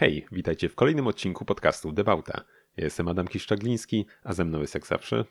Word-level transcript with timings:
Hej, 0.00 0.26
witajcie 0.32 0.68
w 0.68 0.74
kolejnym 0.74 1.06
odcinku 1.06 1.44
podcastu 1.44 1.92
Debauta. 1.92 2.44
Ja 2.76 2.84
jestem 2.84 3.08
Adam 3.08 3.28
Kiszczagliński, 3.28 4.06
a 4.24 4.32
ze 4.32 4.44
mną 4.44 4.60
jest 4.60 4.74
jak 4.74 4.86
zawsze 4.86 5.24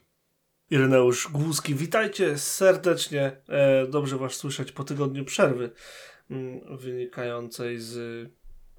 Ireneusz 0.69 1.27
Głuski. 1.31 1.75
Witajcie 1.75 2.37
serdecznie. 2.37 3.31
E, 3.49 3.87
dobrze 3.87 4.17
Was 4.17 4.33
słyszeć 4.33 4.71
po 4.71 4.83
tygodniu 4.83 5.25
przerwy 5.25 5.71
mm, 6.31 6.77
wynikającej 6.77 7.79
z, 7.79 7.97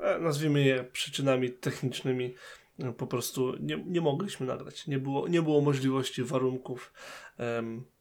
e, 0.00 0.18
nazwijmy 0.18 0.64
je, 0.64 0.84
przyczynami 0.84 1.50
technicznymi. 1.50 2.34
E, 2.78 2.92
po 2.92 3.06
prostu 3.06 3.54
nie, 3.60 3.84
nie 3.86 4.00
mogliśmy 4.00 4.46
nagrać. 4.46 4.86
Nie 4.86 4.98
było, 4.98 5.28
nie 5.28 5.42
było 5.42 5.60
możliwości, 5.60 6.24
warunków 6.24 6.92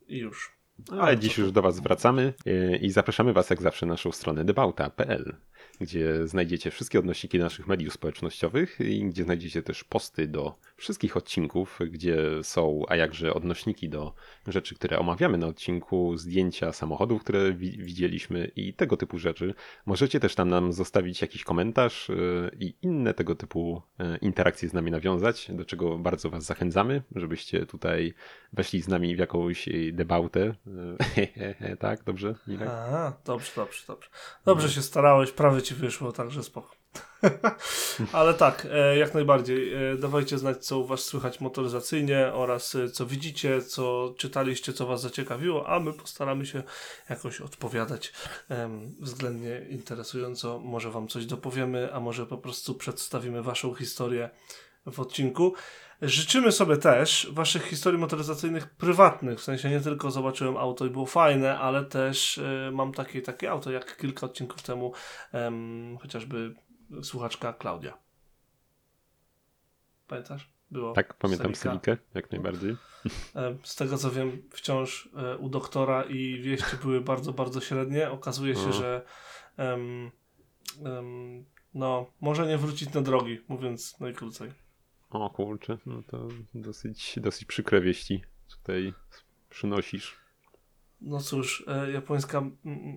i 0.07 0.17
już. 0.17 0.57
Ale 0.91 1.17
dziś 1.17 1.37
już 1.37 1.51
do 1.51 1.61
Was 1.61 1.79
wracamy 1.79 2.33
i 2.81 2.91
zapraszamy 2.91 3.33
Was 3.33 3.49
jak 3.49 3.61
zawsze 3.61 3.85
na 3.85 3.93
naszą 3.93 4.11
stronę 4.11 4.45
debauta.pl 4.45 5.35
gdzie 5.81 6.27
znajdziecie 6.27 6.71
wszystkie 6.71 6.99
odnośniki 6.99 7.39
naszych 7.39 7.67
mediów 7.67 7.93
społecznościowych 7.93 8.79
i 8.79 9.05
gdzie 9.05 9.23
znajdziecie 9.23 9.63
też 9.63 9.83
posty 9.83 10.27
do 10.27 10.55
wszystkich 10.77 11.17
odcinków, 11.17 11.79
gdzie 11.89 12.43
są, 12.43 12.83
a 12.87 12.95
jakże 12.95 13.33
odnośniki 13.33 13.89
do 13.89 14.13
rzeczy, 14.47 14.75
które 14.75 14.99
omawiamy 14.99 15.37
na 15.37 15.47
odcinku, 15.47 16.17
zdjęcia 16.17 16.73
samochodów, 16.73 17.21
które 17.21 17.53
wi 17.53 17.77
widzieliśmy 17.77 18.51
i 18.55 18.73
tego 18.73 18.97
typu 18.97 19.17
rzeczy. 19.17 19.53
Możecie 19.85 20.19
też 20.19 20.35
tam 20.35 20.49
nam 20.49 20.73
zostawić 20.73 21.21
jakiś 21.21 21.43
komentarz 21.43 22.09
yy, 22.09 22.51
i 22.59 22.75
inne 22.81 23.13
tego 23.13 23.35
typu 23.35 23.81
yy, 23.99 24.17
interakcje 24.17 24.69
z 24.69 24.73
nami 24.73 24.91
nawiązać, 24.91 25.51
do 25.51 25.65
czego 25.65 25.97
bardzo 25.97 26.29
Was 26.29 26.43
zachęcamy, 26.43 27.03
żebyście 27.15 27.65
tutaj 27.65 28.13
weszli 28.53 28.81
z 28.81 28.87
nami 28.87 29.15
w 29.15 29.19
jakąś 29.19 29.69
debautę. 29.93 30.55
Yy, 31.61 31.77
tak, 31.79 32.03
dobrze? 32.03 32.35
A, 32.67 33.13
dobrze, 33.25 33.51
dobrze, 33.55 33.83
dobrze. 33.87 34.09
Dobrze 34.45 34.69
się 34.69 34.81
starałeś, 34.81 35.31
prawie 35.31 35.61
ci 35.61 35.75
wyszło, 35.75 36.11
także 36.11 36.43
spoko. 36.43 36.76
Ale 38.13 38.33
tak, 38.33 38.67
e, 38.71 38.97
jak 38.97 39.13
najbardziej. 39.13 39.91
E, 39.91 39.97
dawajcie 39.97 40.37
znać, 40.37 40.65
co 40.65 40.79
u 40.79 40.85
Was 40.85 40.99
słychać 40.99 41.39
motoryzacyjnie 41.39 42.31
oraz 42.33 42.75
e, 42.75 42.89
co 42.89 43.05
widzicie, 43.05 43.61
co 43.61 44.13
czytaliście, 44.17 44.73
co 44.73 44.87
Was 44.87 45.01
zaciekawiło, 45.01 45.69
a 45.69 45.79
my 45.79 45.93
postaramy 45.93 46.45
się 46.45 46.63
jakoś 47.09 47.41
odpowiadać 47.41 48.13
względnie 48.99 49.65
interesująco. 49.69 50.59
Może 50.59 50.91
Wam 50.91 51.07
coś 51.07 51.25
dopowiemy, 51.25 51.93
a 51.93 51.99
może 51.99 52.25
po 52.25 52.37
prostu 52.37 52.75
przedstawimy 52.75 53.43
Waszą 53.43 53.73
historię 53.73 54.29
w 54.85 54.99
odcinku. 54.99 55.53
Życzymy 56.01 56.51
sobie 56.51 56.77
też 56.77 57.27
Waszych 57.31 57.63
historii 57.63 57.99
motoryzacyjnych 57.99 58.69
prywatnych, 58.69 59.39
w 59.39 59.43
sensie 59.43 59.69
nie 59.69 59.81
tylko 59.81 60.11
zobaczyłem 60.11 60.57
auto 60.57 60.85
i 60.85 60.89
było 60.89 61.05
fajne, 61.05 61.59
ale 61.59 61.85
też 61.85 62.39
mam 62.71 62.93
takie, 62.93 63.21
takie 63.21 63.51
auto, 63.51 63.71
jak 63.71 63.97
kilka 63.97 64.25
odcinków 64.25 64.61
temu 64.61 64.93
chociażby 66.01 66.55
słuchaczka 67.03 67.53
Klaudia. 67.53 67.97
Pamiętasz? 70.07 70.49
Było 70.71 70.93
tak, 70.93 71.13
pamiętam 71.13 71.55
Selikę, 71.55 71.97
jak 72.13 72.31
najbardziej. 72.31 72.75
Z 73.63 73.75
tego 73.75 73.97
co 73.97 74.11
wiem, 74.11 74.43
wciąż 74.51 75.09
e, 75.15 75.37
u 75.37 75.49
doktora 75.49 76.03
i 76.03 76.41
wieści 76.41 76.77
były 76.81 77.01
bardzo, 77.01 77.33
bardzo 77.33 77.61
średnie. 77.61 78.11
Okazuje 78.11 78.55
się, 78.55 78.73
że 78.73 79.05
um, 79.57 80.11
um, 80.79 81.45
no, 81.73 82.11
może 82.21 82.47
nie 82.47 82.57
wrócić 82.57 82.93
na 82.93 83.01
drogi, 83.01 83.39
mówiąc 83.47 83.99
najkrócej. 83.99 84.51
O 85.09 85.29
kurczę, 85.29 85.77
no 85.85 86.03
to 86.03 86.27
dosyć, 86.53 87.19
dosyć 87.21 87.45
przykre 87.45 87.81
wieści 87.81 88.23
tutaj 88.49 88.93
przynosisz. 89.49 90.26
No 91.01 91.19
cóż, 91.19 91.63
e, 91.67 91.91
japońska, 91.91 92.43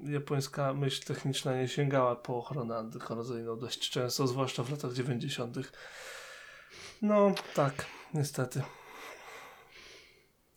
japońska 0.04 0.74
myśl 0.74 1.04
techniczna 1.04 1.56
nie 1.56 1.68
sięgała 1.68 2.16
po 2.16 2.38
ochronę 2.38 2.76
antykorozyjną 2.76 3.58
dość 3.58 3.90
często, 3.90 4.26
zwłaszcza 4.26 4.62
w 4.62 4.70
latach 4.70 4.92
90. 4.92 5.56
No 7.02 7.34
tak, 7.54 7.86
niestety. 8.14 8.62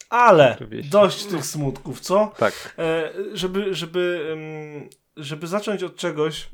Ale 0.09 0.57
dość 0.89 1.25
tych 1.25 1.45
smutków, 1.45 1.99
co? 1.99 2.31
Tak. 2.37 2.75
E, 2.77 3.13
żeby, 3.33 3.73
żeby, 3.73 4.35
żeby 5.17 5.47
zacząć 5.47 5.83
od 5.83 5.95
czegoś, 5.95 6.49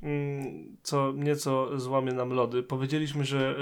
co 0.83 1.11
nieco 1.11 1.79
złamie 1.79 2.11
nam 2.11 2.33
lody, 2.33 2.63
powiedzieliśmy, 2.63 3.25
że 3.25 3.55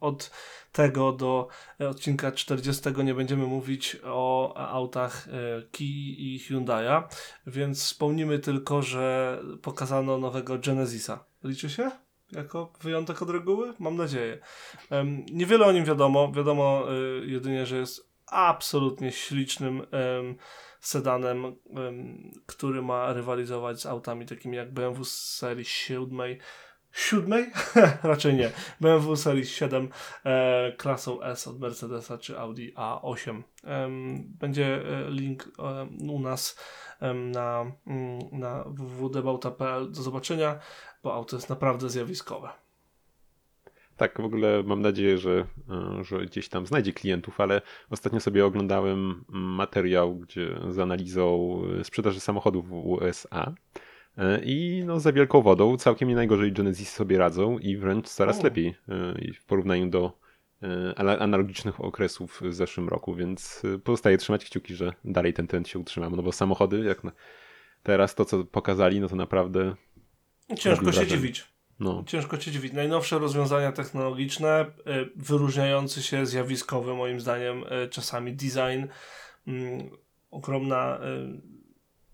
od 0.00 0.30
tego 0.72 1.12
do 1.12 1.48
odcinka 1.78 2.32
40 2.32 2.82
nie 3.04 3.14
będziemy 3.14 3.46
mówić 3.46 3.96
o 4.04 4.54
autach 4.56 5.28
e, 5.28 5.62
Kia 5.62 6.14
i 6.18 6.40
Hyundai'a, 6.48 7.02
więc 7.46 7.84
wspomnimy 7.84 8.38
tylko, 8.38 8.82
że 8.82 9.38
pokazano 9.62 10.18
nowego 10.18 10.58
Genesisa. 10.58 11.24
Liczy 11.44 11.70
się? 11.70 11.90
Jako 12.32 12.72
wyjątek 12.80 13.22
od 13.22 13.30
reguły? 13.30 13.74
Mam 13.78 13.96
nadzieję. 13.96 14.38
Niewiele 15.32 15.66
o 15.66 15.72
nim 15.72 15.84
wiadomo. 15.84 16.32
Wiadomo 16.32 16.84
e, 16.88 16.94
jedynie, 17.26 17.66
że 17.66 17.76
jest 17.76 18.08
absolutnie 18.26 19.12
ślicznym 19.12 19.86
sedanem, 20.80 21.56
który 22.46 22.82
ma 22.82 23.12
rywalizować 23.12 23.80
z 23.80 23.86
autami 23.86 24.26
takimi 24.26 24.56
jak 24.56 24.72
BMW 24.72 25.04
z 25.04 25.36
serii 25.36 25.64
7 25.64 26.20
siódmej? 26.92 27.46
Raczej 28.02 28.34
nie. 28.34 28.50
BMW 28.80 29.16
serii 29.16 29.46
7 29.46 29.88
e, 30.24 30.72
klasą 30.72 31.22
S 31.22 31.48
od 31.48 31.60
Mercedesa 31.60 32.18
czy 32.18 32.38
Audi 32.38 32.68
A8. 32.74 33.42
E, 33.64 33.88
będzie 34.24 34.82
link 35.08 35.48
e, 35.58 35.86
u 36.12 36.20
nas 36.20 36.58
na, 37.14 37.72
mm, 37.86 38.18
na 38.32 38.64
www.debauta.pl 38.66 39.92
do 39.92 40.02
zobaczenia, 40.02 40.58
bo 41.02 41.14
auto 41.14 41.36
jest 41.36 41.48
naprawdę 41.48 41.90
zjawiskowe. 41.90 42.48
Tak, 43.96 44.20
w 44.20 44.24
ogóle 44.24 44.62
mam 44.62 44.82
nadzieję, 44.82 45.18
że, 45.18 45.46
e, 45.70 46.04
że 46.04 46.26
gdzieś 46.26 46.48
tam 46.48 46.66
znajdzie 46.66 46.92
klientów, 46.92 47.40
ale 47.40 47.62
ostatnio 47.90 48.20
sobie 48.20 48.46
oglądałem 48.46 49.24
materiał, 49.28 50.16
gdzie 50.16 50.60
z 50.70 50.78
analizą 50.78 51.62
sprzedaży 51.82 52.20
samochodów 52.20 52.68
w 52.68 52.72
USA. 52.72 53.54
E, 54.18 54.40
I 54.44 54.82
no, 54.86 55.00
za 55.00 55.12
wielką 55.12 55.42
wodą 55.42 55.76
całkiem 55.76 56.08
nie 56.08 56.14
najgorzej 56.14 56.52
Genesis 56.52 56.92
sobie 56.92 57.18
radzą 57.18 57.58
i 57.58 57.76
wręcz 57.76 58.08
coraz 58.08 58.40
o. 58.40 58.42
lepiej 58.42 58.66
e, 58.68 58.74
w 59.34 59.44
porównaniu 59.44 59.90
do 59.90 60.18
e, 60.62 61.20
analogicznych 61.20 61.84
okresów 61.84 62.40
w 62.44 62.54
zeszłym 62.54 62.88
roku, 62.88 63.14
więc 63.14 63.62
pozostaje 63.84 64.18
trzymać 64.18 64.44
kciuki, 64.44 64.74
że 64.74 64.92
dalej 65.04 65.32
ten 65.32 65.46
trend 65.46 65.68
się 65.68 65.78
utrzyma, 65.78 66.10
no 66.10 66.22
bo 66.22 66.32
samochody, 66.32 66.84
jak 66.84 67.02
teraz 67.82 68.14
to, 68.14 68.24
co 68.24 68.44
pokazali, 68.44 69.00
no 69.00 69.08
to 69.08 69.16
naprawdę... 69.16 69.74
Ciężko 70.56 70.92
się 70.92 71.06
dziwić. 71.06 71.46
No. 71.80 72.04
Ciężko 72.06 72.40
się 72.40 72.50
dziwić. 72.50 72.72
Najnowsze 72.72 73.18
rozwiązania 73.18 73.72
technologiczne, 73.72 74.66
wyróżniający 75.16 76.02
się 76.02 76.26
zjawiskowy 76.26 76.94
moim 76.94 77.20
zdaniem 77.20 77.64
czasami 77.90 78.32
design, 78.32 78.86
mm, 79.46 79.90
ogromna 80.30 80.98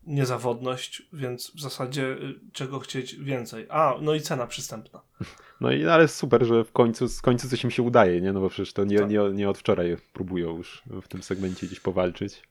niezawodność, 0.06 1.02
więc 1.12 1.50
w 1.50 1.60
zasadzie 1.60 2.02
y, 2.02 2.40
czego 2.52 2.78
chcieć 2.78 3.16
więcej. 3.16 3.66
A, 3.70 3.94
no 4.00 4.14
i 4.14 4.20
cena 4.20 4.46
przystępna. 4.46 5.00
No 5.60 5.72
i 5.72 5.86
ale 5.86 6.08
super, 6.08 6.46
że 6.46 6.64
w 6.64 6.72
końcu, 6.72 7.08
w 7.08 7.22
końcu 7.22 7.48
coś 7.48 7.64
im 7.64 7.70
się 7.70 7.82
udaje, 7.82 8.20
nie? 8.20 8.32
No 8.32 8.40
bo 8.40 8.48
przecież 8.48 8.72
to 8.72 8.84
nie, 8.84 8.98
tak. 8.98 9.10
nie, 9.10 9.18
nie 9.32 9.50
od 9.50 9.58
wczoraj 9.58 9.96
próbują 10.12 10.56
już 10.56 10.82
w 10.86 11.08
tym 11.08 11.22
segmencie 11.22 11.66
gdzieś 11.66 11.80
powalczyć. 11.80 12.42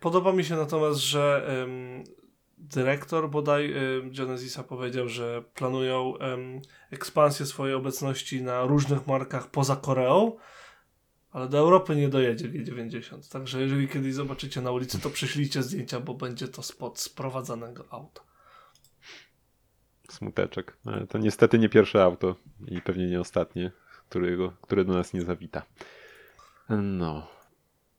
Podoba 0.00 0.32
mi 0.32 0.44
się 0.44 0.56
natomiast, 0.56 1.00
że 1.00 1.48
ym, 1.62 2.04
dyrektor 2.58 3.30
bodaj 3.30 3.72
ym, 3.72 4.10
Genesisa 4.12 4.62
powiedział, 4.62 5.08
że 5.08 5.42
planują 5.54 6.14
ym, 6.34 6.60
ekspansję 6.90 7.46
swojej 7.46 7.74
obecności 7.74 8.42
na 8.42 8.64
różnych 8.64 9.06
markach 9.06 9.50
poza 9.50 9.76
Koreą, 9.76 10.32
ale 11.38 11.48
do 11.48 11.58
Europy 11.58 11.96
nie 11.96 12.08
dojedzie 12.08 12.48
G90. 12.48 13.32
Także 13.32 13.60
jeżeli 13.60 13.88
kiedyś 13.88 14.14
zobaczycie 14.14 14.60
na 14.60 14.70
ulicy, 14.70 15.00
to 15.00 15.10
przyślijcie 15.10 15.62
zdjęcia, 15.62 16.00
bo 16.00 16.14
będzie 16.14 16.48
to 16.48 16.62
spod 16.62 17.00
sprowadzanego 17.00 17.84
auta. 17.90 18.20
Smuteczek. 20.10 20.76
Ale 20.84 21.06
to 21.06 21.18
niestety 21.18 21.58
nie 21.58 21.68
pierwsze 21.68 22.02
auto 22.02 22.36
i 22.66 22.80
pewnie 22.80 23.06
nie 23.06 23.20
ostatnie, 23.20 23.70
którego, 24.08 24.52
które 24.62 24.84
do 24.84 24.92
nas 24.92 25.12
nie 25.12 25.22
zawita. 25.22 25.62
No. 26.68 27.26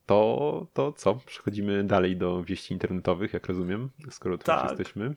To, 0.06 0.68
to 0.74 0.94
co? 0.94 1.15
Przechodzimy 1.15 1.83
dalej 1.83 2.18
do 2.18 2.44
wieści 2.44 2.74
internetowych, 2.74 3.33
jak 3.33 3.47
rozumiem, 3.47 3.89
skoro 4.09 4.38
tu 4.38 4.44
tak. 4.44 4.69
jesteśmy. 4.69 5.15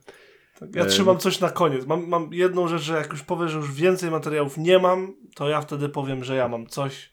Tak, 0.60 0.75
ja 0.75 0.86
trzymam 0.86 1.18
coś 1.18 1.40
na 1.40 1.50
koniec. 1.50 1.86
Mam, 1.86 2.08
mam 2.08 2.32
jedną 2.32 2.68
rzecz, 2.68 2.82
że 2.82 2.96
jak 2.96 3.10
już 3.10 3.22
powiesz, 3.22 3.50
że 3.50 3.58
już 3.58 3.72
więcej 3.72 4.10
materiałów 4.10 4.58
nie 4.58 4.78
mam, 4.78 5.14
to 5.34 5.48
ja 5.48 5.60
wtedy 5.60 5.88
powiem, 5.88 6.25
że 6.25 6.36
ja 6.36 6.48
mam 6.48 6.66
coś 6.66 7.12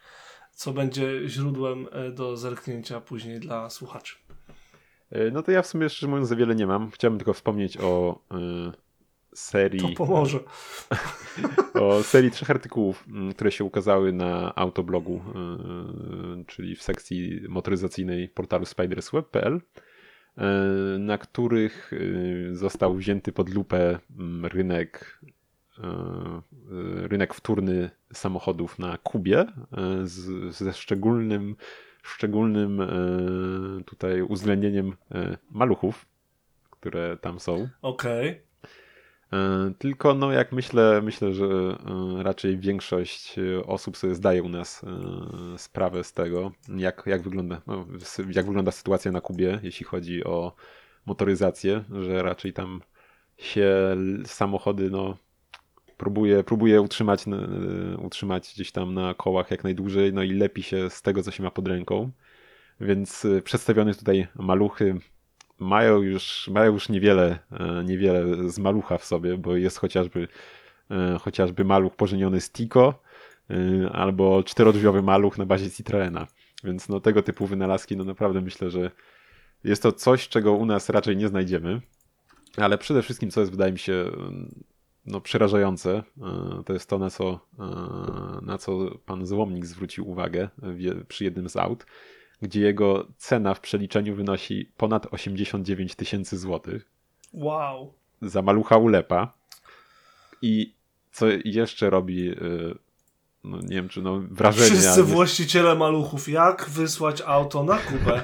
co 0.59 0.73
będzie 0.73 1.27
źródłem 1.27 1.88
e, 1.91 2.11
do 2.11 2.38
zerknięcia 2.38 3.01
później 3.01 3.39
dla 3.39 3.69
słuchaczy. 3.69 4.15
E, 5.11 5.31
no 5.31 5.44
to 5.44 5.51
ja 5.51 5.61
w 5.61 5.67
sumie 5.67 5.89
szczerze 5.89 6.07
mówiąc 6.07 6.27
za 6.27 6.35
wiele 6.35 6.56
nie 6.56 6.67
mam. 6.67 6.91
Chciałbym 6.91 7.19
tylko 7.19 7.33
wspomnieć 7.33 7.77
o 7.77 8.19
y, 8.31 8.38
serii. 9.33 9.81
To 9.81 10.06
pomoże. 10.06 10.39
o 11.81 12.03
serii 12.03 12.31
trzech 12.31 12.50
artykułów, 12.50 13.06
które 13.35 13.51
się 13.51 13.63
ukazały 13.63 14.13
na 14.13 14.56
autoblogu, 14.56 15.21
y, 16.41 16.45
czyli 16.45 16.75
w 16.75 16.83
sekcji 16.83 17.41
motoryzacyjnej 17.50 18.29
portalu 18.29 18.65
spidersweb.pl, 18.65 19.55
y, 19.55 20.41
na 21.00 21.17
których 21.17 21.91
został 22.51 22.95
wzięty 22.95 23.31
pod 23.31 23.50
lupę 23.50 24.00
rynek 24.44 25.19
rynek 27.09 27.33
wtórny 27.33 27.89
samochodów 28.13 28.79
na 28.79 28.97
Kubie 28.97 29.45
z, 30.03 30.55
ze 30.55 30.73
szczególnym, 30.73 31.55
szczególnym 32.03 32.81
tutaj 33.85 34.21
uwzględnieniem 34.21 34.95
maluchów, 35.51 36.05
które 36.69 37.17
tam 37.17 37.39
są. 37.39 37.69
Okej. 37.81 38.29
Okay. 38.29 38.49
Tylko 39.77 40.13
no 40.13 40.31
jak 40.31 40.51
myślę, 40.51 41.01
myślę, 41.03 41.33
że 41.33 41.47
raczej 42.17 42.57
większość 42.57 43.35
osób 43.65 43.97
sobie 43.97 44.15
zdaje 44.15 44.43
u 44.43 44.49
nas 44.49 44.85
sprawę 45.57 46.03
z 46.03 46.13
tego, 46.13 46.51
jak, 46.75 47.03
jak, 47.05 47.21
wygląda, 47.21 47.61
no, 47.67 47.85
jak 48.31 48.45
wygląda 48.45 48.71
sytuacja 48.71 49.11
na 49.11 49.21
Kubie, 49.21 49.59
jeśli 49.63 49.85
chodzi 49.85 50.23
o 50.23 50.55
motoryzację, 51.05 51.83
że 52.01 52.23
raczej 52.23 52.53
tam 52.53 52.81
się 53.37 53.97
samochody 54.25 54.89
no, 54.89 55.17
próbuje, 56.00 56.44
próbuje 56.44 56.81
utrzymać, 56.81 57.25
utrzymać 57.98 58.51
gdzieś 58.56 58.72
tam 58.72 58.94
na 58.94 59.13
kołach 59.13 59.51
jak 59.51 59.63
najdłużej, 59.63 60.13
no 60.13 60.24
i 60.24 60.31
lepi 60.31 60.63
się 60.63 60.90
z 60.90 61.01
tego, 61.01 61.24
co 61.24 61.31
się 61.31 61.44
ma 61.44 61.51
pod 61.51 61.68
ręką. 61.68 62.12
Więc 62.81 63.28
przedstawione 63.44 63.94
tutaj 63.94 64.28
maluchy 64.36 64.96
mają 65.60 66.01
już, 66.01 66.50
mają 66.54 66.74
już 66.74 66.90
niewiele, 66.90 67.40
e, 67.51 67.84
niewiele 67.84 68.50
z 68.50 68.60
malucha 68.60 68.98
w 68.98 69.06
sobie, 69.06 69.38
bo 69.38 69.56
jest 69.56 69.78
chociażby, 69.78 70.28
chociażby 71.22 71.66
maluch 71.66 71.96
pożeniony 71.96 72.42
z 72.42 72.51
Tico 72.51 72.94
albo 73.92 74.44
czterodrzwiowy 74.44 75.01
maluch 75.01 75.38
na 75.38 75.46
bazie 75.46 75.72
Citroena. 75.72 76.28
Więc 76.63 76.90
no, 76.90 77.00
tego 77.00 77.24
typu 77.24 77.46
wynalazki, 77.46 77.98
no 77.98 78.04
naprawdę 78.04 78.42
myślę, 78.42 78.69
że 78.69 78.92
jest 79.63 79.84
to 79.84 79.92
coś, 79.92 80.30
czego 80.30 80.54
u 80.54 80.66
nas 80.66 80.90
raczej 80.90 81.18
nie 81.18 81.28
znajdziemy. 81.28 81.81
Ale 82.57 82.78
przede 82.78 83.01
wszystkim, 83.01 83.31
co 83.31 83.40
jest, 83.40 83.51
wydaje 83.51 83.72
mi 83.72 83.80
się, 83.80 84.06
no, 85.09 85.21
przerażające, 85.21 86.03
to 86.65 86.73
jest 86.73 86.89
to, 86.89 87.00
na 87.00 87.09
co, 87.09 87.39
na 88.41 88.57
co 88.57 88.97
pan 89.06 89.25
Złomnik 89.25 89.65
zwrócił 89.65 90.09
uwagę 90.09 90.50
przy 91.07 91.23
jednym 91.23 91.50
z 91.50 91.56
aut, 91.56 91.85
gdzie 92.41 92.61
jego 92.61 93.07
cena 93.17 93.53
w 93.53 93.59
przeliczeniu 93.59 94.15
wynosi 94.15 94.71
ponad 94.77 95.07
89 95.13 95.95
tysięcy 95.95 96.38
złotych. 96.38 96.85
Wow. 97.33 97.94
Za 98.21 98.41
malucha 98.41 98.77
ulepa. 98.77 99.33
I 100.41 100.73
co 101.12 101.25
jeszcze 101.45 101.89
robi, 101.89 102.29
y, 102.29 102.75
no 103.44 103.57
nie 103.62 103.75
wiem 103.75 103.89
czy 103.89 104.01
no 104.01 104.19
wrażenie. 104.31 104.69
Wszyscy 104.69 105.03
właściciele 105.03 105.75
maluchów, 105.75 106.29
jak 106.29 106.69
wysłać 106.69 107.21
auto 107.21 107.63
na 107.63 107.77
Kubę? 107.77 108.21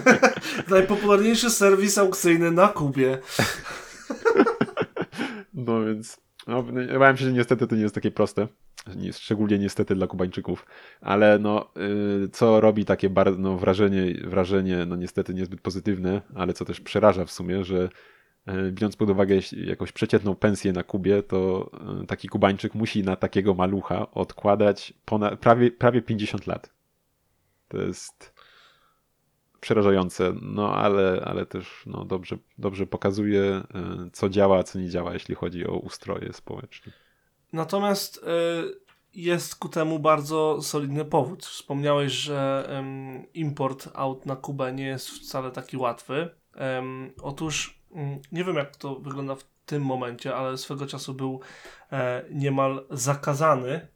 Najpopularniejszy 0.68 1.50
serwis 1.50 1.98
aukcyjny 1.98 2.50
na 2.50 2.68
Kubie. 2.68 3.18
no 5.58 5.84
więc, 5.84 6.20
no, 6.46 6.58
obawiam 6.96 7.16
się, 7.16 7.24
że 7.24 7.32
niestety 7.32 7.66
to 7.66 7.76
nie 7.76 7.82
jest 7.82 7.94
takie 7.94 8.10
proste 8.10 8.48
szczególnie 9.12 9.58
niestety 9.58 9.94
dla 9.94 10.06
Kubańczyków, 10.06 10.66
ale 11.00 11.38
no, 11.38 11.70
y, 12.24 12.28
co 12.28 12.60
robi 12.60 12.84
takie 12.84 13.10
bardzo, 13.10 13.38
no, 13.38 13.56
wrażenie, 13.56 14.14
wrażenie, 14.24 14.86
no 14.86 14.96
niestety 14.96 15.34
niezbyt 15.34 15.60
pozytywne, 15.60 16.22
ale 16.34 16.52
co 16.52 16.64
też 16.64 16.80
przeraża 16.80 17.24
w 17.24 17.30
sumie, 17.30 17.64
że 17.64 17.88
y, 18.48 18.72
biorąc 18.72 18.96
pod 18.96 19.10
uwagę 19.10 19.38
jakąś 19.52 19.92
przeciętną 19.92 20.34
pensję 20.34 20.72
na 20.72 20.82
Kubie, 20.82 21.22
to 21.22 21.70
y, 22.02 22.06
taki 22.06 22.28
Kubańczyk 22.28 22.74
musi 22.74 23.02
na 23.02 23.16
takiego 23.16 23.54
malucha 23.54 24.10
odkładać 24.10 24.94
ponad, 25.04 25.40
prawie, 25.40 25.70
prawie 25.70 26.02
50 26.02 26.46
lat. 26.46 26.70
To 27.68 27.82
jest 27.82 28.37
przerażające, 29.60 30.32
no 30.42 30.74
ale, 30.74 31.22
ale 31.24 31.46
też 31.46 31.82
no, 31.86 32.04
dobrze, 32.04 32.38
dobrze 32.58 32.86
pokazuje, 32.86 33.62
co 34.12 34.28
działa, 34.28 34.58
a 34.58 34.62
co 34.62 34.78
nie 34.78 34.88
działa, 34.88 35.12
jeśli 35.12 35.34
chodzi 35.34 35.66
o 35.66 35.72
ustroje 35.72 36.32
społeczne. 36.32 36.92
Natomiast 37.52 38.16
y, 38.16 38.20
jest 39.14 39.56
ku 39.56 39.68
temu 39.68 39.98
bardzo 39.98 40.62
solidny 40.62 41.04
powód. 41.04 41.46
Wspomniałeś, 41.46 42.12
że 42.12 42.68
import 43.34 43.88
aut 43.94 44.26
na 44.26 44.36
Kubę 44.36 44.72
nie 44.72 44.86
jest 44.86 45.10
wcale 45.10 45.50
taki 45.50 45.76
łatwy. 45.76 46.30
Otóż 47.22 47.80
mm, 47.94 48.20
nie 48.32 48.44
wiem, 48.44 48.56
jak 48.56 48.76
to 48.76 48.94
wygląda 48.94 49.34
w 49.34 49.44
tym 49.66 49.82
momencie, 49.82 50.36
ale 50.36 50.58
swego 50.58 50.86
czasu 50.86 51.14
był 51.14 51.40
e, 51.92 52.24
niemal 52.30 52.86
zakazany, 52.90 53.88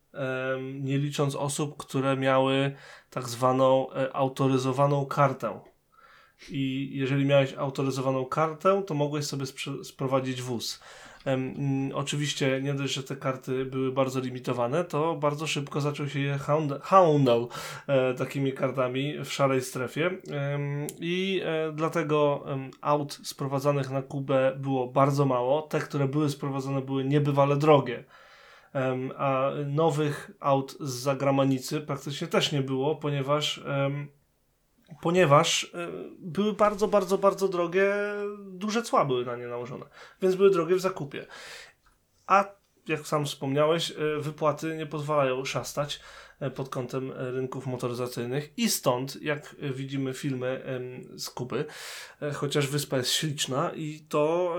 nie 0.80 0.98
licząc 0.98 1.34
osób, 1.34 1.76
które 1.76 2.16
miały 2.16 2.74
tak 3.10 3.28
zwaną 3.28 3.92
e, 3.92 4.16
autoryzowaną 4.16 5.06
kartę. 5.06 5.60
I 6.50 6.90
jeżeli 6.92 7.24
miałeś 7.24 7.54
autoryzowaną 7.54 8.24
kartę, 8.24 8.82
to 8.86 8.94
mogłeś 8.94 9.24
sobie 9.24 9.46
sprowadzić 9.82 10.42
wóz. 10.42 10.80
Oczywiście 11.94 12.60
nie 12.62 12.74
dość, 12.74 12.94
że 12.94 13.02
te 13.02 13.16
karty 13.16 13.64
były 13.64 13.92
bardzo 13.92 14.20
limitowane, 14.20 14.84
to 14.84 15.16
bardzo 15.16 15.46
szybko 15.46 15.80
zaczął 15.80 16.08
się 16.08 16.20
je 16.20 16.38
handel 16.82 17.46
e, 17.86 18.14
takimi 18.14 18.52
kartami 18.52 19.24
w 19.24 19.32
szarej 19.32 19.62
strefie 19.62 20.10
i 21.00 21.40
e, 21.44 21.72
dlatego 21.72 22.44
aut 22.80 23.20
sprowadzanych 23.22 23.90
na 23.90 24.02
Kubę 24.02 24.52
było 24.56 24.86
bardzo 24.88 25.24
mało. 25.26 25.62
Te, 25.62 25.80
które 25.80 26.08
były 26.08 26.30
sprowadzone 26.30 26.80
były 26.80 27.04
niebywale 27.04 27.56
drogie. 27.56 28.04
A 29.16 29.50
nowych 29.66 30.30
aut 30.40 30.76
z 30.80 30.92
zagranicy 30.92 31.80
praktycznie 31.80 32.26
też 32.26 32.52
nie 32.52 32.62
było, 32.62 32.96
ponieważ 32.96 33.62
ponieważ 35.00 35.64
y, 35.64 35.68
były 36.18 36.52
bardzo, 36.52 36.88
bardzo, 36.88 37.18
bardzo 37.18 37.48
drogie, 37.48 37.92
duże 38.38 38.82
cła 38.82 39.04
były 39.04 39.24
na 39.24 39.36
nie 39.36 39.46
nałożone, 39.46 39.86
więc 40.22 40.34
były 40.34 40.50
drogie 40.50 40.76
w 40.76 40.80
zakupie. 40.80 41.26
A 42.26 42.44
jak 42.88 43.06
sam 43.06 43.26
wspomniałeś, 43.26 43.90
y, 43.90 44.20
wypłaty 44.20 44.76
nie 44.76 44.86
pozwalają 44.86 45.44
szastać 45.44 46.00
pod 46.54 46.68
kątem 46.68 47.12
rynków 47.16 47.66
motoryzacyjnych 47.66 48.58
i 48.58 48.68
stąd, 48.70 49.22
jak 49.22 49.56
widzimy 49.74 50.14
filmy 50.14 50.64
z 51.16 51.30
Kuby, 51.30 51.64
chociaż 52.34 52.66
wyspa 52.66 52.96
jest 52.96 53.10
śliczna 53.10 53.72
i 53.74 54.06
to 54.08 54.54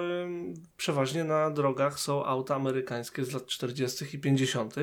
przeważnie 0.78 1.24
na 1.24 1.52
drogach 1.52 2.00
są 2.00 2.26
auta 2.26 2.56
amerykańskie 2.56 3.26
z 3.26 3.34
lat 3.34 3.46
40. 3.46 4.06
i 4.14 4.20
50., 4.20 4.76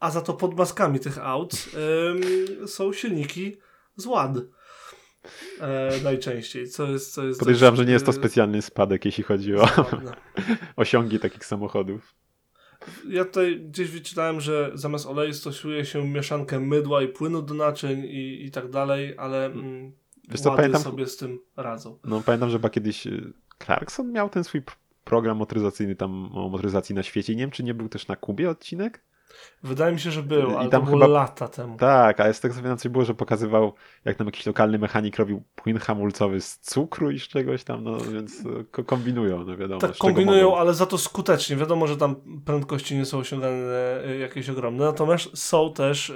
a 0.00 0.10
za 0.10 0.20
to 0.20 0.34
pod 0.34 0.56
maskami 0.56 1.00
tych 1.00 1.18
aut 1.18 1.52
są 2.66 2.92
silniki 2.92 3.56
z 3.96 4.06
ład. 4.06 4.38
E, 5.60 5.90
najczęściej, 6.02 6.68
co 6.68 6.86
jest, 6.86 7.14
co 7.14 7.24
jest 7.24 7.40
Podejrzewam, 7.40 7.76
że 7.76 7.84
nie 7.84 7.92
jest 7.92 8.04
to 8.04 8.10
e, 8.10 8.14
specjalny 8.14 8.62
spadek, 8.62 9.04
jeśli 9.04 9.24
chodzi 9.24 9.56
o 9.56 9.68
osiągi 10.76 11.18
takich 11.18 11.44
samochodów. 11.44 12.14
Ja 13.08 13.24
tutaj 13.24 13.60
gdzieś 13.60 13.90
wyczytałem, 13.90 14.40
że 14.40 14.70
zamiast 14.74 15.06
oleju 15.06 15.32
stosuje 15.32 15.84
się 15.84 16.08
mieszankę 16.08 16.60
mydła 16.60 17.02
i 17.02 17.08
płynu 17.08 17.42
do 17.42 17.54
naczyń 17.54 18.04
i, 18.04 18.44
i 18.44 18.50
tak 18.50 18.70
dalej, 18.70 19.14
ale 19.18 19.46
mm, 19.46 19.92
Wiesz 20.28 20.40
co, 20.40 20.56
pamiętam, 20.56 20.82
sobie 20.82 21.06
z 21.06 21.16
tym 21.16 21.38
radzą. 21.56 21.98
No 22.04 22.20
pamiętam, 22.20 22.50
że 22.50 22.58
chyba 22.58 22.70
kiedyś 22.70 23.06
y, 23.06 23.32
Clarkson 23.64 24.12
miał 24.12 24.30
ten 24.30 24.44
swój 24.44 24.62
program 25.04 25.36
motoryzacyjny 25.36 25.96
tam 25.96 26.36
o 26.36 26.48
motoryzacji 26.48 26.94
na 26.94 27.02
świecie. 27.02 27.34
Nie 27.34 27.40
wiem, 27.40 27.50
czy 27.50 27.64
nie 27.64 27.74
był 27.74 27.88
też 27.88 28.08
na 28.08 28.16
Kubie 28.16 28.50
odcinek? 28.50 29.00
Wydaje 29.64 29.92
mi 29.92 30.00
się, 30.00 30.10
że 30.10 30.22
był, 30.22 30.50
I 30.50 30.54
ale 30.54 30.68
tam 30.68 30.86
chyba, 30.86 31.06
lata 31.06 31.48
temu. 31.48 31.76
Tak, 31.76 32.20
ale 32.20 32.34
z 32.34 32.40
tego 32.40 32.54
co 32.54 32.62
więcej 32.62 32.90
było, 32.90 33.04
że 33.04 33.14
pokazywał, 33.14 33.74
jak 34.04 34.16
tam 34.16 34.26
jakiś 34.26 34.46
lokalny 34.46 34.78
mechanik 34.78 35.16
robił 35.16 35.42
płyn 35.54 35.78
hamulcowy 35.78 36.40
z 36.40 36.58
cukru 36.58 37.10
i 37.10 37.18
z 37.20 37.28
czegoś 37.28 37.64
tam, 37.64 37.84
no 37.84 37.96
więc 37.98 38.42
e, 38.78 38.84
kombinują, 38.84 39.44
no 39.44 39.56
wiadomo. 39.56 39.80
Tak, 39.80 39.96
kombinują, 39.96 40.56
ale 40.56 40.74
za 40.74 40.86
to 40.86 40.98
skutecznie. 40.98 41.56
Wiadomo, 41.56 41.86
że 41.86 41.96
tam 41.96 42.16
prędkości 42.44 42.96
nie 42.96 43.04
są 43.04 43.18
osiągane 43.18 43.56
e, 44.04 44.18
jakieś 44.18 44.50
ogromne, 44.50 44.84
natomiast 44.84 45.38
są 45.38 45.72
też, 45.72 46.12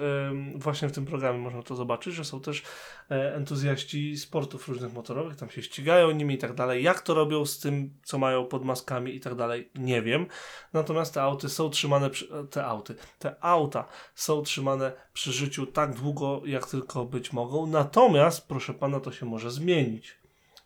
właśnie 0.55 0.89
w 0.89 0.93
tym 0.93 1.05
programie 1.05 1.39
można 1.39 1.63
to 1.63 1.75
zobaczyć, 1.75 2.15
że 2.15 2.25
są 2.25 2.41
też 2.41 2.63
e, 3.11 3.35
entuzjaści 3.35 4.17
sportów 4.17 4.69
różnych 4.69 4.93
motorowych, 4.93 5.37
tam 5.37 5.51
się 5.51 5.63
ścigają 5.63 6.11
nimi 6.11 6.35
i 6.35 6.39
tak 6.39 6.55
dalej. 6.55 6.83
Jak 6.83 7.01
to 7.01 7.15
robią 7.15 7.47
z 7.47 7.59
tym, 7.59 7.91
co 8.03 8.19
mają 8.19 8.45
pod 8.45 8.65
maskami 8.65 9.15
i 9.15 9.21
tak 9.21 9.35
dalej, 9.35 9.71
nie 9.75 10.03
wiem. 10.03 10.27
Natomiast 10.73 11.15
te 11.15 11.23
auty 11.23 11.49
są 11.49 11.71
trzymane, 11.71 12.11
przy, 12.11 12.29
te 12.51 12.67
auty, 12.67 12.95
te 13.19 13.38
auta 13.41 13.85
są 14.15 14.43
trzymane 14.43 14.93
przy 15.13 15.33
życiu 15.33 15.67
tak 15.67 15.95
długo, 15.95 16.43
jak 16.45 16.67
tylko 16.67 17.05
być 17.05 17.33
mogą. 17.33 17.67
Natomiast, 17.67 18.49
proszę 18.49 18.75
pana, 18.75 19.01
to 19.01 19.13
się 19.13 19.27
może 19.27 19.51
zmienić. 19.51 20.19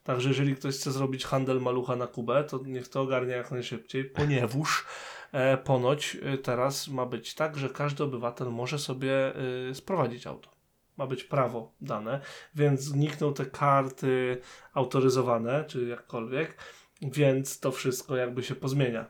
Także 0.04 0.28
jeżeli 0.28 0.56
ktoś 0.56 0.74
chce 0.74 0.92
zrobić 0.92 1.24
handel 1.24 1.60
malucha 1.60 1.96
na 1.96 2.06
Kubę, 2.06 2.44
to 2.44 2.60
niech 2.64 2.88
to 2.88 3.00
ogarnia 3.00 3.36
jak 3.36 3.50
najszybciej, 3.50 4.04
ponieważ 4.04 4.84
e, 5.32 5.58
ponoć 5.58 6.16
e, 6.22 6.38
teraz 6.38 6.88
ma 6.88 7.06
być 7.06 7.34
tak, 7.34 7.56
że 7.56 7.68
każdy 7.68 8.04
obywatel 8.04 8.48
może 8.48 8.78
sobie 8.78 9.32
e, 9.70 9.74
sprowadzić 9.74 10.26
auto. 10.26 10.50
Ma 10.96 11.06
być 11.06 11.24
prawo 11.24 11.72
dane, 11.80 12.20
więc 12.54 12.80
znikną 12.80 13.34
te 13.34 13.46
karty 13.46 14.40
autoryzowane, 14.74 15.64
czy 15.64 15.86
jakkolwiek, 15.86 16.56
więc 17.02 17.60
to 17.60 17.72
wszystko 17.72 18.16
jakby 18.16 18.42
się 18.42 18.54
pozmienia. 18.54 19.06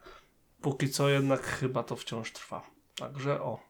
Póki 0.61 0.89
co 0.89 1.09
jednak 1.09 1.43
chyba 1.43 1.83
to 1.83 1.97
wciąż 1.97 2.33
trwa. 2.33 2.72
Także 2.97 3.41
o, 3.43 3.61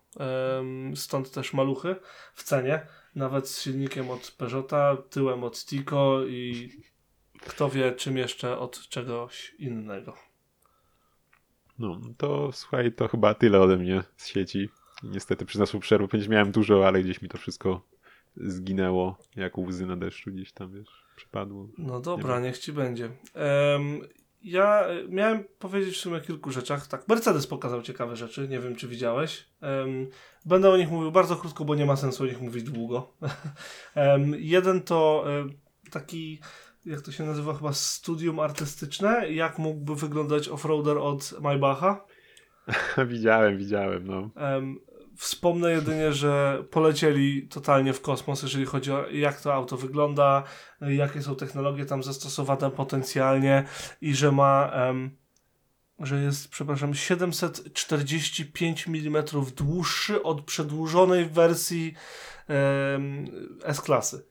stąd 0.94 1.30
też 1.30 1.52
maluchy 1.52 1.96
w 2.34 2.42
cenie, 2.42 2.86
nawet 3.14 3.48
z 3.48 3.62
silnikiem 3.62 4.10
od 4.10 4.34
Peugeota, 4.38 4.96
tyłem 5.10 5.44
od 5.44 5.64
Tico 5.64 6.24
i 6.26 6.70
kto 7.40 7.70
wie 7.70 7.92
czym 7.92 8.16
jeszcze 8.16 8.58
od 8.58 8.88
czegoś 8.88 9.54
innego. 9.58 10.14
No, 11.78 12.00
to 12.16 12.52
słuchaj, 12.52 12.92
to 12.92 13.08
chyba 13.08 13.34
tyle 13.34 13.60
ode 13.60 13.76
mnie 13.76 14.02
z 14.16 14.26
sieci. 14.26 14.68
Niestety 15.02 15.46
przez 15.46 15.60
naszą 15.60 15.80
przerwę, 15.80 16.08
ponieważ 16.08 16.28
miałem 16.28 16.52
dużo, 16.52 16.86
ale 16.86 17.02
gdzieś 17.02 17.22
mi 17.22 17.28
to 17.28 17.38
wszystko 17.38 17.82
zginęło, 18.36 19.18
jak 19.36 19.58
łzy 19.58 19.86
na 19.86 19.96
deszczu 19.96 20.30
gdzieś 20.30 20.52
tam, 20.52 20.72
wiesz, 20.72 21.04
przypadło. 21.16 21.68
No 21.78 22.00
dobra, 22.00 22.40
niech 22.40 22.58
ci 22.58 22.72
będzie. 22.72 23.10
Em, 23.34 24.00
ja 24.44 24.86
e, 24.86 25.08
miałem 25.08 25.44
powiedzieć 25.58 25.94
w 25.94 26.00
sumie 26.00 26.16
o 26.16 26.20
kilku 26.20 26.50
rzeczach. 26.50 26.86
Tak, 26.86 27.08
Mercedes 27.08 27.46
pokazał 27.46 27.82
ciekawe 27.82 28.16
rzeczy, 28.16 28.48
nie 28.48 28.60
wiem 28.60 28.76
czy 28.76 28.88
widziałeś. 28.88 29.48
Em, 29.60 30.08
będę 30.44 30.70
o 30.70 30.76
nich 30.76 30.90
mówił 30.90 31.12
bardzo 31.12 31.36
krótko, 31.36 31.64
bo 31.64 31.74
nie 31.74 31.86
ma 31.86 31.96
sensu 31.96 32.22
o 32.22 32.26
nich 32.26 32.40
mówić 32.40 32.62
długo. 32.62 33.12
Em, 33.94 34.34
jeden 34.38 34.82
to 34.82 35.24
e, 35.26 35.44
taki, 35.90 36.40
jak 36.86 37.00
to 37.00 37.12
się 37.12 37.24
nazywa 37.24 37.54
chyba, 37.54 37.72
studium 37.72 38.40
artystyczne, 38.40 39.32
jak 39.32 39.58
mógłby 39.58 39.96
wyglądać 39.96 40.48
offroader 40.48 40.98
od 40.98 41.34
Maybacha. 41.40 42.04
widziałem, 43.06 43.58
widziałem, 43.58 44.06
no. 44.06 44.30
Wspomnę 45.22 45.72
jedynie, 45.72 46.12
że 46.12 46.64
polecieli 46.70 47.48
totalnie 47.48 47.92
w 47.92 48.00
kosmos, 48.00 48.42
jeżeli 48.42 48.66
chodzi 48.66 48.92
o 48.92 49.06
jak 49.08 49.40
to 49.40 49.54
auto 49.54 49.76
wygląda, 49.76 50.42
jakie 50.80 51.22
są 51.22 51.36
technologie 51.36 51.86
tam 51.86 52.02
zastosowane 52.02 52.70
potencjalnie 52.70 53.64
i 54.00 54.14
że 54.14 54.32
ma, 54.32 54.70
em, 54.72 55.16
że 55.98 56.22
jest, 56.22 56.48
przepraszam, 56.48 56.94
745 56.94 58.86
mm 58.88 59.24
dłuższy 59.56 60.22
od 60.22 60.44
przedłużonej 60.44 61.26
wersji 61.26 61.94
em, 62.48 63.24
S-klasy. 63.64 64.26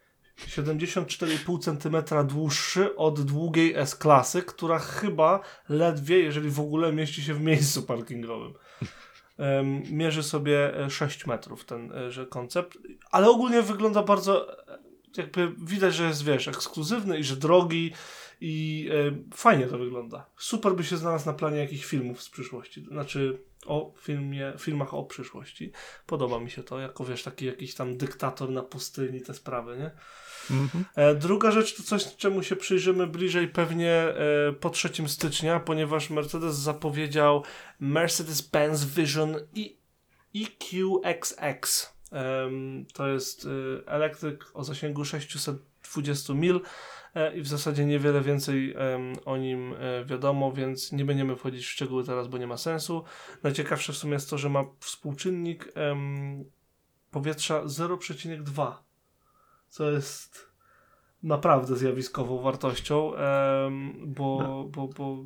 74,5 0.48 1.60
cm 1.60 2.28
dłuższy 2.28 2.96
od 2.96 3.22
długiej 3.22 3.76
S-klasy, 3.76 4.42
która 4.42 4.80
chyba 4.80 5.40
ledwie, 5.70 6.20
jeżeli 6.20 6.50
w 6.50 6.60
ogóle 6.60 6.94
mieści 6.94 7.22
się 7.22 7.34
w 7.34 7.42
miejscu 7.42 7.84
parkingowym. 7.84 8.54
Mierzy 9.92 10.24
sobie 10.24 10.78
e, 10.78 10.90
6 10.90 11.26
metrów 11.26 11.66
ten 11.66 11.92
e, 11.92 12.12
że 12.12 12.26
koncept, 12.26 12.78
ale 13.12 13.30
ogólnie 13.30 13.62
wygląda 13.62 14.04
bardzo 14.04 14.64
e, 14.70 14.78
jakby 15.18 15.52
widać, 15.58 15.96
że 15.96 16.08
jest, 16.08 16.24
wiesz, 16.24 16.48
ekskluzywny 16.48 17.20
i 17.20 17.24
że 17.24 17.36
drogi 17.36 17.94
i 18.42 18.90
e, 18.92 19.36
fajnie 19.36 19.68
to 19.68 19.78
wygląda. 19.78 20.26
Super 20.38 20.76
by 20.76 20.84
się 20.84 20.98
znalazł 20.98 21.26
na 21.26 21.34
planie 21.34 21.58
jakichś 21.58 21.86
filmów 21.86 22.22
z 22.22 22.30
przyszłości, 22.30 22.86
znaczy 22.86 23.42
o 23.66 23.94
filmie, 24.00 24.54
filmach 24.60 24.94
o 24.94 25.04
przyszłości. 25.04 25.72
Podoba 26.06 26.40
mi 26.40 26.52
się 26.52 26.64
to, 26.64 26.80
jako 26.80 27.06
wiesz, 27.06 27.24
taki 27.24 27.46
jakiś 27.46 27.76
tam 27.76 27.98
dyktator 27.98 28.50
na 28.50 28.62
pustyni, 28.62 29.22
te 29.22 29.34
sprawy, 29.34 29.78
nie? 29.78 29.92
E, 30.96 31.16
Druga 31.16 31.52
rzecz 31.52 31.76
to 31.76 31.84
coś, 31.84 32.16
czemu 32.16 32.44
się 32.44 32.56
przyjrzymy 32.56 33.08
bliżej 33.08 33.48
pewnie 33.48 33.92
e, 33.92 34.16
po 34.60 34.70
3 34.70 34.90
stycznia, 35.08 35.60
ponieważ 35.60 36.10
Mercedes 36.10 36.56
zapowiedział 36.56 37.44
Mercedes-Benz 37.82 38.86
Vision 38.86 39.36
EQXX. 40.36 41.94
To 42.94 43.08
jest 43.08 43.46
e, 43.46 43.88
elektryk 43.88 44.46
o 44.54 44.64
zasięgu 44.64 45.06
620 45.06 46.34
mil 46.34 46.62
i 47.36 47.42
w 47.42 47.48
zasadzie 47.48 47.86
niewiele 47.86 48.22
więcej 48.22 48.76
o 49.26 49.38
nim 49.38 49.76
wiadomo, 50.06 50.52
więc 50.52 50.92
nie 50.92 51.06
będziemy 51.06 51.36
wchodzić 51.36 51.66
w 51.66 51.70
szczegóły 51.70 52.04
teraz, 52.04 52.28
bo 52.28 52.38
nie 52.38 52.48
ma 52.48 52.58
sensu. 52.58 53.04
Najciekawsze 53.44 53.94
w 53.94 53.98
sumie 53.98 54.14
jest 54.14 54.30
to, 54.30 54.38
że 54.38 54.50
ma 54.50 54.64
współczynnik 54.80 55.74
powietrza 57.12 57.64
0,2 57.64 58.74
co 59.72 59.92
jest 59.92 60.52
naprawdę 61.24 61.76
zjawiskową 61.76 62.42
wartością, 62.42 63.12
bo, 64.06 64.40
No. 64.42 64.64
bo, 64.64 64.88
bo 64.88 65.18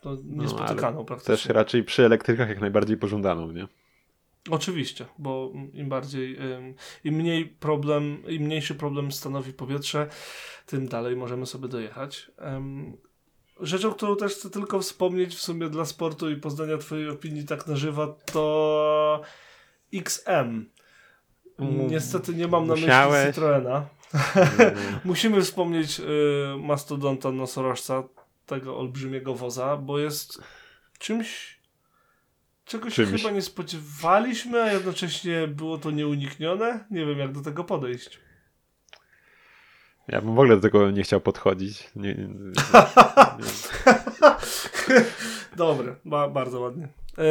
to 0.00 0.16
No, 0.24 0.42
niespotykaną 0.42 0.96
ale 0.98 1.06
praktycznie. 1.06 1.34
Też 1.36 1.46
raczej 1.46 1.84
przy 1.84 2.04
elektrykach 2.04 2.48
jak 2.48 2.60
najbardziej 2.60 2.96
pożądaną, 2.96 3.52
nie? 3.52 3.68
Oczywiście, 4.50 5.06
bo 5.18 5.52
im 5.72 5.88
bardziej, 5.88 6.38
im 7.04 7.14
mniej 7.14 7.46
problem, 7.46 8.22
im 8.28 8.42
mniejszy 8.42 8.74
problem 8.74 9.12
stanowi 9.12 9.52
powietrze, 9.52 10.08
tym 10.66 10.88
dalej 10.88 11.16
możemy 11.16 11.46
sobie 11.46 11.68
dojechać. 11.68 12.30
Rzeczą, 13.60 13.92
którą 13.92 14.16
też 14.16 14.32
chcę 14.32 14.50
tylko 14.50 14.80
wspomnieć 14.80 15.34
w 15.34 15.40
sumie 15.42 15.68
dla 15.68 15.84
sportu 15.84 16.30
i 16.30 16.36
poznania 16.36 16.78
twojej 16.78 17.08
opinii 17.08 17.44
tak 17.46 17.66
na 17.66 17.76
żywo, 17.76 18.16
to 18.32 19.20
XM. 19.94 20.66
Mm, 21.58 21.86
Niestety 21.90 22.34
nie 22.34 22.48
mam 22.48 22.66
na 22.66 22.74
musiałeś. 22.74 23.26
myśli 23.26 23.32
Citroena. 23.34 23.86
Mm. 24.34 24.74
Musimy 25.04 25.42
wspomnieć 25.42 26.00
y, 26.00 26.04
mastodonta 26.58 27.32
nosorożca, 27.32 28.02
tego 28.46 28.78
olbrzymiego 28.78 29.34
woza, 29.34 29.76
bo 29.76 29.98
jest 29.98 30.42
czymś, 30.98 31.58
czego 32.64 32.90
się 32.90 33.06
Czymś. 33.06 33.22
chyba 33.22 33.34
nie 33.34 33.42
spodziewaliśmy, 33.42 34.62
a 34.62 34.72
jednocześnie 34.72 35.48
było 35.48 35.78
to 35.78 35.90
nieuniknione. 35.90 36.84
Nie 36.90 37.06
wiem, 37.06 37.18
jak 37.18 37.32
do 37.32 37.40
tego 37.42 37.64
podejść. 37.64 38.20
Ja 40.08 40.20
bym 40.20 40.30
w 40.34 40.38
ogóle 40.38 40.56
do 40.56 40.62
tego 40.62 40.90
nie 40.90 41.02
chciał 41.02 41.20
podchodzić. 41.20 41.90
Nie, 41.96 42.14
nie, 42.14 42.26
nie. 42.28 42.52
Dobre, 45.56 45.96
ba 46.04 46.28
bardzo 46.28 46.60
ładnie. 46.60 46.88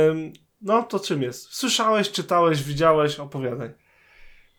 Ym, 0.10 0.34
no 0.62 0.84
to 0.84 1.00
czym 1.00 1.22
jest? 1.22 1.54
Słyszałeś, 1.56 2.12
czytałeś, 2.12 2.64
widziałeś, 2.64 3.20
opowiadaj. 3.20 3.70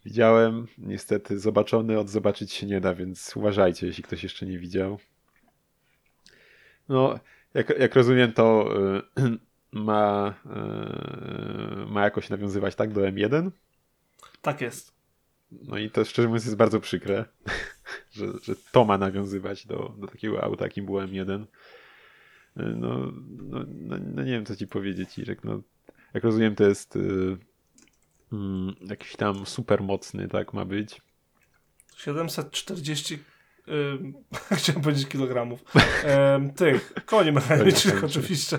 Widziałem, 0.05 0.67
niestety 0.79 1.39
zobaczony 1.39 1.99
od 1.99 2.09
zobaczyć 2.09 2.53
się 2.53 2.67
nie 2.67 2.81
da, 2.81 2.95
więc 2.95 3.37
uważajcie, 3.37 3.87
jeśli 3.87 4.03
ktoś 4.05 4.23
jeszcze 4.23 4.47
nie 4.47 4.59
widział. 4.59 4.99
No, 6.89 7.19
jak, 7.55 7.79
jak 7.79 7.95
rozumiem, 7.95 8.33
to 8.33 8.75
y, 9.19 9.39
ma, 9.73 10.35
y, 11.87 11.87
ma 11.87 12.05
jakoś 12.05 12.31
nawiązywać 12.31 12.75
tak 12.75 12.93
do 12.93 13.01
M1. 13.01 13.51
Tak 14.43 14.61
jest. 14.61 14.93
No 15.51 15.79
i 15.79 15.91
to 15.91 16.05
szczerze 16.05 16.29
mówiąc 16.29 16.45
jest 16.45 16.57
bardzo 16.57 16.81
przykre, 16.81 17.25
że, 18.17 18.27
że 18.43 18.55
to 18.73 18.85
ma 18.85 18.99
nawiązywać 18.99 19.67
do, 19.67 19.95
do 19.99 20.07
takiego 20.07 20.45
auta, 20.45 20.65
jakim 20.65 20.87
było 20.87 21.03
M1. 21.03 21.43
Y, 21.43 21.47
No, 22.57 23.13
no, 23.39 23.65
no, 23.69 23.97
no 24.15 24.23
nie 24.23 24.33
wiem, 24.33 24.47
co 24.47 24.57
ci 24.57 24.67
powiedzieć, 24.67 25.19
Irek. 25.19 25.45
No, 25.45 25.63
jak 26.15 26.25
rozumiem, 26.25 26.55
to 26.55 26.65
jest 26.65 26.99
mm, 28.33 28.75
jakiś 28.81 29.17
tam 29.17 29.47
super 29.47 29.83
mocny, 29.83 30.29
tak 30.29 30.53
ma 30.53 30.65
być. 30.65 31.01
740 31.97 33.19
ym, 33.69 34.15
chciałem 34.59 34.83
powiedzieć 34.83 35.09
kilogramów. 35.09 35.65
Ym, 36.37 36.55
tych, 36.55 36.93
koni 37.07 37.33
mechanicznych 37.43 38.05
oczywiście. 38.05 38.59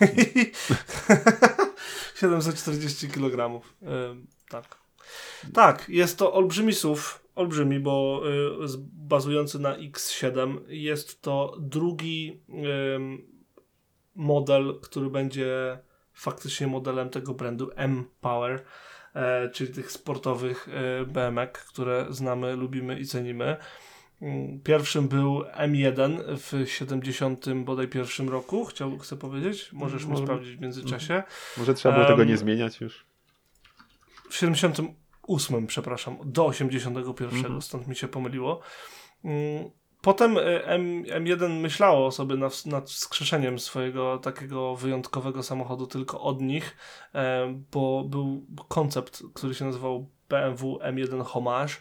740 2.20 3.08
kilogramów. 3.08 3.76
Ym, 3.82 4.26
tak. 4.48 4.82
Tak, 5.52 5.88
jest 5.88 6.18
to 6.18 6.32
olbrzymi 6.32 6.72
SUV, 6.72 7.02
olbrzymi, 7.34 7.80
bo 7.80 8.22
y, 8.64 8.78
bazujący 8.92 9.58
na 9.58 9.78
X7 9.78 10.58
jest 10.68 11.22
to 11.22 11.56
drugi 11.60 12.40
ym, 12.94 13.26
model, 14.14 14.78
który 14.82 15.10
będzie 15.10 15.78
faktycznie 16.22 16.66
modelem 16.66 17.10
tego 17.10 17.34
brandu 17.34 17.70
M-Power, 17.76 18.62
e, 19.14 19.48
czyli 19.50 19.72
tych 19.74 19.92
sportowych 19.92 20.68
e, 20.68 21.04
BMK, 21.06 21.52
które 21.52 22.06
znamy, 22.10 22.56
lubimy 22.56 23.00
i 23.00 23.06
cenimy. 23.06 23.56
Mm, 24.22 24.60
Pierwszym 24.60 25.08
był 25.08 25.42
M1 25.42 26.18
w 26.36 26.68
70 26.70 27.46
bodaj 27.64 27.88
pierwszym 27.88 28.28
roku, 28.28 28.64
chciał, 28.64 28.98
chcę 28.98 29.16
powiedzieć. 29.16 29.72
Możesz 29.72 30.04
Może- 30.06 30.22
sprawdzić 30.22 30.56
w 30.56 30.60
międzyczasie. 30.60 31.22
Może 31.56 31.74
trzeba 31.74 31.94
było 31.94 32.06
tego 32.06 32.22
Em, 32.22 32.28
nie 32.28 32.36
zmieniać 32.36 32.80
już? 32.80 33.06
W 34.30 34.36
78, 34.36 35.66
przepraszam, 35.66 36.16
do 36.24 36.46
81, 36.46 37.36
Mhm. 37.38 37.62
stąd 37.62 37.88
mi 37.88 37.96
się 37.96 38.08
pomyliło. 38.08 38.60
Potem 40.02 40.38
e, 40.38 40.64
M, 40.64 41.04
M1 41.04 41.60
myślało 41.60 42.10
sobie 42.10 42.36
nad, 42.36 42.66
nad 42.66 42.90
wskrzeszeniem 42.90 43.58
swojego 43.58 44.18
takiego 44.18 44.76
wyjątkowego 44.76 45.42
samochodu 45.42 45.86
tylko 45.86 46.20
od 46.20 46.40
nich, 46.40 46.76
e, 47.14 47.54
bo 47.72 48.04
był 48.04 48.46
koncept, 48.68 49.22
który 49.34 49.54
się 49.54 49.64
nazywał 49.64 50.08
BMW 50.28 50.78
M1 50.78 51.24
Homage, 51.24 51.74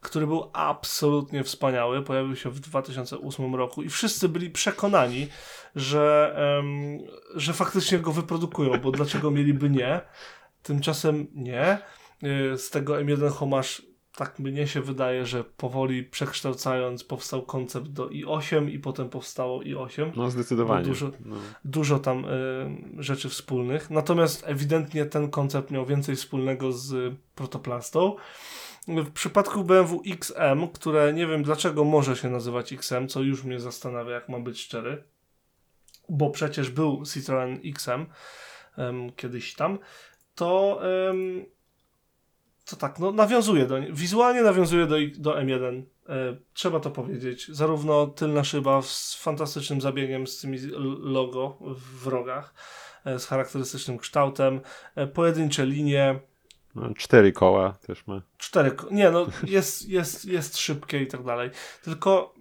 który 0.00 0.26
był 0.26 0.50
absolutnie 0.52 1.44
wspaniały. 1.44 2.02
Pojawił 2.02 2.36
się 2.36 2.50
w 2.50 2.60
2008 2.60 3.54
roku 3.54 3.82
i 3.82 3.88
wszyscy 3.88 4.28
byli 4.28 4.50
przekonani, 4.50 5.28
że, 5.76 6.36
że 7.34 7.52
faktycznie 7.52 7.98
go 7.98 8.12
wyprodukują, 8.12 8.80
bo 8.80 8.90
dlaczego 8.90 9.30
mieliby 9.30 9.70
nie? 9.70 10.00
Tymczasem 10.62 11.26
nie. 11.34 11.78
Y, 12.24 12.58
Z 12.58 12.70
tego 12.70 12.94
M1 12.94 13.30
Homage 13.30 13.93
tak 14.16 14.38
mnie 14.38 14.66
się 14.66 14.80
wydaje, 14.80 15.26
że 15.26 15.44
powoli 15.44 16.02
przekształcając 16.04 17.04
powstał 17.04 17.42
koncept 17.42 17.86
do 17.88 18.06
i8 18.06 18.70
i 18.70 18.78
potem 18.78 19.08
powstało 19.08 19.60
i8 19.60 20.12
No 20.16 20.30
zdecydowanie. 20.30 20.84
Dużo- 20.84 21.10
No. 21.24 21.36
dużo 21.64 21.98
tam 21.98 22.24
y, 22.24 23.02
rzeczy 23.02 23.28
wspólnych. 23.28 23.90
Natomiast 23.90 24.44
ewidentnie 24.46 25.06
ten 25.06 25.30
koncept 25.30 25.70
miał 25.70 25.86
więcej 25.86 26.16
wspólnego 26.16 26.72
z 26.72 27.14
protoplastą. 27.34 28.16
W 28.88 29.10
przypadku 29.10 29.64
BMW 29.64 30.02
XM, 30.06 30.68
które 30.74 31.12
nie 31.12 31.26
wiem 31.26 31.42
dlaczego 31.42 31.84
może 31.84 32.16
się 32.16 32.30
nazywać 32.30 32.72
XM, 32.72 33.08
co 33.08 33.22
już 33.22 33.44
mnie 33.44 33.60
zastanawia, 33.60 34.10
jak 34.14 34.28
mam 34.28 34.44
być 34.44 34.60
szczery. 34.60 35.04
bo 36.08 36.30
przecież 36.30 36.70
był 36.70 37.02
Citroen 37.14 37.60
XM 37.64 38.06
kiedyś 39.16 39.54
tam, 39.54 39.78
to, 40.34 40.80
to 42.70 42.76
tak, 42.76 42.98
no 42.98 43.12
nawiązuje 43.12 43.66
do, 43.66 43.74
wizualnie 43.90 44.42
nawiązuje 44.42 44.86
do, 44.86 44.96
do 45.18 45.34
M1. 45.34 45.82
E, 46.08 46.36
trzeba 46.54 46.80
to 46.80 46.90
powiedzieć. 46.90 47.48
Zarówno 47.48 48.06
tylna 48.06 48.44
szyba 48.44 48.82
z 48.82 49.14
fantastycznym 49.14 49.80
zabiegiem, 49.80 50.26
z 50.26 50.40
tymi 50.40 50.58
logo 51.00 51.58
w 52.02 52.06
rogach, 52.06 52.54
e, 53.04 53.18
z 53.18 53.26
charakterystycznym 53.26 53.98
kształtem, 53.98 54.60
e, 54.96 55.06
pojedyncze 55.06 55.66
linie, 55.66 56.20
No, 56.74 56.94
cztery 56.94 57.32
koła 57.32 57.72
też 57.86 58.06
ma. 58.06 58.22
cztery. 58.38 58.70
ko- 58.70 58.88
Nie, 58.90 59.10
no 59.10 59.26
jest, 59.46 59.88
jest, 59.88 60.24
jest 60.24 60.58
szybkie 60.58 61.02
i 61.02 61.06
tak 61.06 61.24
dalej. 61.24 61.50
Tylko 61.84 62.34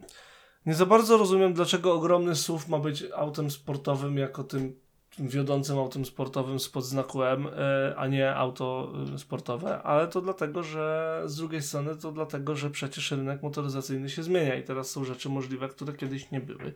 nie 0.66 0.74
za 0.74 0.86
bardzo 0.86 1.18
rozumiem, 1.18 1.54
dlaczego 1.54 1.94
ogromny 1.94 2.36
SUV 2.36 2.66
ma 2.70 2.80
być 2.80 3.04
autem 3.16 3.52
sportowym 3.52 4.18
jako 4.18 4.44
tym 4.44 4.80
wiodącym 5.20 5.78
autem 5.78 6.06
sportowym 6.06 6.60
spod 6.60 6.86
znaku 6.86 7.24
M, 7.24 7.48
e, 7.48 7.94
a 7.98 8.08
nie 8.08 8.36
auto 8.36 8.94
e, 9.16 9.18
sportowe, 9.18 9.82
ale 9.84 10.08
to 10.08 10.22
dlatego, 10.22 10.64
że 10.64 11.22
z 11.26 11.36
drugiej 11.36 11.62
strony 11.62 11.96
to 11.96 12.12
dlatego, 12.12 12.56
że 12.56 12.70
przecież 12.70 13.12
rynek 13.12 13.44
motoryzacyjny 13.44 14.10
się 14.10 14.24
zmienia 14.24 14.56
i 14.56 14.64
teraz 14.64 14.90
są 14.90 15.04
rzeczy 15.04 15.30
możliwe, 15.30 15.70
które 15.70 15.94
kiedyś 15.94 16.32
nie 16.32 16.42
były. 16.42 16.74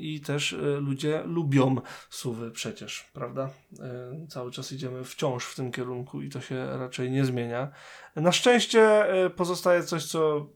I 0.00 0.20
też 0.20 0.52
e, 0.52 0.56
ludzie 0.56 1.22
lubią 1.24 1.76
suwy 2.10 2.50
przecież, 2.50 3.10
prawda? 3.12 3.50
Cały 4.28 4.50
czas 4.50 4.72
idziemy 4.72 5.04
wciąż 5.04 5.44
w 5.44 5.54
tym 5.54 5.72
kierunku 5.72 6.22
i 6.22 6.28
to 6.28 6.40
się 6.40 6.78
raczej 6.78 7.10
nie 7.10 7.24
zmienia. 7.24 7.70
Na 8.16 8.32
szczęście 8.32 9.06
pozostaje 9.36 9.82
coś, 9.82 10.04
co 10.04 10.46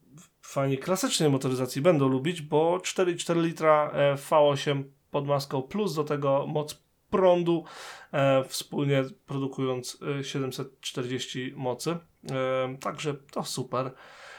fani 0.44 0.78
klasycznej 0.78 1.30
motoryzacji 1.30 1.82
będą 1.82 2.08
lubić, 2.08 2.42
bo 2.42 2.78
4,4 2.78 3.42
litra 3.42 3.90
e, 3.92 4.14
V8 4.14 4.84
pod 5.14 5.26
maską 5.26 5.62
plus 5.62 5.94
do 5.94 6.04
tego 6.04 6.46
moc 6.46 6.82
prądu, 7.10 7.64
e, 8.12 8.44
wspólnie 8.44 9.04
produkując 9.26 9.98
e, 10.20 10.24
740 10.24 11.52
mocy. 11.56 11.90
E, 12.30 12.76
także 12.80 13.14
to 13.30 13.44
super. 13.44 13.92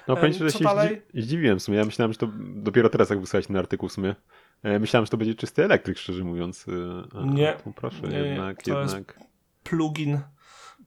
No 0.07 0.13
Em, 0.13 0.19
powiem 0.19 0.33
że 0.33 0.51
co 0.51 0.57
się 0.57 0.63
dalej? 0.63 1.01
zdzi- 1.13 1.21
zdziwiłem 1.21 1.59
w 1.59 1.63
sumie. 1.63 1.77
Ja 1.77 1.85
myślałem, 1.85 2.13
że 2.13 2.19
to 2.19 2.27
dopiero 2.55 2.89
teraz 2.89 3.09
jak 3.09 3.19
wysłałeś 3.21 3.47
ten 3.47 3.57
artykuł 3.57 3.89
w 3.89 3.91
sumie. 3.91 4.15
e, 4.63 4.79
Myślałem, 4.79 5.05
że 5.05 5.09
to 5.09 5.17
będzie 5.17 5.35
czysty 5.35 5.63
elektryk, 5.63 5.97
szczerze 5.97 6.23
mówiąc. 6.23 6.65
e, 6.67 6.71
a 7.19 7.25
Nie. 7.25 7.53
tu 7.63 7.73
Proszę, 7.73 8.01
Nie, 8.07 8.17
jednak, 8.17 8.63
to 8.63 8.81
jest 8.81 8.93
jednak. 8.93 9.19
Plugin, 9.63 10.19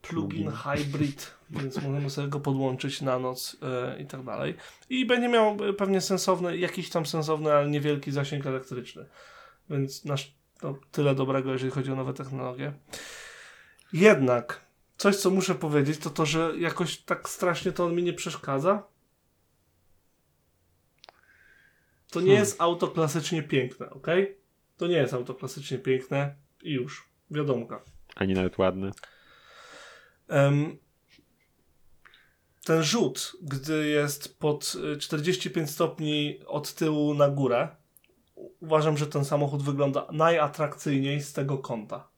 plugin 0.02 0.50
Plugin. 0.50 0.50
hybrid, 0.50 1.34
więc 1.50 1.76
możemy 1.82 2.10
sobie 2.10 2.28
go 2.28 2.40
podłączyć 2.40 3.02
na 3.02 3.18
noc 3.18 3.56
e, 3.62 4.02
i 4.02 4.06
tak 4.06 4.22
dalej. 4.24 4.54
I 4.90 5.06
będzie 5.06 5.28
miał 5.28 5.56
e, 5.68 5.72
pewnie 5.72 6.00
sensowny, 6.00 6.56
jakiś 6.56 6.90
tam 6.90 7.06
sensowny, 7.06 7.52
ale 7.52 7.70
niewielki 7.70 8.10
zasięg 8.10 8.46
elektryczny. 8.46 9.06
Więc 9.70 10.04
nasz, 10.04 10.34
no, 10.62 10.78
tyle 10.92 11.14
dobrego, 11.14 11.52
jeżeli 11.52 11.70
chodzi 11.70 11.92
o 11.92 11.96
nowe 11.96 12.14
technologie. 12.14 12.72
Jednak 13.92 14.60
coś, 14.96 15.16
co 15.16 15.30
muszę 15.30 15.54
powiedzieć, 15.54 15.98
to 15.98 16.10
to, 16.10 16.26
że 16.26 16.52
jakoś 16.58 16.96
tak 16.98 17.28
strasznie 17.28 17.72
to 17.72 17.84
on 17.84 17.94
mi 17.94 18.02
nie 18.02 18.12
przeszkadza. 18.12 18.82
To 22.10 22.20
nie 22.20 22.26
Hmm. 22.26 22.44
jest 22.44 22.60
auto 22.60 22.88
klasycznie 22.88 23.42
piękne, 23.42 23.90
ok? 23.90 24.06
To 24.76 24.86
nie 24.86 24.96
jest 24.96 25.14
auto 25.14 25.34
klasycznie 25.34 25.78
piękne 25.78 26.34
i 26.62 26.72
już. 26.72 27.08
Wiadomka. 27.30 27.82
Ani 28.14 28.34
nawet 28.34 28.58
ładny. 28.58 28.90
Em, 30.28 30.78
ten 32.64 32.82
rzut, 32.82 33.32
gdy 33.42 33.88
jest 33.88 34.38
pod 34.38 34.76
y, 34.94 34.98
45 34.98 35.70
stopni 35.70 36.40
od 36.46 36.74
tyłu 36.74 37.14
na 37.14 37.28
górę, 37.28 37.68
uważam, 38.60 38.96
że 38.98 39.06
ten 39.06 39.24
samochód 39.24 39.62
wygląda 39.62 40.06
najatrakcyjniej 40.12 41.20
z 41.20 41.32
tego 41.32 41.58
kąta. 41.58 42.08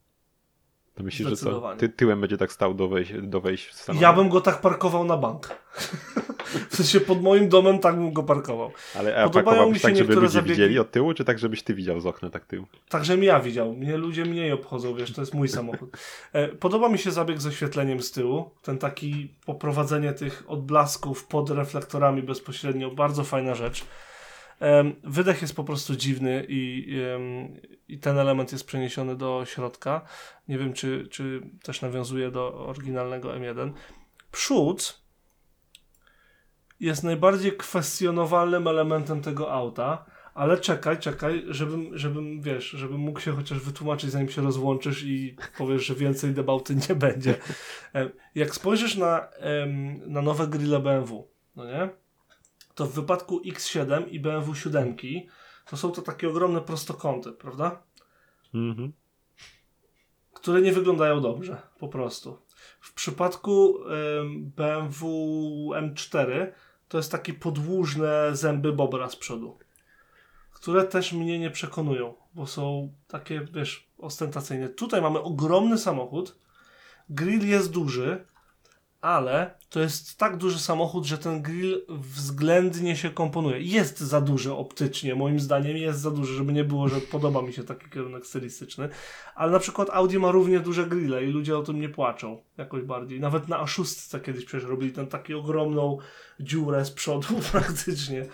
To 0.95 1.05
myślisz, 1.05 1.29
że 1.29 1.37
co? 1.37 1.77
Ty, 1.77 1.89
tyłem 1.89 2.21
będzie 2.21 2.37
tak 2.37 2.53
stał 2.53 2.75
do 2.75 2.89
wejść, 2.89 3.13
do 3.23 3.41
wejść 3.41 3.67
w 3.67 3.75
samochód? 3.75 4.03
Ja 4.03 4.13
bym 4.13 4.29
go 4.29 4.41
tak 4.41 4.61
parkował 4.61 5.05
na 5.05 5.17
bank. 5.17 5.49
w 6.71 6.77
sensie 6.77 7.01
pod 7.01 7.23
moim 7.23 7.49
domem 7.49 7.79
tak 7.79 7.97
bym 7.97 8.13
go 8.13 8.23
parkował. 8.23 8.71
Ale 8.95 9.17
a 9.17 9.25
Podobają 9.25 9.45
pakowałbyś 9.45 9.75
mi 9.75 9.81
się 9.81 9.89
tak, 9.89 9.97
żeby 9.97 10.15
ludzie 10.15 10.29
zabiegi. 10.29 10.51
widzieli 10.51 10.79
od 10.79 10.91
tyłu, 10.91 11.15
czy 11.15 11.25
tak, 11.25 11.39
żebyś 11.39 11.63
ty 11.63 11.75
widział 11.75 12.01
z 12.01 12.07
okna 12.07 12.31
tak 12.31 12.47
tył? 12.47 12.67
Tak, 12.89 13.05
żebym 13.05 13.25
ja 13.25 13.41
widział. 13.41 13.73
Mnie 13.73 13.97
ludzie 13.97 14.25
mniej 14.25 14.53
obchodzą, 14.53 14.95
wiesz, 14.95 15.13
to 15.13 15.23
jest 15.23 15.35
mój 15.35 15.49
samochód. 15.49 15.97
E, 16.33 16.49
Podoba 16.49 16.89
mi 16.89 16.99
się 16.99 17.11
zabieg 17.11 17.41
z 17.41 17.47
oświetleniem 17.47 18.03
z 18.03 18.13
tyłu. 18.13 18.51
Ten 18.63 18.79
taki 18.79 19.35
poprowadzenie 19.47 20.13
tych 20.13 20.45
odblasków 20.47 21.27
pod 21.27 21.51
reflektorami 21.51 22.23
bezpośrednio. 22.23 22.91
Bardzo 22.91 23.25
fajna 23.25 23.55
rzecz. 23.55 23.85
Wydech 25.05 25.43
jest 25.43 25.57
po 25.57 25.65
prostu 25.65 25.97
dziwny 25.97 26.47
i, 26.49 26.95
i 27.89 27.99
ten 27.99 28.19
element 28.19 28.53
jest 28.53 28.67
przeniesiony 28.67 29.17
do 29.17 29.43
środka. 29.47 30.01
Nie 30.49 30.59
wiem, 30.59 30.73
czy, 30.73 31.09
czy 31.11 31.41
też 31.63 31.83
nawiązuje 31.83 32.31
do 32.31 32.67
oryginalnego 32.67 33.29
M1. 33.29 33.73
Przód 34.33 35.03
jest 36.81 37.03
najbardziej 37.03 37.53
kwestionowalnym 37.57 38.69
elementem 38.69 39.23
tego 39.23 39.53
auta, 39.53 40.07
ale 40.35 40.59
czekaj, 40.59 40.99
czekaj, 40.99 41.45
żebym, 41.49 41.99
żebym, 41.99 42.43
wiesz, 42.43 42.65
żebym 42.65 43.01
mógł 43.01 43.21
się 43.21 43.33
chociaż 43.33 43.59
wytłumaczyć, 43.59 44.11
zanim 44.11 44.29
się 44.29 44.43
rozłączysz 44.43 45.03
i 45.03 45.37
powiesz, 45.59 45.87
że 45.87 45.95
więcej 45.95 46.35
debauty 46.35 46.75
nie 46.89 46.95
będzie. 46.95 47.35
Jak 48.35 48.55
spojrzysz 48.55 48.97
na, 48.97 49.29
na 50.07 50.23
nowe 50.23 50.47
grille 50.47 50.79
BMW, 50.79 51.29
no 51.57 51.65
nie? 51.65 51.89
To 52.81 52.87
w 52.87 52.93
wypadku 52.93 53.41
X7 53.41 54.09
i 54.09 54.21
BMW 54.21 54.55
7 54.55 54.97
to 55.71 55.77
są 55.77 55.93
to 55.93 56.03
takie 56.03 56.29
ogromne 56.29 56.61
prostokąty, 56.61 57.33
prawda? 57.33 57.83
Mhm. 58.55 58.93
które 60.33 60.63
nie 60.63 60.73
wyglądają 60.73 61.21
dobrze, 61.21 61.63
po 61.79 61.89
prostu. 61.89 62.39
W 62.81 62.95
przypadku 62.95 63.79
BMW 64.35 65.07
M4 65.75 66.53
to 66.89 66.97
jest 66.97 67.13
takie 67.13 67.35
podłużne 67.35 68.37
zęby 68.37 68.73
bobra 68.73 69.09
z 69.09 69.17
przodu, 69.17 69.59
które 70.53 70.85
też 70.85 71.13
mnie 71.13 71.39
nie 71.39 71.51
przekonują, 71.51 72.15
bo 72.35 72.47
są 72.47 72.93
takie, 73.09 73.41
wiesz, 73.53 73.91
ostentacyjne. 73.99 74.69
Tutaj 74.69 75.03
mamy 75.03 75.21
ogromny 75.21 75.79
samochód, 75.79 76.39
grill 77.11 77.49
jest 77.49 77.71
duży, 77.71 78.27
ale 79.01 79.55
to 79.71 79.81
jest 79.81 80.19
tak 80.19 80.37
duży 80.37 80.59
samochód, 80.59 81.05
że 81.05 81.19
ten 81.19 81.43
grill 81.43 81.85
względnie 81.89 82.97
się 82.97 83.11
komponuje. 83.11 83.61
Jest 83.61 84.01
za 84.01 84.21
duży 84.21 84.55
optycznie, 84.55 85.15
moim 85.15 85.41
zdaniem 85.41 85.77
jest 85.77 86.01
za 86.01 86.11
duży, 86.11 86.35
żeby 86.35 86.53
nie 86.53 86.65
było, 86.65 86.89
że 86.89 87.01
podoba 87.01 87.43
mi 87.43 87.53
się 87.53 87.65
taki 87.65 87.91
kierunek 87.91 88.27
stylistyczny. 88.27 88.89
Ale 89.35 89.53
na 89.53 89.59
przykład 89.59 89.91
Audi 89.91 90.17
ma 90.17 90.31
równie 90.31 90.61
duże 90.61 90.87
grille 90.87 91.25
i 91.25 91.27
ludzie 91.27 91.59
o 91.59 91.63
tym 91.63 91.81
nie 91.81 91.89
płaczą 91.89 92.43
jakoś 92.59 92.83
bardziej. 92.83 93.21
Nawet 93.21 93.49
na 93.49 93.65
A6 93.65 94.21
kiedyś 94.21 94.45
przecież 94.45 94.69
robili 94.69 94.93
ten 94.93 95.07
taki 95.07 95.35
ogromną 95.35 95.99
dziurę 96.41 96.85
z 96.85 96.91
przodu 96.91 97.29
praktycznie. 97.53 98.27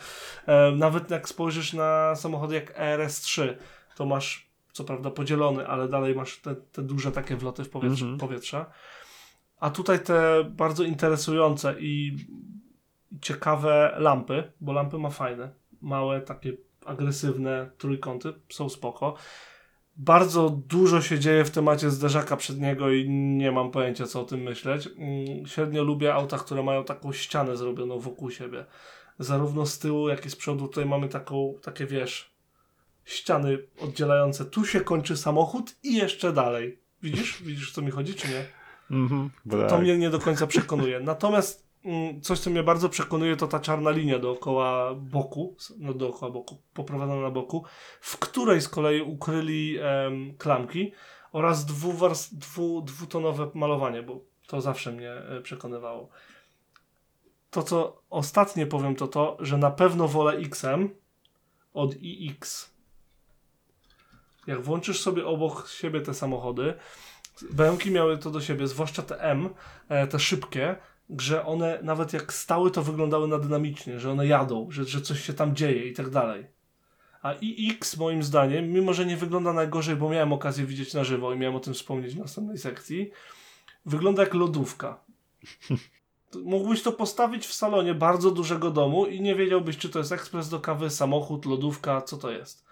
E, 0.47 0.73
nawet 0.73 1.11
jak 1.11 1.29
spojrzysz 1.29 1.73
na 1.73 2.15
samochody 2.17 2.55
jak 2.55 2.79
ERS3, 2.79 3.55
to 3.97 4.07
masz 4.07 4.47
co 4.73 4.85
prawda 4.85 5.11
podzielony, 5.11 5.69
ale 5.69 5.89
dalej 5.89 6.15
masz 6.15 6.37
te, 6.39 6.55
te 6.55 6.83
duże 6.83 7.13
takie 7.13 7.37
wloty 7.37 7.65
w 7.65 7.71
powietrze, 7.71 8.05
Mhm. 8.05 8.19
powietrza. 8.19 8.67
A 9.61 9.71
tutaj 9.71 10.01
te 10.01 10.45
bardzo 10.51 10.85
interesujące 10.85 11.75
i 11.81 12.17
ciekawe 13.21 13.95
lampy, 13.99 14.53
bo 14.61 14.73
lampy 14.73 14.99
ma 14.99 15.11
fajne, 15.11 15.51
małe, 15.81 16.21
takie 16.21 16.53
agresywne 16.87 17.71
trójkąty, 17.79 18.33
są 18.49 18.69
spoko. 18.69 19.15
Bardzo 19.97 20.51
dużo 20.51 21.03
się 21.03 21.19
dzieje 21.19 21.45
w 21.45 21.51
temacie 21.51 21.91
zderzaka 21.91 22.37
przedniego 22.37 22.91
i 22.91 23.09
nie 23.11 23.53
mam 23.53 23.71
pojęcia, 23.71 24.07
co 24.07 24.21
o 24.21 24.25
tym 24.25 24.41
myśleć. 24.41 24.87
Mm, 24.87 25.47
Średnio 25.47 25.85
lubię 25.85 26.15
auta, 26.15 26.39
które 26.39 26.63
mają 26.63 26.85
taką 26.85 27.13
ścianę 27.13 27.57
zrobioną 27.57 27.99
wokół 27.99 28.31
siebie. 28.31 28.65
Zarówno 29.19 29.67
z 29.67 29.79
tyłu, 29.79 30.09
jak 30.09 30.27
i 30.27 30.31
z 30.31 30.37
przodu. 30.37 30.69
Tutaj 30.69 30.87
mamy 30.87 31.09
taką, 31.09 31.55
takie 31.63 31.87
wiesz, 31.87 32.31
ściany 33.05 33.59
oddzielające. 33.81 34.45
Tu 34.45 34.65
się 34.65 34.81
kończy 34.81 35.17
samochód 35.17 35.77
i 35.83 35.95
jeszcze 35.95 36.33
dalej. 36.33 36.79
Widzisz? 37.03 37.43
Widzisz, 37.43 37.73
co 37.73 37.83
mi 37.83 37.91
chodzi, 37.91 38.15
czy 38.15 38.29
nie? 38.29 38.45
Mhm. 38.91 39.31
Bo 39.45 39.57
To 39.57 39.67
tak. 39.69 39.81
mnie 39.81 39.99
nie 39.99 40.11
do 40.11 40.19
końca 40.19 40.47
przekonuje. 40.47 41.01
Natomiast 41.01 41.67
mm, 41.85 42.21
coś, 42.21 42.39
co 42.39 42.51
mnie 42.51 42.63
bardzo 42.63 42.89
przekonuje, 42.89 43.37
to 43.37 43.47
ta 43.47 43.61
czarna 43.61 43.91
linia 43.91 44.19
dookoła 44.19 44.95
boku, 44.95 45.57
no 45.79 45.95
dookoła 45.95 46.33
boku, 46.33 46.63
poprowadzona 46.75 47.21
na 47.21 47.31
boku, 47.31 47.65
w 48.01 48.19
której 48.19 48.61
z 48.61 48.69
kolei 48.69 49.01
ukryli 49.03 49.79
em, 49.79 50.35
klamki 50.39 50.93
oraz 51.33 51.67
dwu, 51.67 52.83
dwutonowe 52.83 53.51
malowanie, 53.55 54.03
bo 54.03 54.21
to 54.47 54.61
zawsze 54.61 54.93
mnie 54.93 55.13
e, 55.13 55.41
przekonywało. 55.41 56.09
To, 57.51 57.63
co 57.63 58.03
ostatnie 58.11 58.67
powiem, 58.67 58.97
to 58.97 59.09
to, 59.09 59.37
że 59.41 59.59
na 59.59 59.71
pewno 59.71 60.09
wolę 60.09 60.33
XM 60.33 60.89
od 61.75 61.95
iX. 62.01 62.71
Jak 64.47 64.63
włączysz 64.63 65.01
sobie 65.01 65.27
obok 65.27 65.69
siebie 65.69 66.01
te 66.01 66.15
samochody, 66.15 66.75
BMW 67.51 67.91
miały 67.91 68.19
to 68.19 68.31
do 68.31 68.41
siebie, 68.41 68.67
zwłaszcza 68.67 69.03
te 69.03 69.21
M, 69.21 69.49
e, 69.89 70.07
te 70.07 70.19
szybkie, 70.19 70.77
że 71.19 71.47
one 71.47 71.79
nawet 71.83 72.13
jak 72.13 72.33
stały, 72.33 72.71
to 72.71 72.83
wyglądały 72.83 73.29
na 73.29 73.39
dynamicznie, 73.39 74.01
że 74.01 74.11
one 74.11 74.27
jadą, 74.27 74.71
że, 74.71 74.85
że 74.85 75.01
coś 75.01 75.21
się 75.21 75.33
tam 75.33 75.57
dzieje 75.57 75.89
i 75.89 75.93
tak 75.93 76.11
dalej. 76.11 76.47
A 77.23 77.33
iX 77.41 77.97
moim 77.97 78.23
zdaniem, 78.23 78.73
mimo 78.73 78.95
że 78.95 79.07
nie 79.07 79.17
wygląda 79.17 79.53
najgorzej, 79.53 79.97
bo 79.97 80.09
miałem 80.09 80.33
okazję 80.33 80.67
widzieć 80.67 80.95
na 80.95 81.05
żywo 81.05 81.33
i 81.33 81.39
miałem 81.39 81.57
o 81.57 81.61
tym 81.61 81.75
wspomnieć 81.75 82.15
w 82.15 82.19
następnej 82.19 82.59
sekcji, 82.59 83.11
wygląda 83.87 84.23
jak 84.23 84.35
lodówka. 84.35 85.01
Mógłbyś 86.45 86.83
to 86.83 86.93
postawić 86.93 87.47
w 87.47 87.55
salonie 87.55 87.95
bardzo 87.95 88.31
dużego 88.31 88.71
domu 88.71 89.07
i 89.07 89.21
nie 89.21 89.35
wiedziałbyś, 89.35 89.77
czy 89.77 89.89
to 89.89 89.99
jest 89.99 90.13
ekspres 90.13 90.49
do 90.49 90.61
kawy, 90.61 90.91
samochód, 90.91 91.47
lodówka, 91.47 92.03
co 92.03 92.17
to 92.17 92.31
jest. 92.31 92.67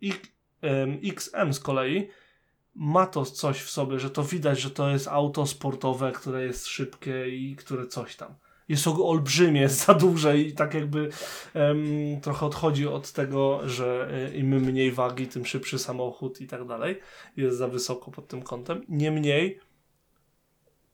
I, 0.00 0.12
em, 0.60 0.98
XM 1.04 1.52
z 1.52 1.60
kolei 1.60 2.08
ma 2.74 3.06
to 3.06 3.24
coś 3.24 3.60
w 3.60 3.70
sobie, 3.70 3.98
że 3.98 4.10
to 4.10 4.24
widać, 4.24 4.60
że 4.60 4.70
to 4.70 4.90
jest 4.90 5.08
auto 5.08 5.46
sportowe, 5.46 6.12
które 6.12 6.44
jest 6.44 6.66
szybkie 6.66 7.28
i 7.28 7.56
które 7.56 7.86
coś 7.86 8.16
tam. 8.16 8.34
Jest 8.68 8.86
olbrzymie, 8.86 9.60
jest 9.60 9.86
za 9.86 9.94
duże 9.94 10.38
i 10.38 10.52
tak 10.52 10.74
jakby 10.74 11.08
em, 11.54 12.20
trochę 12.20 12.46
odchodzi 12.46 12.86
od 12.86 13.12
tego, 13.12 13.68
że 13.68 14.08
e, 14.12 14.36
im 14.36 14.48
mniej 14.48 14.92
wagi, 14.92 15.26
tym 15.26 15.46
szybszy 15.46 15.78
samochód 15.78 16.40
i 16.40 16.46
tak 16.46 16.66
dalej. 16.66 17.00
Jest 17.36 17.56
za 17.58 17.68
wysoko 17.68 18.10
pod 18.10 18.28
tym 18.28 18.42
kątem. 18.42 18.84
Niemniej 18.88 19.60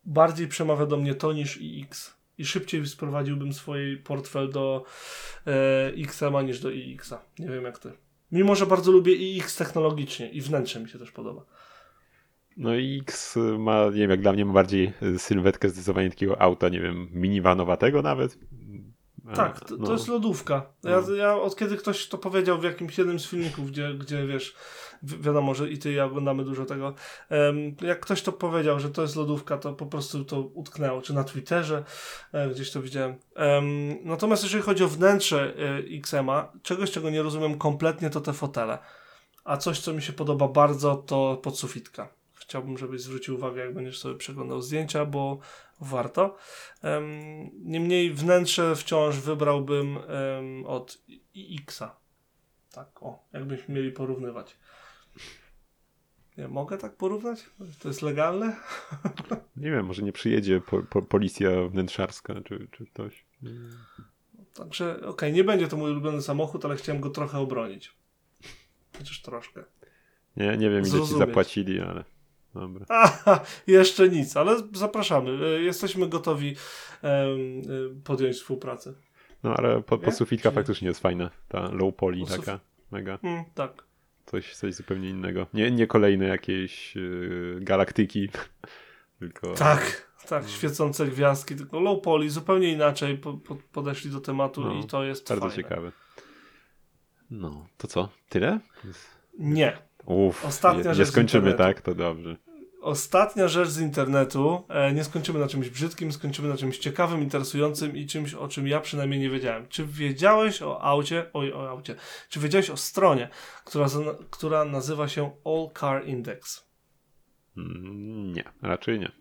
bardziej 0.04 0.48
przemawia 0.48 0.86
do 0.86 0.96
mnie 0.96 1.14
to 1.14 1.32
niż 1.32 1.58
iX. 1.60 2.14
I 2.38 2.44
szybciej 2.44 2.86
sprowadziłbym 2.86 3.52
swój 3.52 3.96
portfel 3.96 4.50
do 4.50 4.84
e, 5.46 6.42
niż 6.44 6.60
do 6.60 6.70
iX-a. 6.70 7.22
Nie 7.38 7.48
wiem 7.48 7.64
jak 7.64 7.78
ty. 7.78 7.92
Mimo, 8.32 8.54
że 8.54 8.66
bardzo 8.66 8.92
lubię 8.92 9.12
iX 9.14 9.56
technologicznie 9.56 10.30
i 10.30 10.40
wnętrze 10.40 10.80
mi 10.80 10.88
się 10.88 10.98
też 10.98 11.10
podoba. 11.10 11.44
No 12.58 12.74
i 12.74 12.98
X 13.02 13.38
ma, 13.58 13.84
nie 13.84 13.90
wiem, 14.00 14.10
jak 14.10 14.20
dla 14.20 14.32
mnie 14.32 14.44
ma 14.44 14.52
bardziej 14.52 14.92
y, 15.02 15.18
sylwetkę 15.18 15.68
zdecydowanie 15.68 16.10
takiego 16.10 16.42
auta, 16.42 16.68
nie 16.68 16.80
wiem, 16.80 17.08
minivanowatego 17.12 18.02
nawet. 18.02 18.38
A, 19.28 19.36
Tak, 19.36 19.60
to, 19.60 19.76
no. 19.76 19.86
to 19.86 19.92
jest 19.92 20.08
lodówka. 20.08 20.66
Ja, 20.84 21.00
No. 21.08 21.14
ja 21.14 21.34
od 21.36 21.56
kiedy 21.56 21.76
ktoś 21.76 22.08
to 22.08 22.18
powiedział 22.18 22.58
w 22.60 22.64
jakimś 22.64 22.98
jednym 22.98 23.18
z 23.18 23.26
filmików, 23.26 23.70
gdzie, 23.70 23.94
gdzie 23.94 24.26
wiesz, 24.26 24.54
wi- 25.02 25.18
wiadomo, 25.18 25.54
że 25.54 25.70
i 25.70 25.78
ty 25.78 25.92
i 25.92 25.94
ja 25.94 26.04
oglądamy 26.04 26.44
dużo 26.44 26.64
tego. 26.64 26.94
em, 27.28 27.76
jak 27.82 28.00
ktoś 28.00 28.22
to 28.22 28.32
powiedział, 28.32 28.80
że 28.80 28.90
to 28.90 29.02
jest 29.02 29.16
lodówka, 29.16 29.58
to 29.58 29.72
po 29.72 29.86
prostu 29.86 30.24
to 30.24 30.40
utknęło, 30.40 31.02
czy 31.02 31.14
na 31.14 31.24
Twitterze, 31.24 31.84
e, 32.32 32.48
gdzieś 32.50 32.70
to 32.70 32.82
widziałem. 32.82 33.14
Em, 33.34 33.64
natomiast 34.04 34.42
jeżeli 34.42 34.62
chodzi 34.62 34.84
o 34.84 34.88
wnętrze 34.88 35.54
e, 35.58 35.78
XM-a, 35.98 36.52
czegoś, 36.62 36.90
czego 36.90 37.10
nie 37.10 37.22
rozumiem 37.22 37.58
kompletnie, 37.58 38.10
to 38.10 38.20
te 38.20 38.32
fotele. 38.32 38.78
A 39.44 39.56
coś, 39.56 39.80
co 39.80 39.92
mi 39.92 40.02
się 40.02 40.12
podoba 40.12 40.48
bardzo, 40.48 40.96
to 40.96 41.40
podsufitka. 41.42 42.17
Chciałbym, 42.48 42.78
żebyś 42.78 43.00
zwrócił 43.00 43.34
uwagę, 43.34 43.64
jak 43.64 43.74
będziesz 43.74 43.98
sobie 43.98 44.14
przeglądał 44.14 44.62
zdjęcia, 44.62 45.04
bo 45.04 45.38
warto. 45.80 46.36
Em, 46.82 47.04
niemniej 47.64 48.12
wnętrze 48.12 48.76
wciąż 48.76 49.16
wybrałbym 49.16 49.98
od 50.66 50.98
iX-a. 51.34 51.96
Tak, 52.72 53.02
o, 53.02 53.24
jakbyśmy 53.32 53.74
mieli 53.74 53.92
porównywać. 53.92 54.56
Nie, 56.38 56.48
mogę 56.48 56.78
tak 56.78 56.96
porównać? 56.96 57.50
To 57.78 57.88
jest 57.88 58.02
legalne? 58.02 58.56
Nie 59.56 59.70
wiem, 59.70 59.86
może 59.86 60.02
nie 60.02 60.12
przyjedzie 60.12 60.60
po, 60.60 60.82
po, 60.82 61.02
policja 61.02 61.50
wnętrzarska 61.68 62.34
czy, 62.44 62.68
czy 62.70 62.86
ktoś. 62.86 63.24
Także, 64.54 65.06
okej, 65.06 65.32
nie 65.32 65.44
będzie 65.44 65.68
to 65.68 65.76
mój 65.76 65.90
ulubiony 65.90 66.22
samochód, 66.22 66.64
ale 66.64 66.76
chciałem 66.76 67.00
go 67.00 67.10
trochę 67.10 67.38
obronić. 67.38 67.92
Chociaż 68.98 69.22
troszkę. 69.22 69.64
Nie, 70.36 70.56
nie 70.56 70.70
wiem, 70.70 70.84
ile 70.86 71.06
ci 71.06 71.18
zapłacili, 71.18 71.80
ale 71.80 72.04
dobra. 72.54 72.86
Aha, 73.04 73.40
jeszcze 73.66 74.08
nic, 74.08 74.36
ale 74.36 74.56
zapraszamy. 74.72 75.46
E, 75.46 75.62
Jesteśmy 75.62 76.08
gotowi 76.08 76.56
e, 77.04 77.26
podjąć 78.04 78.36
współpracę. 78.36 78.94
No 79.42 79.54
ale 79.54 79.82
po, 79.82 79.98
posufitka 79.98 80.50
faktycznie 80.50 80.88
jest 80.88 81.00
fajna. 81.00 81.30
Ta 81.48 81.70
low 81.72 81.94
poly 81.96 82.16
Posuf- 82.18 82.36
taka, 82.36 82.60
mega. 82.90 83.18
Mm, 83.22 83.44
tak. 83.54 83.84
Coś, 84.26 84.54
coś 84.56 84.74
zupełnie 84.74 85.08
innego. 85.10 85.46
Nie, 85.54 85.70
nie 85.70 85.86
kolejne 85.86 86.24
jakieś 86.24 86.96
yy, 86.96 87.58
galaktyki, 87.60 88.28
tylko... 89.18 89.54
Tak, 89.54 90.08
tak, 90.28 90.42
No. 90.42 90.48
świecące 90.48 91.06
gwiazdki, 91.06 91.56
tylko 91.56 91.80
low 91.80 92.02
poly, 92.02 92.30
zupełnie 92.30 92.72
inaczej 92.72 93.18
po, 93.18 93.32
po, 93.34 93.56
podeszli 93.72 94.10
do 94.10 94.20
tematu 94.20 94.60
No, 94.60 94.74
i 94.74 94.84
to 94.86 95.04
jest 95.04 95.28
Bardzo 95.28 95.48
fajne. 95.48 95.56
ciekawe. 95.62 95.92
No, 97.30 97.66
to 97.76 97.88
co? 97.88 98.08
Tyle? 98.28 98.60
Nie. 99.38 99.87
Uff, 100.08 100.44
Ostatnia 100.44 100.78
nie, 100.82 100.94
rzecz 100.94 100.98
nie 100.98 101.04
z 101.04 101.08
skończymy, 101.12 101.50
internetu. 101.50 101.74
tak? 101.74 101.82
To 101.84 101.94
dobrze. 101.94 102.36
Ostatnia 102.82 103.48
rzecz 103.48 103.68
z 103.68 103.80
internetu. 103.80 104.64
E, 104.68 104.92
nie 104.92 105.04
skończymy 105.04 105.38
na 105.38 105.48
czymś 105.48 105.68
brzydkim, 105.70 106.12
skończymy 106.12 106.48
na 106.48 106.56
czymś 106.56 106.78
ciekawym, 106.78 107.22
interesującym 107.22 107.96
i 107.96 108.06
czymś, 108.06 108.34
o 108.34 108.48
czym 108.48 108.68
ja 108.68 108.80
przynajmniej 108.80 109.20
nie 109.20 109.30
wiedziałem. 109.30 109.68
Czy 109.68 109.84
wiedziałeś 109.86 110.62
o 110.62 110.82
aucie, 110.82 111.30
oj, 111.32 111.52
o 111.52 111.70
aucie, 111.70 111.94
czy 112.28 112.40
wiedziałeś 112.40 112.70
o 112.70 112.76
stronie, 112.76 113.28
która, 113.64 113.86
która 114.30 114.64
nazywa 114.64 115.08
się 115.08 115.30
All 115.44 115.68
Car 115.80 116.06
Index? 116.06 116.68
Mm, 117.56 118.32
Nie, 118.32 118.44
raczej 118.62 118.98
nie. 118.98 119.12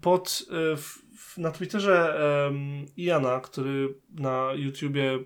Pod, 0.00 0.42
e, 0.72 0.76
w, 0.76 1.04
na 1.38 1.50
Twitterze 1.50 2.16
em, 2.46 2.86
Iana, 2.96 3.40
który 3.40 3.94
na 4.14 4.48
YouTubie 4.54 5.18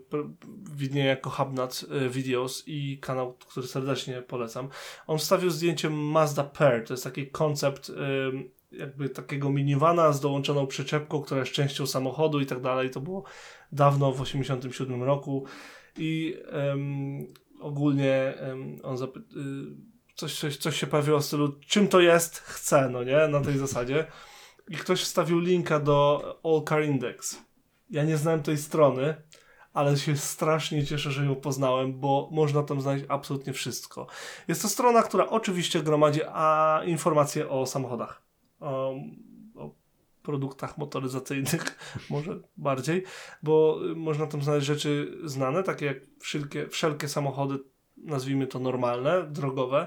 widnieje 0.73 1.07
jako 1.07 1.31
Hubnut 1.31 1.85
e, 1.91 2.09
Videos 2.09 2.65
i 2.67 2.99
kanał, 2.99 3.35
który 3.35 3.67
serdecznie 3.67 4.23
polecam, 4.23 4.69
on 5.07 5.19
wstawił 5.19 5.51
zdjęcie 5.51 5.91
Mazda 5.91 6.45
Pair. 6.45 6.85
To 6.85 6.95
jest 6.95 7.05
taki 7.05 7.27
koncept 7.27 7.91
em, 7.91 8.51
jakby 8.73 9.09
takiego 9.09 9.51
minivana 9.51 10.13
z 10.13 10.21
dołączoną 10.21 10.67
przyczepką, 10.67 11.23
która 11.23 11.41
jest 11.41 11.53
częścią 11.53 11.87
samochodu 11.87 12.41
i 12.41 12.47
tak 12.47 12.61
dalej. 12.61 12.91
To 12.91 13.01
było 13.01 13.25
dawno, 13.73 14.13
w 14.13 14.21
87 14.21 15.03
roku 15.03 15.45
i 15.97 16.37
em, 16.51 17.27
ogólnie 17.61 18.35
on 18.83 18.97
zapy- 18.97 19.19
y, 19.19 19.99
coś, 20.15 20.39
coś, 20.39 20.57
coś 20.57 20.81
się 20.81 20.87
pojawiło 20.87 21.21
w 21.21 21.25
stylu 21.25 21.53
czym 21.67 21.89
to 21.89 22.01
jest? 22.01 22.39
Chcę, 22.39 22.89
no 22.93 23.05
nie? 23.05 23.29
Na 23.29 23.41
tej 23.41 23.59
zasadzie. 23.59 24.07
I 24.69 24.77
ktoś 24.77 25.03
wstawił 25.03 25.39
linka 25.41 25.81
do 25.81 26.23
All 26.45 26.65
Car 26.69 26.85
Index. 26.85 27.43
Ja 27.91 28.05
nie 28.05 28.17
znałem 28.17 28.43
tej 28.43 28.59
strony, 28.59 29.15
ale 29.73 29.97
się 29.97 30.17
strasznie 30.17 30.87
cieszę, 30.87 31.11
że 31.11 31.25
ją 31.25 31.37
poznałem, 31.37 32.01
bo 32.01 32.29
można 32.33 32.63
tam 32.63 32.81
znaleźć 32.81 33.05
absolutnie 33.09 33.53
wszystko. 33.53 34.07
Jest 34.49 34.63
to 34.63 34.69
strona, 34.69 35.03
która 35.03 35.27
oczywiście 35.27 35.83
gromadzi 35.83 36.21
a, 36.27 36.83
informacje 36.87 37.49
o 37.49 37.67
samochodach. 37.67 38.23
O, 38.61 38.95
o 39.57 39.71
produktach 40.23 40.79
motoryzacyjnych, 40.79 41.79
może 42.11 42.41
bardziej, 42.57 43.05
bo 43.43 43.81
można 43.97 44.27
tam 44.27 44.43
znaleźć 44.43 44.67
rzeczy 44.67 45.19
znane, 45.25 45.63
takie 45.63 45.87
jak 45.87 45.97
wszelkie, 46.21 46.69
wszelkie 46.69 47.09
samochody, 47.09 47.59
nazwijmy 47.97 48.47
to 48.47 48.59
normalne, 48.59 49.23
drogowe. 49.23 49.87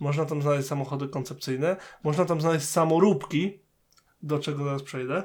Można 0.00 0.24
tam 0.24 0.42
znaleźć 0.42 0.68
samochody 0.68 1.08
koncepcyjne, 1.08 1.76
można 2.02 2.24
tam 2.24 2.40
znaleźć 2.40 2.68
samoróbki, 2.68 3.61
do 4.22 4.38
czego 4.38 4.64
teraz 4.64 4.82
przejdę. 4.82 5.22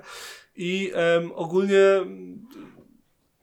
I 0.56 0.92
em, 0.94 1.32
ogólnie 1.36 1.80
mm, 1.80 2.48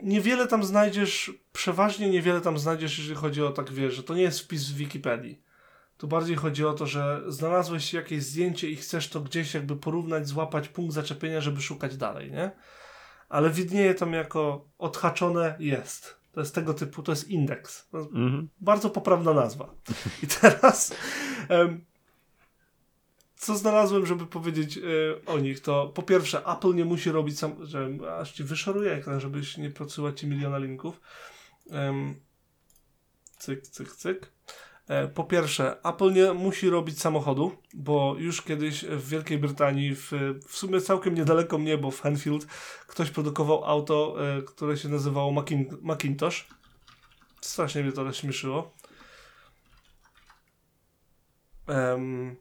niewiele 0.02 0.46
tam 0.46 0.64
znajdziesz, 0.64 1.32
przeważnie 1.52 2.10
niewiele 2.10 2.40
tam 2.40 2.58
znajdziesz, 2.58 2.98
jeżeli 2.98 3.16
chodzi 3.16 3.42
o 3.42 3.50
tak, 3.50 3.72
wiesz, 3.72 3.94
że 3.94 4.02
to 4.02 4.14
nie 4.14 4.22
jest 4.22 4.40
wpis 4.40 4.70
w 4.70 4.76
Wikipedii. 4.76 5.42
Tu 5.96 6.08
bardziej 6.08 6.36
chodzi 6.36 6.64
o 6.64 6.72
to, 6.72 6.86
że 6.86 7.22
znalazłeś 7.28 7.92
jakieś 7.92 8.22
zdjęcie 8.22 8.70
i 8.70 8.76
chcesz 8.76 9.08
to 9.08 9.20
gdzieś 9.20 9.54
jakby 9.54 9.76
porównać, 9.76 10.28
złapać 10.28 10.68
punkt 10.68 10.94
zaczepienia, 10.94 11.40
żeby 11.40 11.60
szukać 11.62 11.96
dalej, 11.96 12.30
nie? 12.30 12.50
Ale 13.28 13.50
widnieje 13.50 13.94
tam 13.94 14.12
jako 14.12 14.68
odhaczone 14.78 15.56
jest. 15.58 16.16
To 16.32 16.40
jest 16.40 16.54
tego 16.54 16.74
typu, 16.74 17.02
to 17.02 17.12
jest 17.12 17.28
indeks. 17.28 17.88
To 17.88 17.98
jest 17.98 18.10
Mhm. 18.10 18.48
bardzo 18.60 18.90
poprawna 18.90 19.34
nazwa. 19.34 19.74
I 20.22 20.26
teraz 20.26 20.94
em, 21.48 21.84
co 23.44 23.56
znalazłem, 23.56 24.06
żeby 24.06 24.26
powiedzieć 24.26 24.78
e, 24.78 24.82
o 25.26 25.38
nich, 25.38 25.60
to 25.60 25.88
po 25.94 26.02
pierwsze 26.02 26.46
Apple 26.46 26.74
nie 26.74 26.84
musi 26.84 27.10
robić 27.10 27.38
sam, 27.38 27.66
że 27.66 27.88
aż 28.18 28.32
ci 28.32 28.44
wyszoruję 28.44 28.92
ekran, 28.92 29.20
żebyś 29.20 29.56
nie 29.56 29.70
podsyłać 29.70 30.20
ci 30.20 30.26
miliona 30.26 30.58
linków. 30.58 31.00
Em, 31.70 32.14
cyk, 33.38 33.62
cyk, 33.62 33.92
cyk. 33.96 34.32
E, 34.88 35.08
Po 35.08 35.24
pierwsze, 35.24 35.76
Apple 35.84 36.12
nie 36.12 36.32
musi 36.32 36.70
robić 36.70 37.00
samochodu, 37.00 37.56
bo 37.74 38.16
już 38.18 38.42
kiedyś 38.42 38.84
w 38.84 39.08
Wielkiej 39.08 39.38
Brytanii, 39.38 39.94
w, 39.94 40.12
w 40.48 40.56
sumie 40.56 40.80
całkiem 40.80 41.14
niedaleko 41.14 41.58
mnie, 41.58 41.78
bo 41.78 41.90
w 41.90 42.06
Enfield, 42.06 42.46
ktoś 42.86 43.10
produkował 43.10 43.64
auto, 43.64 44.16
e, 44.38 44.42
które 44.42 44.76
się 44.76 44.88
nazywało 44.88 45.32
Macin- 45.32 45.76
Macintosh. 45.82 46.46
Strasznie 47.40 47.82
mnie 47.82 47.92
to 47.92 48.04
rozśmieszyło. 48.04 48.74
Em, 51.66 52.36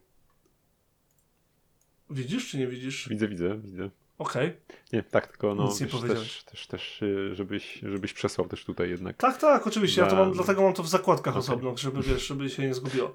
widzisz 2.10 2.50
czy 2.50 2.58
nie 2.58 2.66
widzisz? 2.66 3.08
Widzę, 3.08 3.28
widzę, 3.28 3.58
widzę. 3.58 3.90
Okej. 4.18 4.56
Nie, 4.92 5.02
tak, 5.02 5.26
tylko 5.26 5.54
no, 5.54 5.64
Nic 5.64 5.80
nie 5.80 5.86
wiesz, 5.86 6.00
też, 6.00 6.44
też, 6.44 6.66
też, 6.66 7.02
y, 7.02 7.34
żebyś, 7.34 7.74
żebyś 7.82 8.12
przesłał 8.12 8.48
też 8.48 8.64
tutaj 8.64 8.90
jednak. 8.90 9.16
Tak, 9.16 9.38
tak, 9.38 9.66
oczywiście. 9.66 10.00
Ja 10.00 10.06
to 10.06 10.16
mam, 10.16 10.24
Dla- 10.24 10.34
dlatego 10.34 10.62
mam 10.62 10.72
to 10.72 10.82
w 10.82 10.88
zakładkach 10.88 11.34
Okej. 11.36 11.40
osobno, 11.40 11.76
żeby, 11.76 12.02
wiesz, 12.02 12.26
żeby 12.26 12.50
się 12.50 12.62
nie 12.62 12.74
zgubiło. 12.74 13.12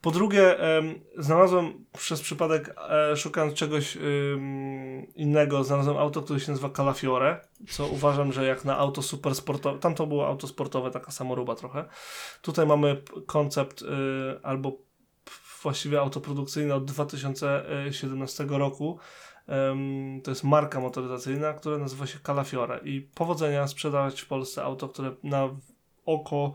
Po 0.00 0.10
drugie, 0.10 0.58
em, 0.58 1.00
znalazłem 1.18 1.84
przez 1.92 2.20
przypadek, 2.20 2.74
e, 2.90 3.16
szukając 3.16 3.54
czegoś 3.54 3.98
innego, 5.14 5.64
znalazłem 5.64 5.96
auto, 5.96 6.22
które 6.22 6.40
się 6.40 6.50
nazywa 6.52 6.70
Calafiore, 6.70 7.40
co 7.68 7.86
uważam, 7.86 8.32
że 8.32 8.44
jak 8.46 8.64
na 8.64 8.78
auto 8.78 9.02
super 9.02 9.34
sportowe, 9.34 9.78
tam 9.78 9.94
to 9.94 10.06
było 10.06 10.26
auto 10.26 10.46
sportowe, 10.46 10.90
taka 10.90 11.12
samoruba 11.12 11.54
trochę. 11.54 11.84
Tutaj 12.42 12.66
mamy 12.66 13.02
koncept 13.26 13.82
y, 13.82 13.86
albo 14.42 14.78
właściwie 15.64 16.00
auto 16.00 16.20
produkcyjne 16.20 16.74
od 16.74 16.84
2017 16.84 18.44
roku. 18.48 18.98
To 20.24 20.30
jest 20.30 20.44
marka 20.44 20.80
motoryzacyjna, 20.80 21.52
która 21.52 21.78
nazywa 21.78 22.06
się 22.06 22.18
Calafiore 22.26 22.80
i 22.84 23.00
powodzenia 23.00 23.66
sprzedawać 23.66 24.20
w 24.20 24.26
Polsce 24.26 24.62
auto, 24.62 24.88
które 24.88 25.14
na 25.22 25.48
oko 26.06 26.52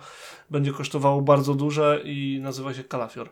będzie 0.50 0.72
kosztowało 0.72 1.22
bardzo 1.22 1.54
duże 1.54 2.02
i 2.04 2.40
nazywa 2.42 2.74
się 2.74 2.84
Calafior. 2.84 3.30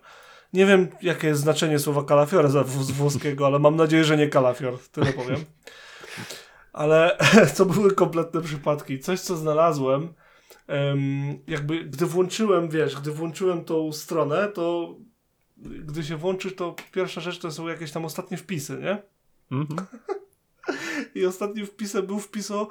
Nie 0.53 0.65
wiem, 0.65 0.87
jakie 1.01 1.27
jest 1.27 1.41
znaczenie 1.41 1.79
słowa 1.79 2.03
Calafiore 2.03 2.49
z 2.49 2.91
włoskiego, 2.91 3.45
ale 3.45 3.59
mam 3.59 3.75
nadzieję, 3.75 4.03
że 4.03 4.17
nie 4.17 4.29
Calafior, 4.29 4.79
tyle 4.91 5.13
powiem. 5.13 5.45
Ale 6.73 7.17
to 7.57 7.65
były 7.65 7.95
kompletne 7.95 8.41
przypadki. 8.41 8.99
Coś, 8.99 9.19
co 9.19 9.35
znalazłem, 9.35 10.13
em, 10.67 11.39
jakby 11.47 11.83
gdy 11.83 12.05
włączyłem, 12.05 12.69
wiesz, 12.69 12.95
gdy 12.95 13.11
włączyłem 13.11 13.65
tą 13.65 13.91
stronę, 13.91 14.47
to 14.47 14.95
gdy 15.57 16.03
się 16.03 16.17
włączysz, 16.17 16.55
to 16.55 16.75
pierwsza 16.91 17.21
rzecz 17.21 17.39
to 17.39 17.51
są 17.51 17.67
jakieś 17.67 17.91
tam 17.91 18.05
ostatnie 18.05 18.37
wpisy, 18.37 18.77
nie? 18.77 19.01
Mhm. 19.51 19.87
I 21.15 21.25
ostatnim 21.25 21.65
wpisem 21.65 22.05
był 22.05 22.19
wpis 22.19 22.51
o 22.51 22.67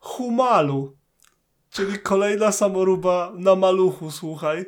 Humalu. 0.00 0.96
Czyli 1.70 1.98
kolejna 1.98 2.52
samoruba 2.52 3.32
na 3.36 3.54
maluchu, 3.54 4.10
słuchaj. 4.10 4.66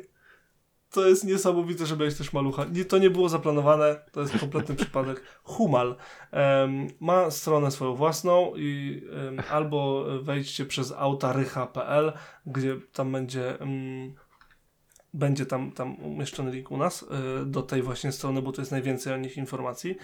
To 0.91 1.07
jest 1.07 1.23
niesamowite, 1.23 1.85
że 1.85 1.97
miałeś 1.97 2.15
też 2.15 2.33
malucha. 2.33 2.65
Nie, 2.65 2.85
to 2.85 2.97
nie 2.97 3.09
było 3.09 3.29
zaplanowane, 3.29 4.05
to 4.11 4.21
jest 4.21 4.39
kompletny 4.39 4.75
przypadek. 4.75 5.23
Humal 5.43 5.95
em, 6.31 6.87
ma 6.99 7.31
stronę 7.31 7.71
swoją 7.71 7.95
własną 7.95 8.53
i 8.55 9.01
em, 9.27 9.41
albo 9.51 10.05
wejdźcie 10.21 10.65
przez 10.65 10.91
autarycha.pl, 10.91 12.13
gdzie 12.45 12.77
tam 12.93 13.11
będzie 13.11 13.59
em, 13.59 14.15
będzie 15.13 15.45
tam, 15.45 15.71
tam 15.71 15.95
umieszczony 15.95 16.51
link 16.51 16.71
u 16.71 16.77
nas 16.77 17.03
y, 17.03 17.45
do 17.45 17.61
tej 17.61 17.81
właśnie 17.81 18.11
strony, 18.11 18.41
bo 18.41 18.51
to 18.51 18.61
jest 18.61 18.71
najwięcej 18.71 19.13
o 19.13 19.17
nich 19.17 19.37
informacji. 19.37 19.97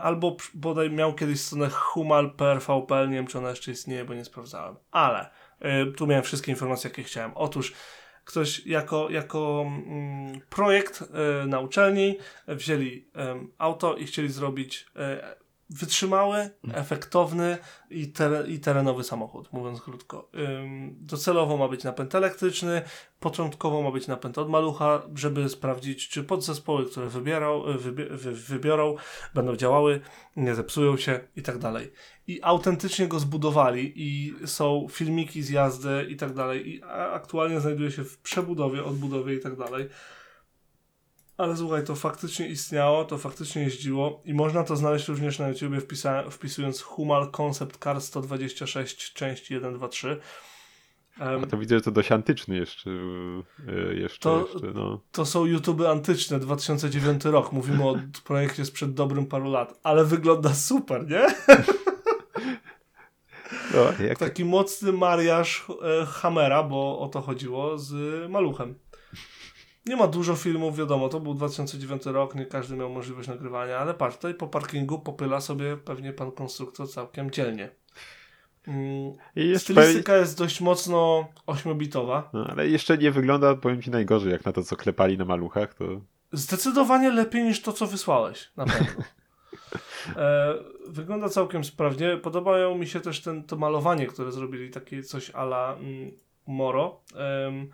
Albo 0.00 0.36
bodaj 0.54 0.90
miał 0.90 1.14
kiedyś 1.14 1.40
stronę 1.40 1.70
humal.pl, 1.70 3.08
nie 3.08 3.16
wiem 3.16 3.26
czy 3.26 3.38
ona 3.38 3.50
jeszcze 3.50 3.70
istnieje, 3.70 4.04
bo 4.04 4.14
nie 4.14 4.24
sprawdzałem. 4.24 4.76
Ale 4.90 5.30
y, 5.88 5.92
tu 5.92 6.06
miałem 6.06 6.24
wszystkie 6.24 6.52
informacje, 6.52 6.90
jakie 6.90 7.02
chciałem. 7.02 7.32
Otóż 7.34 7.72
ktoś 8.24 8.66
jako, 8.66 9.10
jako 9.10 9.64
mm, 9.66 10.40
projekt 10.50 11.02
y, 11.02 11.46
na 11.46 11.60
uczelni 11.60 12.18
wzięli 12.48 13.08
auto 13.58 13.96
i 13.96 14.04
chcieli 14.04 14.28
zrobić 14.28 14.86
wytrzymały, 15.70 16.50
efektowny 16.74 17.58
i, 17.90 18.12
ter- 18.12 18.48
i 18.48 18.60
terenowy 18.60 19.04
samochód, 19.04 19.52
mówiąc 19.52 19.80
krótko. 19.82 20.30
Ym, 20.34 20.96
docelowo 21.00 21.56
ma 21.56 21.68
być 21.68 21.84
napęd 21.84 22.14
elektryczny, 22.14 22.82
początkowo 23.20 23.82
ma 23.82 23.90
być 23.90 24.06
napęd 24.06 24.38
od 24.38 24.50
malucha, 24.50 25.02
żeby 25.14 25.48
sprawdzić, 25.48 26.08
czy 26.08 26.24
podzespoły, 26.24 26.86
które 26.86 27.06
wybierał, 27.06 27.62
wybie- 27.62 28.10
wy- 28.10 28.32
wybiorą, 28.32 28.96
będą 29.34 29.56
działały, 29.56 30.00
nie 30.36 30.54
zepsują 30.54 30.96
się 30.96 31.20
i 31.36 31.42
tak 31.42 31.58
dalej. 31.58 31.92
I 32.26 32.40
autentycznie 32.42 33.08
go 33.08 33.18
zbudowali 33.20 33.92
i 33.96 34.34
są 34.46 34.86
filmiki 34.90 35.42
z 35.42 35.50
jazdy 35.50 36.06
i 36.08 36.16
tak 36.16 36.34
dalej. 36.34 36.68
I 36.68 36.82
aktualnie 37.12 37.60
znajduje 37.60 37.90
się 37.90 38.04
w 38.04 38.18
przebudowie, 38.18 38.84
odbudowie 38.84 39.34
i 39.34 39.40
tak 39.40 39.56
dalej. 39.56 39.88
Ale 41.38 41.56
słuchaj, 41.56 41.84
to 41.84 41.94
faktycznie 41.94 42.48
istniało, 42.48 43.04
to 43.04 43.18
faktycznie 43.18 43.62
jeździło 43.62 44.22
i 44.24 44.34
można 44.34 44.64
to 44.64 44.76
znaleźć 44.76 45.08
również 45.08 45.38
na 45.38 45.48
YouTubie 45.48 45.78
wpisa- 45.78 46.30
wpisując 46.30 46.82
Humal 46.82 47.30
Concept 47.30 47.84
Car 47.84 48.00
126 48.00 49.12
część 49.12 49.50
1, 49.50 49.74
2, 49.74 49.88
3. 49.88 50.20
Em, 51.20 51.44
A 51.44 51.46
to 51.46 51.58
widzę, 51.58 51.74
że 51.74 51.80
to 51.82 51.90
dość 51.90 52.12
antyczny 52.12 52.56
jeszcze. 52.56 52.90
y, 52.90 53.96
jeszcze, 54.00 54.20
To- 54.20 54.48
jeszcze 54.52 54.72
no. 54.74 55.00
To 55.12 55.26
są 55.26 55.44
YouTube 55.44 55.80
antyczne, 55.80 56.38
2009 56.40 57.24
rok. 57.24 57.52
Mówimy 57.52 57.84
o 57.88 57.96
projekcie 58.26 58.64
sprzed 58.64 58.94
dobrym 58.94 59.26
paru 59.26 59.50
lat, 59.50 59.80
ale 59.82 60.04
wygląda 60.04 60.54
super, 60.54 61.06
nie? 61.10 61.26
no 63.74 64.04
jak 64.06 64.18
Taki 64.18 64.44
mocny 64.44 64.92
mariaż 64.92 65.66
e, 66.02 66.06
Hammera, 66.06 66.62
bo 66.62 66.98
o 66.98 67.08
to 67.08 67.20
chodziło, 67.20 67.78
z 67.78 67.92
maluchem. 68.30 68.74
Nie 69.86 69.96
ma 69.96 70.06
dużo 70.06 70.36
filmów, 70.36 70.76
wiadomo, 70.76 71.08
to 71.08 71.20
był 71.20 71.34
2009 71.34 72.06
rok, 72.06 72.34
nie 72.34 72.46
każdy 72.46 72.76
miał 72.76 72.90
możliwość 72.90 73.28
nagrywania, 73.28 73.78
ale 73.78 73.94
patrz, 73.94 74.16
tutaj 74.16 74.34
po 74.34 74.48
parkingu 74.48 74.98
popyla 74.98 75.40
sobie 75.40 75.76
pewnie 75.76 76.12
pan 76.12 76.32
konstruktor 76.32 76.90
całkiem 76.90 77.30
dzielnie. 77.30 77.70
Mm, 78.68 79.12
pewnie, 79.34 79.58
Stylistyka 79.58 80.16
jest 80.16 80.38
dość 80.38 80.60
mocno 80.60 81.28
ośmiobitowa. 81.46 82.30
no, 82.32 82.46
ale 82.46 82.68
jeszcze 82.68 82.98
nie 82.98 83.10
wygląda, 83.10 83.54
powiem 83.54 83.82
ci, 83.82 83.90
najgorzej, 83.90 84.32
jak 84.32 84.44
na 84.44 84.52
to, 84.52 84.62
co 84.62 84.76
klepali 84.76 85.18
na 85.18 85.24
maluchach, 85.24 85.74
to 85.74 85.84
Zdecydowanie 86.32 87.10
lepiej 87.10 87.44
niż 87.44 87.62
to, 87.62 87.72
co 87.72 87.86
wysłałeś, 87.86 88.50
na 88.56 88.64
pewno. 88.64 89.02
E, 90.16 90.54
wygląda 90.88 91.28
całkiem 91.28 91.64
sprawnie. 91.64 92.16
Podobają 92.16 92.78
mi 92.78 92.86
się 92.86 93.00
też 93.00 93.22
ten, 93.22 93.44
to 93.44 93.56
malowanie, 93.56 94.06
które 94.06 94.32
zrobili, 94.32 94.70
takie 94.70 95.02
coś 95.02 95.30
ala 95.30 95.76
mm, 95.76 96.10
Moro. 96.46 97.00
Em, 97.14 97.68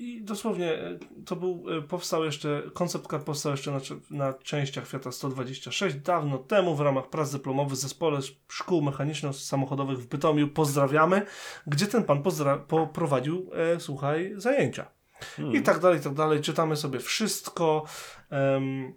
I 0.00 0.22
dosłownie 0.22 0.72
e, 0.72 0.98
to 1.26 1.36
był, 1.36 1.64
e, 1.78 1.82
powstał 1.82 2.24
jeszcze, 2.24 2.62
koncept 2.74 3.06
car 3.10 3.24
powstał 3.24 3.52
jeszcze 3.52 3.70
na, 3.70 3.80
na 4.10 4.32
częściach 4.34 4.88
Fiata 4.88 5.12
126 5.12 5.96
dawno 5.96 6.38
temu 6.38 6.76
w 6.76 6.80
ramach 6.80 7.08
prac 7.08 7.32
dyplomowych 7.32 7.72
w 7.72 7.80
zespole 7.80 8.18
szkół 8.48 8.82
mechaniczno-samochodowych 8.82 9.96
w 9.96 10.06
Bytomiu. 10.06 10.48
Pozdrawiamy, 10.48 11.26
gdzie 11.66 11.86
ten 11.86 12.04
pan 12.04 12.22
poprowadził, 12.68 13.50
e, 13.54 13.80
słuchaj, 13.80 14.32
zajęcia. 14.36 14.86
Hmm. 15.36 15.54
I 15.54 15.62
tak 15.62 15.78
dalej, 15.78 15.98
i 15.98 16.02
tak 16.02 16.14
dalej. 16.14 16.40
Czytamy 16.40 16.76
sobie 16.76 16.98
wszystko. 16.98 17.84
Em, 18.30 18.94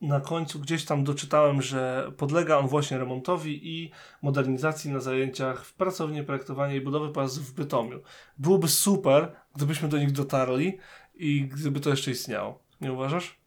na 0.00 0.20
końcu 0.20 0.58
gdzieś 0.58 0.84
tam 0.84 1.04
doczytałem, 1.04 1.62
że 1.62 2.12
podlega 2.16 2.56
on 2.58 2.68
właśnie 2.68 2.98
remontowi 2.98 3.68
i 3.68 3.90
modernizacji 4.22 4.90
na 4.90 5.00
zajęciach 5.00 5.64
w 5.64 5.74
pracowni 5.74 6.22
projektowania 6.22 6.74
i 6.74 6.80
budowy 6.80 7.12
pojazdów 7.12 7.46
w 7.46 7.54
Bytomiu. 7.54 8.00
Byłoby 8.38 8.68
super, 8.68 9.36
gdybyśmy 9.56 9.88
do 9.88 9.98
nich 9.98 10.12
dotarli 10.12 10.78
i 11.14 11.48
gdyby 11.48 11.80
to 11.80 11.90
jeszcze 11.90 12.10
istniało. 12.10 12.62
Nie 12.80 12.92
uważasz? 12.92 13.38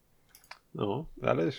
No, 0.75 1.05
ale 1.21 1.51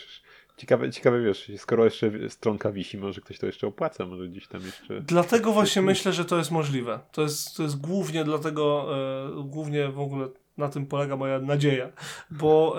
ciekawe, 0.57 0.91
ciekawe 0.91 1.23
wiesz, 1.23 1.53
skoro 1.57 1.85
jeszcze 1.85 2.31
stronka 2.31 2.73
wisi, 2.73 2.99
może 2.99 3.21
ktoś 3.21 3.39
to 3.39 3.47
jeszcze 3.47 3.67
opłaca, 3.67 4.07
może 4.07 4.29
gdzieś 4.29 4.49
tam 4.49 4.63
jeszcze. 4.63 5.01
Dlatego 5.01 5.53
właśnie 5.53 5.83
myślę, 5.83 6.13
że 6.13 6.25
to 6.25 6.39
jest 6.39 6.51
możliwe. 6.51 7.01
To 7.13 7.23
jest, 7.23 7.57
to 7.57 7.63
jest 7.63 7.81
głównie 7.81 8.25
dlatego, 8.25 8.89
e, 9.41 9.45
głównie 9.45 9.89
w 9.89 10.01
ogóle 10.01 10.29
na 10.59 10.69
tym 10.69 10.87
polega 10.87 11.17
moja 11.17 11.39
nadzieja, 11.39 11.93
bo 12.31 12.77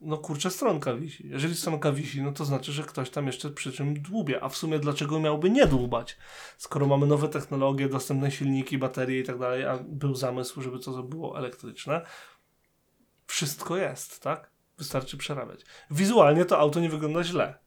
no 0.00 0.18
kurczę, 0.18 0.50
stronka 0.50 0.94
wisi. 0.94 1.28
Jeżeli 1.28 1.54
stronka 1.54 1.92
wisi, 1.92 2.22
no 2.22 2.32
to 2.32 2.44
znaczy, 2.44 2.72
że 2.72 2.82
ktoś 2.82 3.10
tam 3.10 3.26
jeszcze 3.26 3.50
przy 3.50 3.72
czym 3.72 4.02
dłubie, 4.02 4.42
a 4.42 4.48
w 4.48 4.56
sumie 4.56 4.78
dlaczego 4.78 5.20
miałby 5.20 5.50
nie 5.50 5.66
dłubać? 5.66 6.16
Skoro 6.58 6.86
mamy 6.86 7.06
nowe 7.06 7.28
technologie, 7.28 7.88
dostępne 7.88 8.30
silniki, 8.30 8.78
baterie 8.78 9.20
i 9.20 9.24
tak 9.24 9.38
dalej, 9.38 9.64
a 9.64 9.78
był 9.88 10.14
zamysł, 10.14 10.62
żeby 10.62 10.78
to 10.78 11.02
było 11.02 11.38
elektryczne, 11.38 12.02
wszystko 13.26 13.76
jest, 13.76 14.22
tak? 14.22 14.50
Wystarczy 14.78 15.16
przerabiać. 15.16 15.60
Wizualnie 15.90 16.44
to 16.44 16.58
auto 16.58 16.80
nie 16.80 16.88
wygląda 16.88 17.24
źle. 17.24 17.58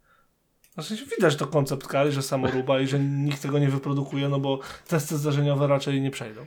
Znaczy 0.73 1.05
widać 1.05 1.35
to 1.35 1.47
koncept 1.47 1.88
kary, 1.88 2.12
że 2.12 2.21
samoruba 2.21 2.79
i 2.79 2.88
że 2.88 2.99
nikt 2.99 3.41
tego 3.41 3.59
nie 3.59 3.69
wyprodukuje, 3.69 4.29
no 4.29 4.39
bo 4.39 4.59
testy 4.88 5.17
zdarzeniowe 5.17 5.67
raczej 5.67 6.01
nie 6.01 6.12
przejdą. 6.12 6.45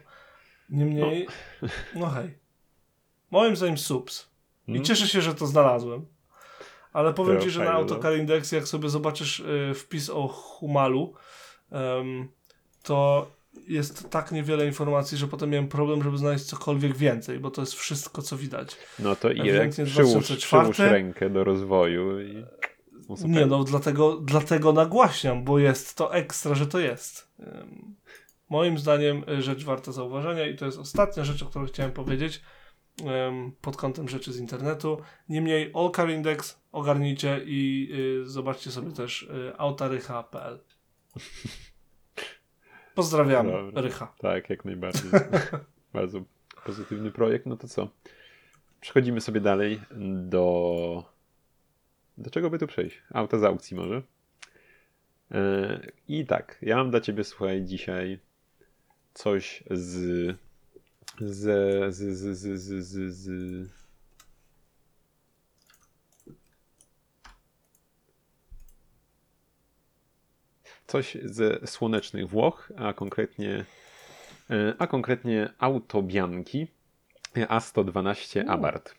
Niemniej, 0.71 1.29
no 1.95 2.07
hej. 2.07 2.42
Moim 3.33 3.57
zdaniem 3.57 3.79
subs. 3.79 4.29
I 4.69 4.71
Hmm? 4.73 4.85
cieszę 4.85 5.09
się, 5.09 5.23
że 5.23 5.35
to 5.35 5.47
znalazłem. 5.47 6.07
Ale 6.93 7.15
powiem 7.15 7.37
To 7.37 7.43
ci, 7.43 7.51
że 7.51 7.59
na 7.61 7.65
fajne, 7.67 7.79
no. 7.81 7.85
Autocar 7.85 8.17
Index, 8.19 8.53
jak 8.53 8.69
sobie 8.69 8.89
zobaczysz 8.89 9.41
y, 9.41 9.73
wpis 9.75 10.11
o 10.11 10.29
Humalu, 10.29 11.15
em, 11.73 12.29
to 12.83 13.31
jest 13.69 14.11
tak 14.11 14.33
niewiele 14.33 14.67
informacji, 14.67 15.19
że 15.19 15.29
potem 15.29 15.51
miałem 15.51 15.69
problem, 15.69 16.03
żeby 16.03 16.19
znaleźć 16.19 16.45
cokolwiek 16.45 16.97
więcej, 16.97 17.39
bo 17.39 17.51
to 17.51 17.63
jest 17.63 17.75
wszystko, 17.75 18.23
co 18.23 18.37
widać. 18.37 18.77
No 18.99 19.17
to 19.17 19.31
i 19.31 19.41
Ewidentnie 19.41 19.85
przyłóż, 19.85 20.11
2004. 20.11 20.73
przyłóż 20.73 20.79
rękę 20.93 21.31
do 21.31 21.45
rozwoju 21.45 22.21
i. 22.21 22.45
no. 23.09 23.17
Nie, 23.25 23.47
no 23.47 23.65
dlatego, 23.65 24.17
dlatego 24.17 24.73
nagłaśniam, 24.73 25.45
bo 25.45 25.59
jest 25.59 25.97
to 25.97 26.15
ekstra, 26.15 26.55
że 26.55 26.67
to 26.67 26.79
jest. 26.79 27.29
Ym, 27.41 27.97
Moim 28.49 28.79
zdaniem 28.79 29.25
y, 29.29 29.43
rzecz 29.43 29.65
warta 29.65 29.93
zauważenia 29.93 30.47
i 30.47 30.57
to 30.57 30.67
jest 30.67 30.79
ostatnia 30.79 31.25
rzecz, 31.25 31.43
o 31.43 31.47
której 31.47 31.69
chciałem 31.69 31.93
powiedzieć. 31.93 32.43
Pod 33.61 33.77
kątem 33.77 34.09
rzeczy 34.09 34.33
z 34.33 34.39
internetu. 34.39 35.03
Niemniej 35.29 35.73
All 35.75 35.91
Car 35.91 36.11
Index 36.11 36.61
ogarnijcie 36.73 37.41
i 37.45 37.89
y, 38.23 38.29
zobaczcie 38.29 38.71
sobie 38.71 38.93
też 38.93 39.23
y, 39.23 39.53
autarycha.pl. 39.59 40.59
Pozdrawiam, 42.95 43.47
Dobra. 43.47 43.83
Rycha. 43.83 44.15
Tak, 44.19 44.51
jak 44.51 44.65
najbardziej. 44.65 45.11
Bardzo 45.93 46.23
pozytywny 46.65 47.11
projekt. 47.11 47.47
No 47.47 47.57
to 47.57 47.69
co? 47.69 47.89
Przechodzimy 48.81 49.21
sobie 49.21 49.41
dalej 49.41 49.81
do. 50.15 51.05
Do 52.19 52.31
czego 52.31 52.51
by 52.51 52.59
tu 52.59 52.67
przejść? 52.67 53.03
Auta 53.15 53.39
z 53.39 53.45
aukcji 53.45 53.77
może. 53.77 54.03
E, 55.31 55.81
I 56.09 56.27
tak, 56.27 56.59
ja 56.63 56.77
mam 56.77 56.91
dla 56.91 57.01
ciebie, 57.01 57.25
słuchaj, 57.25 57.63
dzisiaj 57.65 58.19
coś 59.15 59.65
z. 59.71 60.37
Z. 61.21 61.95
Z. 61.95 62.17
Z. 62.19 62.39
Z. 62.39 62.63
Z. 62.63 62.85
z, 62.85 63.17
z 63.17 63.83
coś 70.93 71.17
ze 71.25 71.67
słonecznych 71.67 72.29
Włoch, 72.29 72.73
a 72.77 72.93
konkretnie, 72.93 73.65
e, 74.51 74.75
a 74.79 74.87
konkretnie 74.87 75.53
autobianki 75.59 76.67
A112 77.35 78.45
Abarth. 78.49 78.95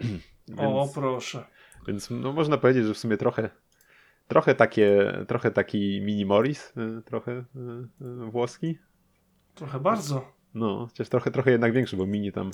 O, 0.56 0.82
Więc, 0.82 0.94
proszę. 0.94 1.46
więc 1.86 2.10
no, 2.10 2.32
można 2.32 2.58
powiedzieć, 2.58 2.84
że 2.84 2.94
w 2.94 2.98
sumie 2.98 3.16
trochę, 3.16 3.50
trochę, 4.28 4.54
takie, 4.54 5.12
trochę 5.28 5.50
taki 5.50 6.00
mini 6.00 6.26
Morris, 6.26 6.72
e, 6.76 7.02
trochę 7.02 7.32
e, 7.32 7.44
włoski. 8.30 8.78
Trochę 9.54 9.80
bardzo. 9.80 10.32
No, 10.54 10.86
chociaż 10.86 11.08
trochę, 11.08 11.30
trochę 11.30 11.50
jednak 11.50 11.72
większy, 11.72 11.96
bo 11.96 12.06
mini 12.06 12.32
tam, 12.32 12.50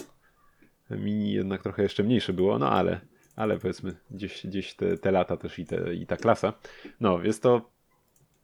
mini 0.90 1.32
jednak 1.32 1.62
trochę 1.62 1.82
jeszcze 1.82 2.02
mniejsze 2.02 2.32
było, 2.32 2.58
no 2.58 2.70
ale, 2.70 3.00
ale 3.36 3.58
powiedzmy 3.58 3.96
gdzieś, 4.10 4.46
gdzieś 4.46 4.74
te, 4.74 4.98
te 4.98 5.10
lata 5.10 5.36
też 5.36 5.58
i, 5.58 5.66
te, 5.66 5.94
i 5.94 6.06
ta 6.06 6.16
klasa. 6.16 6.52
No, 7.00 7.22
jest 7.22 7.42
to 7.42 7.76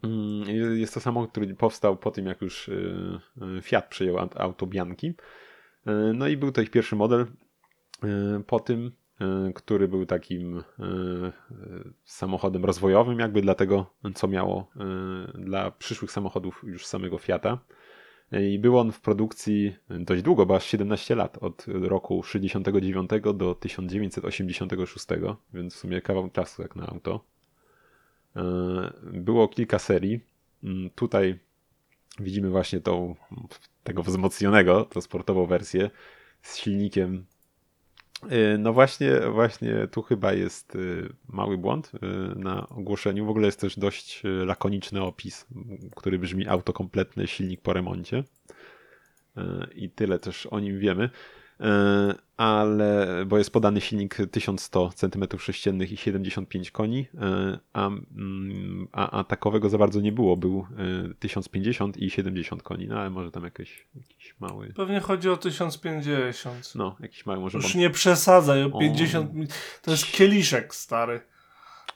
Mm, 0.04 0.78
Jest 0.78 0.94
to 0.94 1.00
samochód, 1.00 1.30
który 1.30 1.54
powstał 1.54 1.96
po 1.96 2.10
tym, 2.10 2.26
jak 2.26 2.42
już 2.42 2.68
y, 2.68 3.20
y, 3.58 3.62
Fiat 3.62 3.88
przejął 3.88 4.16
aut- 4.16 4.40
auto 4.40 4.66
Bianchi. 4.66 5.06
Y, 5.06 5.14
No 6.14 6.28
i 6.28 6.36
był 6.36 6.52
to 6.52 6.60
ich 6.60 6.70
pierwszy 6.70 6.96
model. 6.96 7.26
Po 8.46 8.60
tym, 8.60 8.92
który 9.54 9.88
był 9.88 10.06
takim 10.06 10.62
samochodem 12.04 12.64
rozwojowym, 12.64 13.18
jakby 13.18 13.42
dla 13.42 13.54
tego, 13.54 13.94
co 14.14 14.28
miało 14.28 14.70
dla 15.34 15.70
przyszłych 15.70 16.10
samochodów 16.12 16.64
już 16.66 16.86
samego 16.86 17.18
Fiata. 17.18 17.58
I 18.40 18.58
był 18.58 18.78
on 18.78 18.92
w 18.92 19.00
produkcji 19.00 19.76
dość 19.90 20.22
długo, 20.22 20.46
bo 20.46 20.56
aż 20.56 20.66
17 20.66 21.14
lat, 21.14 21.38
od 21.40 21.64
roku 21.68 22.22
69 22.22 23.10
do 23.34 23.54
1986, 23.54 25.06
więc 25.54 25.74
w 25.74 25.78
sumie 25.78 26.00
kawał 26.00 26.30
czasu 26.30 26.62
jak 26.62 26.76
na 26.76 26.86
auto. 26.86 27.24
E, 28.36 28.42
Było 29.02 29.48
kilka 29.48 29.78
serii. 29.78 30.20
Mm, 30.64 30.90
Tutaj 30.90 31.38
widzimy 32.20 32.50
właśnie 32.50 32.80
tą, 32.80 33.14
tego 33.84 34.02
wzmocnionego, 34.02 34.84
tą 34.84 35.00
sportową 35.00 35.46
wersję 35.46 35.90
z 36.42 36.56
silnikiem. 36.56 37.24
E, 38.30 38.58
No 38.58 38.72
właśnie, 38.72 39.20
właśnie 39.20 39.88
tu 39.90 40.02
chyba 40.02 40.32
jest 40.32 40.76
e, 40.76 40.78
mały 41.28 41.58
błąd 41.58 41.92
e, 41.94 42.06
na 42.38 42.68
ogłoszeniu. 42.68 43.26
W 43.26 43.30
ogóle 43.30 43.46
jest 43.46 43.60
też 43.60 43.78
dość 43.78 44.22
lakoniczny 44.46 45.02
opis, 45.02 45.46
który 45.96 46.18
brzmi 46.18 46.48
auto 46.48 46.72
kompletne, 46.72 47.26
silnik 47.26 47.60
po 47.60 47.72
remoncie. 47.72 48.24
I 49.74 49.90
tyle 49.90 50.18
też 50.18 50.46
o 50.46 50.60
nim 50.60 50.78
wiemy. 50.78 51.10
E, 51.60 52.14
Ale, 52.36 53.24
bo 53.26 53.38
jest 53.38 53.50
podany 53.50 53.80
silnik 53.80 54.16
1100 54.30 54.88
cm3 54.88 55.92
i 55.92 55.96
75 55.96 56.70
koni, 56.70 57.06
e, 57.20 57.58
a, 57.72 57.86
mm, 57.86 58.88
a, 58.92 59.10
a 59.18 59.24
takowego 59.24 59.68
za 59.68 59.78
bardzo 59.78 60.00
nie 60.00 60.12
było. 60.12 60.36
Był 60.36 60.66
e, 61.10 61.14
1050 61.14 61.96
i 61.96 62.10
70 62.10 62.62
koni, 62.62 62.88
no 62.88 62.98
ale 63.00 63.10
może 63.10 63.30
tam 63.30 63.44
jakiś, 63.44 63.86
jakiś 63.94 64.34
mały, 64.40 64.72
Pewnie 64.76 65.00
chodzi 65.00 65.30
o 65.30 65.36
1050. 65.36 66.74
no 66.74 66.96
jakiś 67.00 67.26
mały 67.26 67.40
może 67.40 67.58
Już 67.58 67.74
nie 67.74 67.90
przesadzaj, 67.90 68.62
o 68.62 68.66
O. 68.66 68.78
50. 68.80 69.34
mi- 69.34 69.46
To 69.82 69.90
jest 69.90 70.06
kieliszek, 70.06 70.74
stary. 70.74 71.20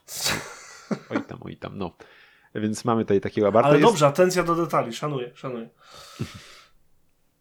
Oj 1.11 1.23
tam, 1.29 1.39
oj 1.41 1.57
tam, 1.57 1.79
no. 1.79 1.97
Więc 2.55 2.85
mamy 2.85 3.03
tutaj 3.05 3.21
takiego 3.21 3.49
abarta. 3.49 3.69
Ale 3.69 3.79
jest, 3.79 3.89
dobrze, 3.91 4.07
atencja 4.07 4.43
do 4.43 4.55
detali. 4.55 4.93
Szanuję, 4.93 5.31
szanuję. 5.35 5.69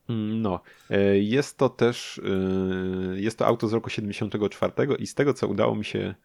Mm, 0.10 0.42
No, 0.42 0.60
e, 0.90 1.18
jest 1.20 1.58
to 1.58 1.70
też, 1.70 2.22
e, 3.14 3.20
jest 3.20 3.40
to 3.40 3.46
auto 3.46 3.68
z 3.68 3.74
roku 3.74 3.90
74 3.90 4.96
i 5.00 5.08
z 5.08 5.16
tego 5.16 5.34
co 5.34 5.48
udało 5.48 5.76
mi 5.76 5.86
się 5.86 6.16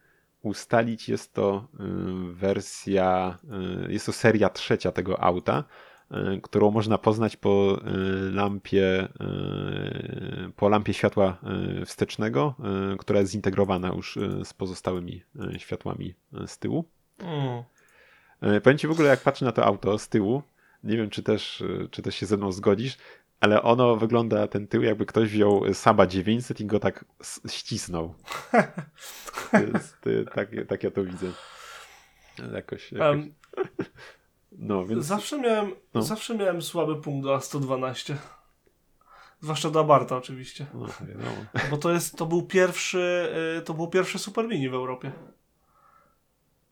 ustalić, 0.41 1.09
jest 1.09 1.33
to 1.33 1.67
e, 1.79 1.83
wersja, 2.33 3.37
jest 3.87 4.05
to 4.05 4.11
seria 4.13 4.49
trzecia 4.49 4.91
tego 4.91 5.23
auta, 5.23 5.63
którą 6.43 6.71
można 6.71 6.97
poznać 6.97 7.37
po 7.37 7.79
lampie, 8.31 9.07
po 10.55 10.69
lampie 10.69 10.93
światła 10.93 11.37
wstecznego, 11.85 12.55
która 12.99 13.19
jest 13.19 13.31
zintegrowana 13.31 13.87
już 13.87 14.19
z 14.43 14.53
pozostałymi 14.53 15.23
światłami 15.57 16.13
z 16.47 16.57
tyłu. 16.57 16.85
Mm. 17.19 17.63
Powiem 18.61 18.77
ci 18.77 18.87
w 18.87 18.91
ogóle, 18.91 19.09
jak 19.09 19.21
patrzę 19.21 19.45
na 19.45 19.51
to 19.51 19.65
auto 19.65 19.97
z 19.97 20.09
tyłu, 20.09 20.43
nie 20.83 20.97
wiem, 20.97 21.09
czy 21.09 21.23
też, 21.23 21.63
czy 21.91 22.01
też 22.01 22.15
się 22.15 22.25
ze 22.25 22.37
mną 22.37 22.51
zgodzisz, 22.51 22.97
ale 23.41 23.61
ono 23.61 23.95
wygląda, 23.95 24.47
ten 24.47 24.67
tył, 24.67 24.83
jakby 24.83 25.05
ktoś 25.05 25.29
wziął 25.29 25.73
Saba 25.73 26.07
900 26.07 26.59
i 26.59 26.65
go 26.65 26.79
tak 26.79 27.05
ścisnął. 27.49 28.13
E, 29.53 30.23
tak, 30.35 30.49
tak 30.67 30.83
ja 30.83 30.91
to 30.91 31.03
widzę. 31.03 31.27
Jakoś, 32.53 32.91
jakoś. 32.91 33.17
Em, 33.17 33.33
No, 34.51 34.85
więc 34.85 35.05
zawsze, 35.05 35.39
miałem, 35.39 35.71
no. 35.93 36.01
zawsze 36.01 36.37
miałem 36.37 36.61
słaby 36.61 36.95
punkt 36.95 37.27
do 37.27 37.37
A112. 37.37 38.15
Zwłaszcza 39.41 39.69
do 39.69 39.79
Abarta 39.79 40.17
oczywiście. 40.17 40.65
no. 40.73 40.87
Bo 41.71 41.77
to 41.77 41.91
jest, 41.91 42.17
to 42.17 42.25
był 42.25 42.41
pierwszy, 42.43 43.33
y, 43.59 43.61
to 43.61 43.73
był 43.73 43.87
pierwszy 43.87 44.19
Super 44.19 44.47
Mini 44.47 44.69
w 44.69 44.73
Europie. 44.73 45.11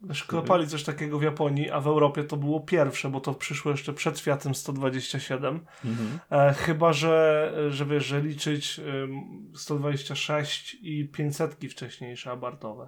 Wiesz, 0.01 0.23
kopali 0.23 0.67
coś 0.67 0.83
takiego 0.83 1.19
w 1.19 1.23
Japonii, 1.23 1.71
a 1.71 1.79
w 1.79 1.87
Europie 1.87 2.23
to 2.23 2.37
było 2.37 2.59
pierwsze, 2.59 3.09
bo 3.09 3.19
to 3.21 3.33
przyszło 3.33 3.71
jeszcze 3.71 3.93
przed 3.93 4.19
Fiatem 4.19 4.55
127. 4.55 5.65
Mhm. 5.85 6.19
E, 6.31 6.53
chyba, 6.53 6.93
że, 6.93 7.53
że 7.69 7.85
wiesz, 7.85 8.05
że 8.05 8.21
liczyć 8.21 8.79
ym, 8.79 9.51
126 9.55 10.77
i 10.81 11.07
500 11.07 11.55
wcześniejsze 11.71 12.31
abartowe. 12.31 12.87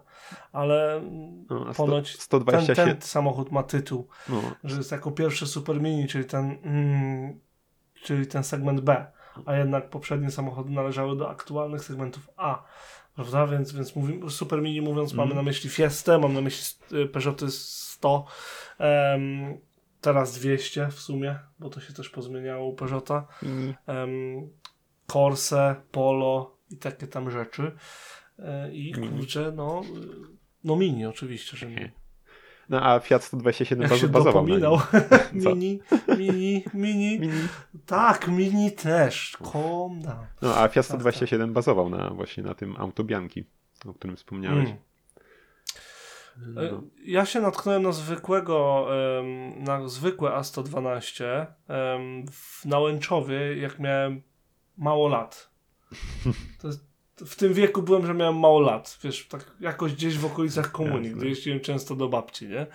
Ale 0.51 0.95
mm, 0.97 1.45
No, 1.49 1.65
a 1.69 1.73
sto- 1.73 1.85
ponoć 1.85 2.11
ten, 2.11 2.21
127, 2.21 2.87
ten 2.93 3.01
samochód 3.01 3.51
ma 3.51 3.63
tytuł, 3.63 4.07
no, 4.29 4.41
że 4.63 4.77
jest 4.77 4.91
jako 4.91 5.11
pierwszy 5.11 5.47
Super 5.47 5.81
Mini, 5.81 6.07
czyli 6.07 6.25
ten, 6.25 6.57
mm, 6.63 7.39
czyli 8.03 8.27
ten 8.27 8.43
segment 8.43 8.81
B, 8.81 9.05
a 9.45 9.55
jednak 9.55 9.89
poprzednie 9.89 10.31
samochody 10.31 10.71
należały 10.71 11.17
do 11.17 11.29
aktualnych 11.29 11.83
segmentów 11.83 12.29
A. 12.37 12.63
Prawda? 13.15 13.47
Więc, 13.47 13.73
więc 13.73 13.95
mówimy, 13.95 14.29
Super 14.29 14.61
Mini 14.61 14.81
mówiąc, 14.81 15.13
mamy 15.13 15.35
na 15.35 15.43
myśli 15.43 15.69
Fiestę, 15.69 16.19
mam 16.19 16.33
na 16.33 16.41
myśli 16.41 16.75
y, 16.93 17.07
Peugeoty 17.07 17.51
100, 17.51 18.25
em, 18.79 19.57
teraz 20.01 20.39
200 20.39 20.87
w 20.87 20.99
sumie, 20.99 21.39
bo 21.59 21.69
to 21.69 21.79
się 21.79 21.93
też 21.93 22.09
pozmieniało 22.09 22.67
u 22.67 22.75
Peugeota 22.75 23.27
i 23.43 23.73
em, 23.87 24.49
Corse, 25.07 25.75
Polo 25.91 26.57
i 26.69 26.77
takie 26.77 27.07
tam 27.07 27.31
rzeczy. 27.31 27.71
E, 28.39 28.73
I 28.73 28.93
kurczę, 28.93 29.51
no, 29.55 29.81
y, 29.81 30.37
no 30.63 30.75
mini 30.75 31.05
oczywiście, 31.05 31.57
że 31.57 31.65
mini. 31.65 32.00
No 32.69 32.81
a 32.81 32.99
Fiat 32.99 33.23
127 33.23 33.81
Jak 33.81 33.99
się 33.99 34.07
bazował 34.07 34.47
na 34.47 34.59
dopominał. 34.59 34.79
mini, 35.33 35.79
mini, 36.17 36.63
mini. 36.73 37.19
Mini. 37.19 37.47
Tak, 37.85 38.27
mini 38.27 38.71
też. 38.71 39.37
Down. 39.53 40.27
No, 40.41 40.55
a 40.55 40.67
Fiat 40.67 40.73
Tak, 40.73 40.85
127 40.85 41.53
bazował 41.53 41.89
na, 41.89 42.09
właśnie 42.09 42.43
na 42.43 42.53
tym 42.53 42.75
autobianki, 42.77 43.45
o 43.85 43.93
którym 43.93 44.15
wspomniałeś. 44.15 44.69
Mm. 44.69 44.77
No. 46.47 46.83
Ja 47.05 47.25
się 47.25 47.41
natknąłem 47.41 47.83
na 47.83 47.91
zwykłego, 47.91 48.87
na 49.57 49.87
zwykłe 49.87 50.29
A112 50.29 51.23
em, 51.67 52.25
w 52.31 52.65
Nałęczowie, 52.65 53.57
jak 53.57 53.79
miałem 53.79 54.21
mało 54.77 55.07
lat. 55.07 55.51
To 56.61 56.67
jest, 56.67 56.90
w 57.25 57.35
tym 57.35 57.53
wieku 57.53 57.81
byłem, 57.81 58.05
że 58.05 58.13
miałem 58.13 58.39
mało 58.39 58.59
lat. 58.59 58.99
Wiesz, 59.03 59.27
tak 59.27 59.51
jakoś 59.59 59.93
gdzieś 59.93 60.17
w 60.17 60.25
okolicach 60.25 60.71
komunii, 60.71 61.03
Jasne. 61.03 61.17
gdy 61.17 61.29
jeździłem 61.29 61.59
często 61.59 61.95
do 61.95 62.07
babci, 62.09 62.47
nie? 62.47 62.67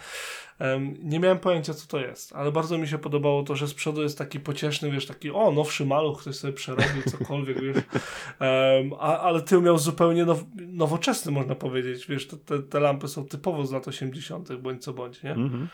Em, 0.59 0.97
nie 1.03 1.21
miałem 1.21 1.39
pojęcia, 1.39 1.75
co 1.75 1.87
to 1.87 1.99
jest, 1.99 2.33
ale 2.33 2.53
bardzo 2.53 2.79
mi 2.79 2.89
się 2.89 2.99
podobało 2.99 3.43
to, 3.43 3.57
że 3.57 3.69
z 3.69 3.75
przodu 3.75 4.03
jest 4.03 4.19
taki 4.19 4.41
pocieszny, 4.41 4.91
wiesz, 4.91 5.07
taki 5.07 5.31
o, 5.31 5.51
nowszy 5.51 5.87
maluch, 5.87 6.21
ktoś 6.21 6.37
sobie 6.37 6.53
przerobił, 6.53 7.03
cokolwiek, 7.11 7.61
wiesz. 7.61 7.77
Em, 7.77 8.93
a, 8.99 9.19
ale 9.21 9.41
tył 9.41 9.63
miał 9.63 9.79
zupełnie 9.79 10.25
now, 10.25 10.45
nowoczesny, 10.57 11.33
można 11.33 11.55
powiedzieć, 11.55 12.07
wiesz, 12.07 12.27
te, 12.27 12.37
te, 12.37 12.63
te 12.63 12.81
lampy 12.81 13.09
są 13.09 13.25
typowo 13.25 13.67
z 13.67 13.73
lat 13.73 13.89
80., 13.89 14.53
bądź 14.57 14.85
co 14.85 14.93
bądź, 14.93 15.23
nie? 15.23 15.33
Mhm. 15.33 15.69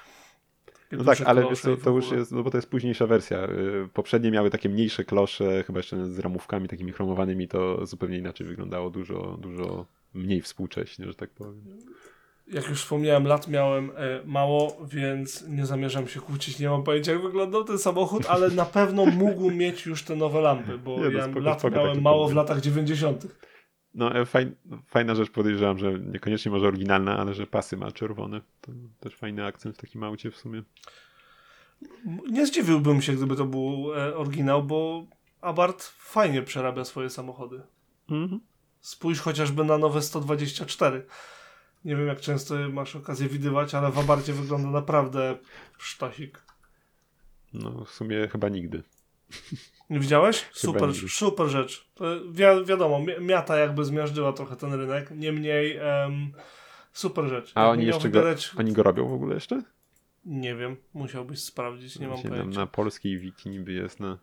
No 0.93 1.05
tak, 1.05 1.21
ale 1.25 1.49
wiesz 1.49 1.61
w 1.61 1.85
to 1.85 1.91
już 1.91 2.11
jest, 2.11 2.33
no 2.33 2.43
bo 2.43 2.51
to 2.51 2.59
jest 2.59 2.71
późniejsza 2.71 3.07
wersja. 3.07 3.45
Y, 3.45 3.89
Poprzednie 3.95 4.31
miały 4.31 4.51
takie 4.51 4.69
mniejsze 4.69 5.05
klosze, 5.05 5.65
chyba 5.67 5.79
jeszcze 5.79 6.07
z 6.07 6.19
ramówkami 6.19 6.69
takimi 6.69 6.93
chromowanymi, 6.93 7.49
to 7.49 7.87
zupełnie 7.87 8.19
inaczej 8.19 8.47
wyglądało, 8.47 8.91
dużo, 8.91 9.37
dużo 9.41 9.87
mniej 10.15 10.41
współcześnie, 10.43 11.07
że 11.07 11.15
tak 11.15 11.31
powiem. 11.31 11.63
Jak 12.49 12.69
już 12.69 12.83
wspomniałem, 12.83 13.27
lat 13.27 13.49
miałem 13.49 13.91
e, 13.97 14.21
mało, 14.25 14.77
więc 14.85 15.49
nie 15.49 15.67
zamierzam 15.67 16.09
się 16.09 16.21
kłócić. 16.21 16.59
Nie 16.59 16.69
mam 16.69 16.83
pojęcia, 16.83 17.13
jak 17.13 17.23
wyglądał 17.23 17.65
ten 17.65 17.79
samochód, 17.79 18.27
ale 18.29 18.51
na 18.51 18.65
pewno 18.65 19.07
mógł 19.07 19.51
mieć 19.51 19.87
już 19.87 20.03
te 20.05 20.17
nowe 20.17 20.41
lampy, 20.41 20.79
bo 20.79 20.97
Nie, 20.99 21.05
no 21.05 21.11
ja 21.11 21.25
spoko, 21.25 21.41
lat 21.41 21.59
spoko 21.59 21.77
miałem 21.77 22.03
mało 22.03 22.17
w 22.17 22.21
pomysł. 22.21 22.37
latach 22.37 22.61
90. 22.61 23.27
No 23.95 24.15
e, 24.15 24.27
fajn, 24.27 24.55
fajna 24.87 25.15
rzecz 25.15 25.31
podejrzewam, 25.31 25.79
że 25.79 25.99
niekoniecznie 25.99 26.51
może 26.51 26.69
oryginalna, 26.69 27.19
ale 27.19 27.35
że 27.35 27.47
pasy 27.47 27.77
ma 27.77 27.93
czerwone. 27.93 28.41
To 28.61 28.73
też 29.01 29.17
fajny 29.17 29.45
akcent 29.45 29.77
w 29.77 29.81
takim 29.81 30.05
aucie 30.05 30.31
w 30.31 30.37
sumie. 30.37 30.63
Nie 32.31 32.47
zdziwiłbym 32.47 33.03
się, 33.03 33.13
gdyby 33.13 33.37
to 33.37 33.45
był 33.45 33.95
e, 33.95 34.17
oryginał, 34.17 34.63
bo 34.63 35.07
Abarth 35.41 35.87
fajnie 35.87 36.43
przerabia 36.43 36.85
swoje 36.85 37.11
samochody. 37.11 37.63
Mhm. 38.11 38.41
Spójrz 38.81 39.21
chociażby 39.21 39.65
na 39.65 39.79
nowe 39.79 40.03
124. 40.03 41.07
Nie 41.85 41.97
wiem, 41.97 42.07
jak 42.07 42.21
często 42.21 42.55
masz 42.73 42.97
okazję 42.97 43.29
widywać, 43.29 43.75
ale 43.75 43.91
w 43.91 43.99
Abarcie 43.99 44.33
wygląda 44.33 44.71
naprawdę 44.71 45.39
sztosik. 45.79 46.43
No 47.53 47.85
w 47.85 47.91
sumie 47.91 48.29
chyba 48.29 48.49
nigdy. 48.49 48.83
Nie 49.91 50.01
widziałeś? 50.01 50.47
Super, 50.53 50.89
super 51.09 51.47
rzecz. 51.49 51.91
Wi 52.31 52.43
wiadomo, 52.67 52.99
mi- 52.99 53.21
miata 53.21 53.57
jakby 53.57 53.85
zmiażdżyła 53.85 54.33
trochę 54.33 54.57
ten 54.57 54.73
rynek. 54.75 55.11
Niemniej 55.11 55.77
em, 55.77 56.33
super 56.93 57.25
rzecz. 57.25 57.53
A 57.55 57.69
oni 57.69 57.87
jeszcze 57.87 58.11
go, 58.11 58.21
wybierać- 58.21 58.55
oni 58.59 58.73
go 58.73 58.83
robią 58.83 59.09
w 59.09 59.13
ogóle 59.13 59.35
jeszcze? 59.35 59.63
Nie 60.25 60.55
wiem, 60.57 60.77
musiałbyś 60.95 61.45
sprawdzić, 61.45 61.99
nie 61.99 62.07
mam 62.07 62.17
Właśnie 62.17 62.31
pojęcia. 62.31 62.61
Na, 62.61 62.67
polskiej 62.67 63.19
wiki 63.19 63.51
niby 63.51 63.73
jest 63.73 64.01
na... 64.01 64.19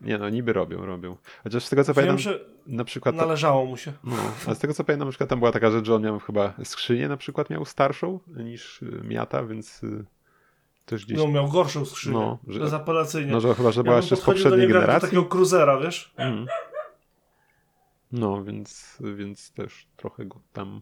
Nie 0.00 0.18
no, 0.18 0.28
niby 0.28 0.52
robią, 0.52 0.86
robią. 0.86 1.16
Chociaż 1.44 1.64
z 1.64 1.70
tego 1.70 1.84
co 1.84 1.94
Wiem, 1.94 1.94
pamiętam, 1.94 2.18
że 2.18 2.44
na 2.66 2.84
przykład... 2.84 3.14
należało 3.14 3.64
mu 3.66 3.76
się. 3.76 3.92
No, 4.04 4.16
a 4.46 4.54
z 4.54 4.58
tego 4.58 4.74
co 4.74 4.84
pamiętam, 4.84 5.08
na 5.08 5.12
przykład 5.12 5.30
tam 5.30 5.38
była 5.38 5.52
taka 5.52 5.70
rzecz, 5.70 5.86
że 5.86 5.94
on 5.94 6.02
miał 6.02 6.18
chyba 6.18 6.54
skrzynię 6.64 7.08
na 7.08 7.16
przykład 7.16 7.50
miał 7.50 7.64
starszą 7.64 8.20
niż 8.26 8.80
Miata, 9.02 9.44
więc 9.44 9.82
y, 9.84 10.04
też 10.86 11.06
gdzieś... 11.06 11.18
No, 11.18 11.28
miał 11.28 11.48
gorszą 11.48 11.84
skrzynię. 11.84 12.14
No, 12.18 12.38
że- 12.48 12.60
Bezapelacyjnie. 12.60 13.32
No, 13.32 13.40
że 13.40 13.54
chyba, 13.54 13.70
że 13.72 13.80
Ja 13.80 13.84
była 13.84 13.96
jeszcze 13.96 14.16
z 14.16 14.20
poprzedniej 14.20 14.68
generacji. 14.68 15.00
takiego 15.08 15.24
cruzera, 15.24 15.80
wiesz? 15.80 16.12
Mm. 16.16 16.46
No, 18.12 18.44
więc, 18.44 18.98
więc 19.16 19.52
też 19.52 19.86
trochę 19.96 20.24
go 20.26 20.40
tam. 20.52 20.80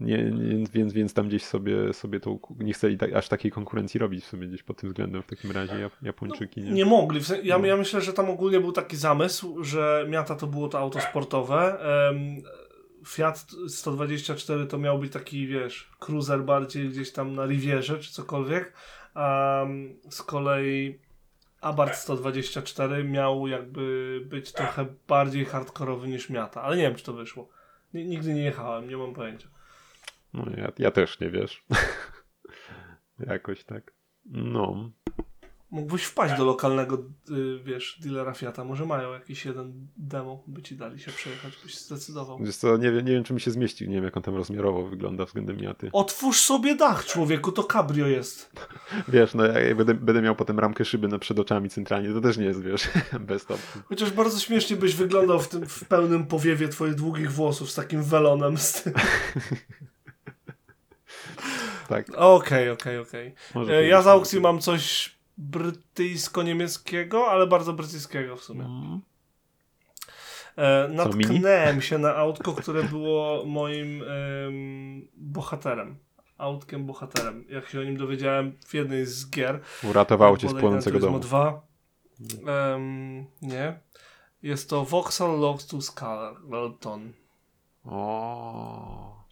Nie, 0.00 0.24
nie, 0.30 0.66
więc, 0.72 0.92
więc 0.92 1.14
tam 1.14 1.28
gdzieś 1.28 1.44
sobie, 1.44 1.92
sobie 1.92 2.20
tą, 2.20 2.38
nie 2.58 2.72
chcieli 2.72 2.98
tak, 2.98 3.12
aż 3.12 3.28
takiej 3.28 3.50
konkurencji 3.50 4.00
robić 4.00 4.24
sobie 4.24 4.46
gdzieś 4.48 4.62
pod 4.62 4.76
tym 4.76 4.88
względem 4.90 5.22
w 5.22 5.26
takim 5.26 5.50
razie 5.50 5.74
Jap- 5.74 6.02
Japończyki. 6.02 6.60
Nie? 6.60 6.70
Nie 6.70 6.84
mogli. 6.84 7.20
Ja, 7.42 7.58
No. 7.58 7.66
ja 7.66 7.76
myślę, 7.76 8.00
że 8.00 8.12
tam 8.12 8.30
ogólnie 8.30 8.60
był 8.60 8.72
taki 8.72 8.96
zamysł, 8.96 9.64
że 9.64 10.06
Miata 10.08 10.34
to 10.36 10.46
było 10.46 10.68
to 10.68 10.78
auto 10.78 11.00
sportowe. 11.00 11.80
em, 12.10 12.42
Fiat 13.06 13.46
124 13.68 14.66
to 14.66 14.78
miał 14.78 14.98
być 14.98 15.12
taki, 15.12 15.46
wiesz, 15.46 15.90
cruiser 15.98 16.42
bardziej 16.44 16.88
gdzieś 16.88 17.12
tam 17.12 17.34
na 17.34 17.46
Rivierze 17.46 17.98
czy 17.98 18.12
cokolwiek. 18.12 18.72
A 19.18 19.66
z 20.10 20.22
kolei 20.22 20.98
Abarth 21.60 21.96
124 21.98 23.04
miał 23.04 23.46
jakby 23.48 24.20
być 24.24 24.52
trochę 24.52 24.86
bardziej 25.08 25.44
hardkorowy 25.44 26.08
niż 26.08 26.30
Miata, 26.30 26.62
ale 26.62 26.76
nie 26.76 26.82
wiem, 26.82 26.94
czy 26.94 27.04
to 27.04 27.12
wyszło. 27.12 27.48
Ni- 27.94 28.04
Nigdy 28.04 28.34
nie 28.34 28.42
jechałem, 28.42 28.88
nie 28.88 28.96
mam 28.96 29.14
pojęcia. 29.14 29.48
No, 30.34 30.44
ja, 30.56 30.72
ja 30.78 30.90
też 30.90 31.20
nie 31.20 31.30
wiesz. 31.30 31.64
Jakoś 33.32 33.64
tak. 33.64 33.92
No. 34.26 34.90
Mógłbyś 35.70 36.02
wpaść 36.04 36.36
do 36.38 36.44
lokalnego, 36.44 36.98
y, 37.30 37.58
wiesz, 37.64 37.98
dealera 38.02 38.34
Fiata. 38.34 38.64
Może 38.64 38.86
mają 38.86 39.12
jakiś 39.12 39.44
jeden 39.44 39.86
demo, 39.96 40.42
by 40.46 40.62
ci 40.62 40.76
dali 40.76 41.00
się 41.00 41.10
przejechać, 41.10 41.52
byś 41.64 41.78
zdecydował. 41.78 42.38
Wiesz 42.38 42.56
co, 42.56 42.76
nie, 42.76 42.92
wiem, 42.92 43.06
nie 43.06 43.12
wiem, 43.12 43.24
czy 43.24 43.34
mi 43.34 43.40
się 43.40 43.50
zmieścił. 43.50 43.88
Nie 43.88 43.94
wiem, 43.94 44.04
jak 44.04 44.16
on 44.16 44.22
tam 44.22 44.36
rozmiarowo 44.36 44.88
wygląda 44.88 45.24
względem 45.24 45.56
Miaty. 45.56 45.90
Otwórz 45.92 46.40
sobie 46.40 46.74
dach, 46.76 47.04
człowieku, 47.06 47.52
to 47.52 47.64
cabrio 47.64 48.06
jest. 48.06 48.52
Wiesz, 49.08 49.34
no 49.34 49.44
jak 49.44 49.76
będę, 49.76 49.94
będę 49.94 50.22
miał 50.22 50.36
potem 50.36 50.58
ramkę 50.58 50.84
szyby 50.84 51.08
na 51.08 51.18
przed 51.18 51.38
oczami 51.38 51.70
centralnie, 51.70 52.12
to 52.12 52.20
też 52.20 52.36
nie 52.36 52.44
jest, 52.44 52.62
wiesz, 52.62 52.88
bez 53.28 53.42
stop. 53.42 53.60
Chociaż 53.84 54.10
bardzo 54.10 54.40
śmiesznie 54.40 54.76
byś 54.76 54.94
wyglądał 54.94 55.40
w 55.40 55.48
tym 55.48 55.66
w 55.66 55.84
pełnym 55.84 56.26
powiewie 56.26 56.68
twoich 56.68 56.94
długich 56.94 57.32
włosów 57.32 57.70
z 57.70 57.74
takim 57.74 58.02
welonem. 58.02 58.58
Z 58.58 58.82
tym. 58.82 58.92
Tak. 61.88 62.06
Okej, 62.16 62.70
okej, 62.70 62.98
okej. 62.98 63.34
E, 63.70 63.86
Ja 63.86 64.02
z 64.02 64.06
aukcji 64.06 64.40
mam 64.40 64.60
coś 64.60 65.17
brytyjsko-niemieckiego, 65.38 67.26
ale 67.30 67.46
bardzo 67.46 67.72
brytyjskiego 67.72 68.36
w 68.36 68.44
sumie. 68.44 68.64
Mm. 68.64 69.00
E, 70.56 70.88
mini? 70.88 70.96
natknęłem 70.96 71.82
się 71.82 71.98
na 71.98 72.14
autko, 72.14 72.52
które 72.52 72.82
było 72.82 73.44
moim 73.44 74.02
em, 74.02 75.08
bohaterem. 75.16 75.98
Autkiem 76.38 76.86
bohaterem. 76.86 77.44
Jak 77.48 77.68
się 77.68 77.80
o 77.80 77.82
nim 77.82 77.96
dowiedziałem 77.96 78.58
w 78.66 78.74
jednej 78.74 79.06
z 79.06 79.30
gier. 79.30 79.60
Uratowało 79.90 80.36
cię 80.36 80.48
z 80.48 80.54
płonącego 80.54 80.98
domu. 80.98 81.18
Turismo 81.18 81.62
2. 82.44 82.74
Em, 82.74 83.26
nie. 83.42 83.80
Jest 84.42 84.70
to 84.70 84.84
Vauxhall 84.84 85.38
Lotus 85.40 85.94
Carlton. 85.94 87.12
O. 87.84 89.24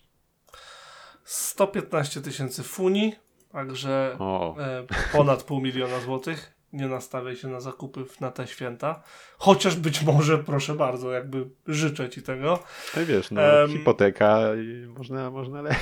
115 1.24 2.20
tysięcy 2.20 2.62
funi, 2.62 3.12
także 3.57 4.16
O. 4.18 4.57
e, 4.59 4.86
ponad 5.12 5.42
pół 5.42 5.61
miliona 5.61 6.00
złotych. 6.00 6.52
Nie 6.72 6.88
nastawiaj 6.88 7.36
się 7.36 7.48
na 7.48 7.61
zakupy 7.61 8.04
na 8.20 8.30
te 8.30 8.46
święta. 8.46 9.02
Chociaż 9.38 9.76
być 9.76 10.02
może, 10.02 10.38
proszę 10.38 10.74
bardzo, 10.74 11.12
jakby 11.12 11.46
życzę 11.66 12.09
ci 12.09 12.22
tego. 12.22 12.59
No 12.96 13.07
wiesz, 13.07 13.30
no, 13.30 13.42
Em, 13.42 13.68
hipoteka 13.70 14.40
i 14.54 14.86
można, 14.86 15.30
można 15.30 15.62
le... 15.62 15.74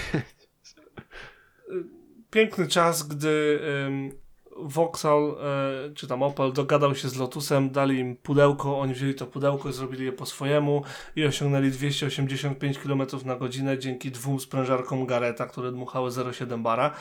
Piękny 2.30 2.68
czas, 2.68 3.02
gdy 3.08 3.60
ym, 3.86 4.10
Vauxhall 4.56 5.36
e, 5.40 5.94
czy 5.94 6.06
tam 6.06 6.22
Opel 6.22 6.52
dogadał 6.52 6.94
się 6.94 7.08
z 7.08 7.16
Lotusem, 7.16 7.70
dali 7.70 7.98
im 7.98 8.16
pudełko, 8.16 8.78
oni 8.78 8.94
wzięli 8.94 9.14
to 9.14 9.26
pudełko 9.26 9.72
zrobili 9.72 10.04
je 10.04 10.12
po 10.12 10.26
swojemu 10.26 10.82
i 11.16 11.24
osiągnęli 11.24 11.70
285 11.70 12.78
km 12.78 13.02
na 13.24 13.36
godzinę 13.36 13.78
dzięki 13.78 14.10
dwóm 14.10 14.40
sprężarkom 14.40 15.06
Gareta, 15.06 15.46
które 15.46 15.72
dmuchały 15.72 16.10
0,7 16.10 16.62
bara 16.62 16.94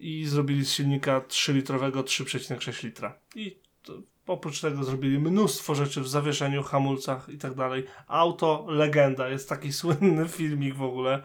i 0.00 0.24
zrobili 0.26 0.64
z 0.64 0.72
silnika 0.72 1.20
3-litrowego 1.20 2.02
3,6 2.02 2.84
litra. 2.84 3.18
I 3.34 3.60
to, 3.82 3.92
oprócz 4.26 4.60
tego 4.60 4.84
zrobili 4.84 5.18
mnóstwo 5.18 5.74
rzeczy 5.74 6.00
w 6.00 6.08
zawieszeniu, 6.08 6.62
hamulcach 6.62 7.28
i 7.28 7.38
tak 7.38 7.54
dalej. 7.54 7.84
Auto 8.06 8.66
legenda, 8.68 9.28
jest 9.28 9.48
taki 9.48 9.72
słynny 9.82 10.28
filmik 10.28 10.74
w 10.74 10.82
ogóle, 10.82 11.22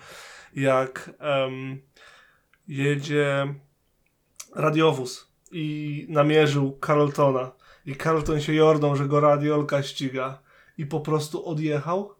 jak 0.55 1.11
em, 1.19 1.81
jedzie 2.67 3.55
radiowóz 4.55 5.31
i 5.51 6.05
namierzył 6.09 6.79
Carltona 6.85 7.51
i 7.85 7.95
Carlton 7.95 8.41
się 8.41 8.53
jornął, 8.53 8.95
że 8.95 9.07
go 9.07 9.19
radiolka 9.19 9.83
ściga 9.83 10.39
i 10.77 10.85
po 10.85 10.99
prostu 10.99 11.45
odjechał. 11.45 12.13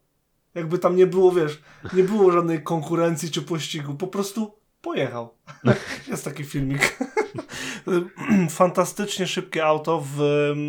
Jakby 0.56 0.80
tam 0.80 0.96
nie 0.96 1.08
było, 1.08 1.32
wiesz, 1.32 1.62
nie 1.94 2.04
było 2.04 2.32
żadnej 2.32 2.64
konkurencji 2.64 3.32
czy 3.32 3.42
pościgu, 3.42 3.96
po 3.96 4.08
prostu 4.08 4.56
pojechał. 4.82 5.34
Jest 6.08 6.26
taki 6.26 6.44
filmik. 6.44 6.98
Fantastycznie 8.50 9.28
szybkie 9.28 9.66
auto 9.66 10.04
w, 10.16 10.22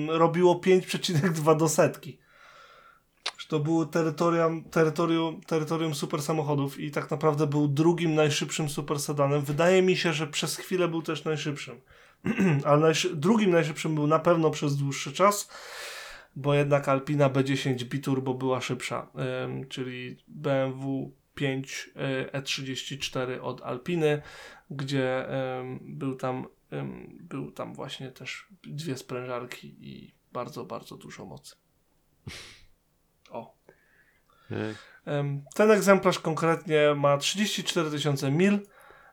robiło 0.09 0.55
5,2 0.55 1.57
do 1.57 1.69
setki. 1.69 2.24
Że 3.45 3.49
To 3.49 3.61
było 3.61 3.87
terytorium, 3.87 4.65
terytorium, 4.65 5.41
terytorium 5.41 5.95
super 5.95 6.23
samochodów 6.23 6.81
i 6.81 6.91
tak 6.91 7.11
naprawdę 7.11 7.47
był 7.47 7.69
drugim 7.69 8.15
najszybszym 8.15 8.69
super 8.69 9.01
sedanem. 9.01 9.41
Wydaje 9.41 9.83
mi 9.83 9.97
się, 9.97 10.13
że 10.13 10.27
przez 10.27 10.57
chwilę 10.57 10.89
był 10.89 11.03
też 11.03 11.25
najszybszym. 11.25 11.81
Ale 12.65 12.81
najszy- 12.81 13.15
drugim 13.17 13.51
najszybszym 13.51 13.95
był 13.95 14.07
na 14.07 14.19
pewno 14.19 14.51
przez 14.51 14.77
dłuższy 14.77 15.13
czas, 15.13 15.51
bo 16.37 16.55
jednak 16.55 16.89
Alpina 16.89 17.31
B10 17.31 17.85
Biturbo 17.85 18.35
była 18.35 18.61
szybsza, 18.61 19.11
ym, 19.45 19.69
czyli 19.69 20.17
BMW 20.29 21.13
5 21.35 21.91
y, 22.35 22.39
E34 22.39 23.41
od 23.41 23.63
Alpiny, 23.63 24.23
gdzie 24.71 25.27
ym, 25.61 25.81
był 25.83 26.17
tam 26.17 26.47
był 27.21 27.51
tam 27.51 27.75
właśnie 27.75 28.11
też 28.11 28.49
dwie 28.65 28.97
sprężarki 28.97 29.77
i 29.81 30.15
bardzo, 30.33 30.65
bardzo 30.65 30.97
dużo 30.97 31.25
mocy. 31.25 31.57
Em, 35.07 35.45
Ten 35.55 35.71
egzemplarz 35.71 36.19
konkretnie 36.19 36.95
ma 36.97 37.19
34 37.19 37.91
tysiące 37.91 38.31
mil, 38.31 38.59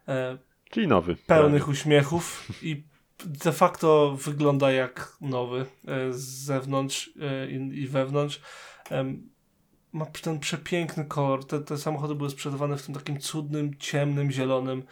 e, 0.08 0.38
Czyli 0.70 0.88
nowy. 0.88 1.16
pełnych 1.16 1.68
uśmiechów 1.68 2.48
i 2.62 2.84
de 3.26 3.52
facto 3.52 4.18
wygląda 4.26 4.72
jak 4.72 5.18
nowy 5.22 5.66
e, 5.88 6.14
z 6.14 6.20
zewnątrz 6.22 7.10
e, 7.22 7.52
i, 7.52 7.88
wewnątrz. 7.88 8.42
Ma 9.94 10.06
ten 10.06 10.40
przepiękny 10.40 11.06
kolor. 11.06 11.46
Te, 11.46 11.60
te 11.60 11.78
samochody 11.78 12.16
były 12.16 12.30
sprzedawane 12.30 12.78
w 12.78 12.86
tym 12.86 12.96
takim 12.96 13.20
cudnym, 13.20 13.78
ciemnym, 13.78 14.32
zielonym. 14.32 14.84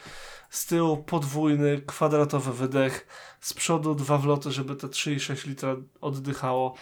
Z 0.50 0.66
tyłu 0.66 0.98
podwójny, 0.98 1.82
kwadratowy 1.88 2.54
wydech. 2.54 3.08
Z 3.42 3.54
przodu 3.54 3.96
dwa 3.96 4.18
wloty, 4.18 4.52
żeby 4.52 4.76
te 4.76 4.88
3,6 4.88 5.48
litra 5.48 5.76
oddychało. 6.02 6.76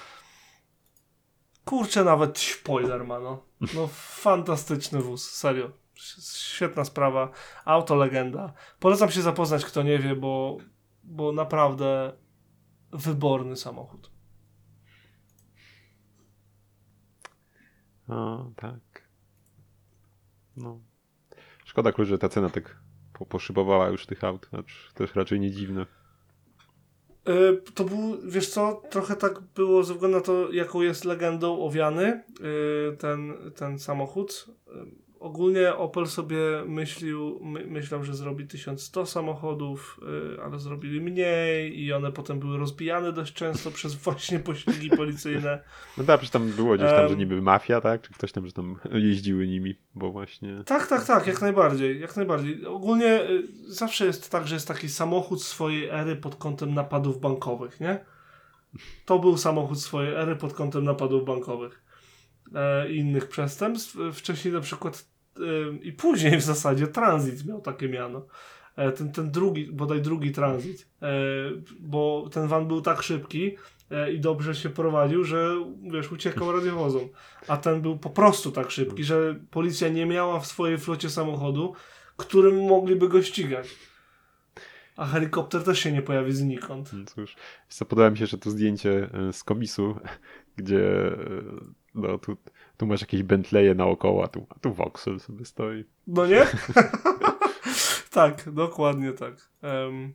Kurczę, 1.68 2.04
nawet 2.04 2.40
spoiler 2.40 3.08
no. 3.08 3.44
No 3.76 3.88
fantastyczny 3.92 5.02
wóz, 5.02 5.32
serio. 5.32 5.72
Świetna 6.34 6.86
sprawa. 6.86 7.32
Auto 7.66 7.96
legenda. 7.96 8.54
Polecam 8.80 9.12
się 9.12 9.22
zapoznać, 9.22 9.66
kto 9.66 9.84
nie 9.84 10.00
wie, 10.00 10.16
bo, 10.16 10.58
bo 11.04 11.32
naprawdę 11.32 12.14
wyborny 12.92 13.56
samochód. 13.56 14.12
O, 18.08 18.52
tak. 18.56 19.10
No. 20.58 20.80
Szkoda, 21.66 21.92
że 22.06 22.18
ta 22.18 22.30
cena 22.30 22.50
tak 22.50 22.78
po, 23.14 23.26
poszybowała 23.26 23.88
już 23.88 24.06
tych 24.06 24.24
aut. 24.24 24.50
Też 24.94 25.16
raczej 25.16 25.40
nie 25.40 25.52
dziwne. 25.52 25.86
Y, 27.28 27.62
To 27.76 27.84
był, 27.84 28.18
wiesz 28.24 28.50
co, 28.50 28.82
trochę 28.90 29.16
tak 29.16 29.40
było 29.56 29.84
ze 29.84 29.94
względu 29.94 30.18
na 30.18 30.24
to, 30.24 30.52
jaką 30.52 30.82
jest 30.82 31.06
legendą 31.06 31.64
owiany 31.64 32.24
y, 32.94 32.98
ten, 32.98 33.34
ten 33.56 33.80
samochód. 33.80 34.46
Ogólnie 35.20 35.76
Opel 35.76 36.08
sobie 36.08 36.38
myślił, 36.66 37.40
my, 37.44 37.66
myślał, 37.66 38.04
że 38.04 38.16
zrobi 38.16 38.48
1100 38.48 39.06
samochodów, 39.06 40.00
y, 40.38 40.44
ale 40.44 40.60
zrobili 40.60 41.02
mniej 41.02 41.80
i 41.80 41.94
one 41.94 42.12
potem 42.12 42.40
były 42.40 42.58
rozbijane 42.58 43.12
dość 43.14 43.34
często 43.34 43.72
przez 43.72 43.96
właśnie 43.96 44.40
pościgi 44.40 44.90
policyjne. 44.90 45.60
No 45.98 46.04
tak, 46.04 46.20
przecież 46.20 46.32
tam 46.32 46.52
było 46.52 46.76
gdzieś 46.76 46.90
tam, 46.90 47.08
że 47.08 47.14
Em. 47.14 47.20
niby 47.20 47.42
mafia, 47.42 47.82
tak? 47.82 48.02
Czy 48.02 48.14
ktoś 48.14 48.32
tam, 48.32 48.46
że 48.46 48.54
tam 48.54 48.80
jeździły 48.92 49.48
nimi, 49.48 49.76
bo 49.96 50.12
właśnie... 50.12 50.64
Tak, 50.66 50.88
tak, 50.88 51.06
tak, 51.06 51.28
jak 51.28 51.42
najbardziej, 51.42 52.02
jak 52.02 52.16
najbardziej. 52.16 52.66
Ogólnie 52.66 53.22
y, 53.30 53.48
zawsze 53.68 54.06
jest 54.06 54.32
tak, 54.32 54.48
że 54.48 54.56
jest 54.56 54.68
taki 54.68 54.90
samochód 54.90 55.44
swojej 55.44 55.90
ery 55.90 56.16
pod 56.16 56.36
kątem 56.36 56.74
napadów 56.74 57.20
bankowych, 57.20 57.80
nie? 57.80 58.06
To 59.06 59.20
był 59.20 59.38
samochód 59.38 59.82
swojej 59.82 60.14
ery 60.14 60.36
pod 60.36 60.54
kątem 60.54 60.84
napadów 60.84 61.26
bankowych 61.26 61.87
e, 62.56 62.92
innych 62.92 63.28
przestępstw. 63.28 63.98
Wcześniej 64.14 64.54
na 64.54 64.62
przykład 64.62 65.06
e, 65.38 65.42
i 65.82 65.94
później 65.94 66.38
w 66.38 66.42
zasadzie 66.42 66.88
transit 66.88 67.46
miał 67.46 67.62
takie 67.62 67.90
miano. 67.90 68.26
E, 68.78 68.92
ten, 68.92 69.12
ten 69.12 69.32
drugi, 69.32 69.72
bodaj 69.72 70.02
drugi 70.02 70.32
transit, 70.32 70.88
e, 71.02 71.08
bo 71.80 72.30
ten 72.32 72.48
van 72.48 72.68
był 72.68 72.82
tak 72.82 73.02
szybki 73.02 73.58
e, 73.92 74.12
i 74.12 74.20
dobrze 74.20 74.56
się 74.56 74.70
prowadził, 74.70 75.24
że 75.24 75.56
wiesz, 75.92 76.12
uciekał 76.12 76.52
radiowozom. 76.52 77.10
A 77.48 77.58
ten 77.58 77.82
był 77.82 77.98
po 77.98 78.10
prostu 78.10 78.52
tak 78.52 78.72
szybki, 78.72 79.04
że 79.04 79.40
policja 79.52 79.90
nie 79.90 80.06
miała 80.06 80.40
w 80.40 80.48
swojej 80.48 80.78
flocie 80.78 81.10
samochodu, 81.10 81.74
którym 82.18 82.66
mogliby 82.68 83.10
go 83.10 83.22
ścigać. 83.22 83.68
A 84.98 85.06
helikopter 85.06 85.64
też 85.64 85.80
się 85.80 85.92
nie 85.92 86.02
pojawi 86.02 86.32
znikąd. 86.32 86.94
No 86.94 87.06
Cóż, 87.06 87.36
podoba 87.90 88.10
mi 88.10 88.18
się, 88.18 88.26
że 88.26 88.38
to 88.38 88.50
zdjęcie 88.50 89.10
e, 89.14 89.34
z 89.34 89.44
komisu, 89.44 89.96
gdzie 90.58 91.12
no, 91.98 92.18
tu, 92.18 92.38
tu 92.78 92.86
masz 92.86 93.02
jakieś 93.02 93.24
Bentleye 93.24 93.76
naokoło, 93.76 94.24
a 94.24 94.28
tu, 94.28 94.46
a 94.50 94.60
tu 94.60 94.74
Vauxhall 94.74 95.20
sobie 95.20 95.46
stoi. 95.46 95.86
No 96.08 96.26
nie? 96.26 96.46
tak, 98.12 98.50
dokładnie 98.52 99.12
tak. 99.12 99.50
Em, 99.62 100.14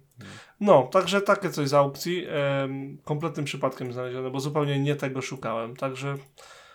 no, 0.60 0.88
także 0.92 1.20
takie 1.20 1.50
coś 1.50 1.68
z 1.68 1.74
aukcji. 1.74 2.26
em, 2.28 2.98
kompletnym 3.04 3.44
przypadkiem 3.44 3.92
znalezione, 3.92 4.30
bo 4.30 4.40
zupełnie 4.40 4.80
nie 4.80 4.96
tego 4.96 5.22
szukałem. 5.22 5.76
Także 5.76 6.16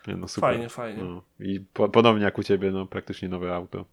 no 0.08 0.28
fajnie, 0.28 0.70
fajnie. 0.70 1.04
No. 1.04 1.22
I 1.40 1.60
po, 1.60 1.90
podobnie 1.90 2.24
jak 2.24 2.38
u 2.38 2.44
ciebie, 2.44 2.72
no 2.72 2.86
praktycznie 2.86 3.30
nowe 3.30 3.56
auto. 3.56 3.86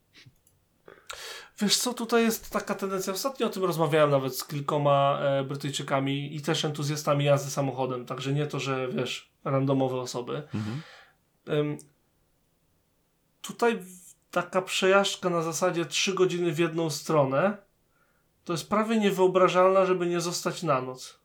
Wiesz 1.60 1.76
co, 1.76 1.94
tutaj 1.94 2.22
jest 2.22 2.50
taka 2.50 2.74
tendencja, 2.74 3.12
ostatnio 3.12 3.46
o 3.46 3.50
tym 3.50 3.64
rozmawiałem 3.64 4.10
nawet 4.10 4.38
z 4.38 4.46
kilkoma 4.46 5.18
e, 5.20 5.44
Brytyjczykami 5.44 6.36
i 6.36 6.40
też 6.40 6.64
entuzjastami 6.64 7.24
jazdy 7.24 7.50
samochodem, 7.50 8.06
także 8.06 8.32
nie 8.32 8.46
to, 8.46 8.60
że 8.60 8.88
wiesz, 8.88 9.30
randomowe 9.44 9.96
osoby. 9.96 10.42
Mhm. 10.54 10.82
Tutaj 13.42 13.82
taka 14.30 14.62
przejażdżka 14.62 15.30
na 15.30 15.42
zasadzie 15.42 15.84
3 15.84 16.14
godziny 16.14 16.52
w 16.52 16.58
jedną 16.58 16.90
stronę 16.90 17.56
to 18.44 18.52
jest 18.52 18.68
prawie 18.68 19.00
niewyobrażalna, 19.00 19.86
żeby 19.86 20.06
nie 20.06 20.20
zostać 20.20 20.62
na 20.62 20.80
noc. 20.80 21.24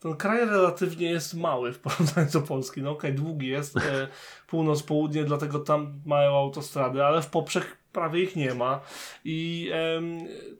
Ten 0.00 0.16
kraj 0.16 0.46
relatywnie 0.46 1.10
jest 1.10 1.34
mały 1.34 1.72
w 1.72 1.78
porównaniu 1.78 2.30
do 2.30 2.40
Polski. 2.40 2.82
No 2.82 2.90
okej, 2.90 3.14
długi 3.14 3.48
jest, 3.48 3.76
e, 3.76 4.08
północ, 4.48 4.82
południe, 4.82 5.24
dlatego 5.24 5.58
tam 5.58 6.00
mają 6.06 6.36
autostrady, 6.36 7.04
ale 7.04 7.22
w 7.22 7.26
poprzek 7.26 7.76
prawie 7.92 8.22
ich 8.22 8.36
nie 8.36 8.54
ma. 8.54 8.80
I 9.24 9.70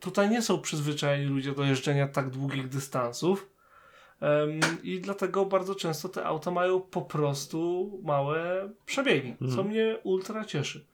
tutaj 0.00 0.30
nie 0.30 0.42
są 0.42 0.60
przyzwyczajeni 0.60 1.24
ludzie 1.24 1.52
do 1.52 1.64
jeżdżenia 1.64 2.08
tak 2.08 2.30
długich 2.30 2.68
dystansów. 2.68 3.53
I 4.82 5.00
dlatego 5.00 5.44
bardzo 5.46 5.74
często 5.74 6.08
te 6.08 6.24
auta 6.24 6.50
mają 6.50 6.80
po 6.80 7.02
prostu 7.02 7.90
małe 8.04 8.70
przebiegi, 8.86 9.36
co 9.38 9.44
Mhm. 9.44 9.68
mnie 9.68 9.98
ultra 10.02 10.44
cieszy. 10.44 10.84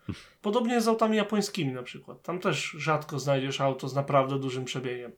Podobnie 0.42 0.80
z 0.80 0.88
autami 0.88 1.16
japońskimi 1.16 1.72
na 1.72 1.82
przykład. 1.82 2.22
Tam 2.22 2.38
też 2.38 2.74
rzadko 2.78 3.18
znajdziesz 3.18 3.60
auto 3.60 3.88
z 3.88 3.94
naprawdę 3.94 4.38
dużym 4.38 4.64
przebiegiem. 4.64 5.12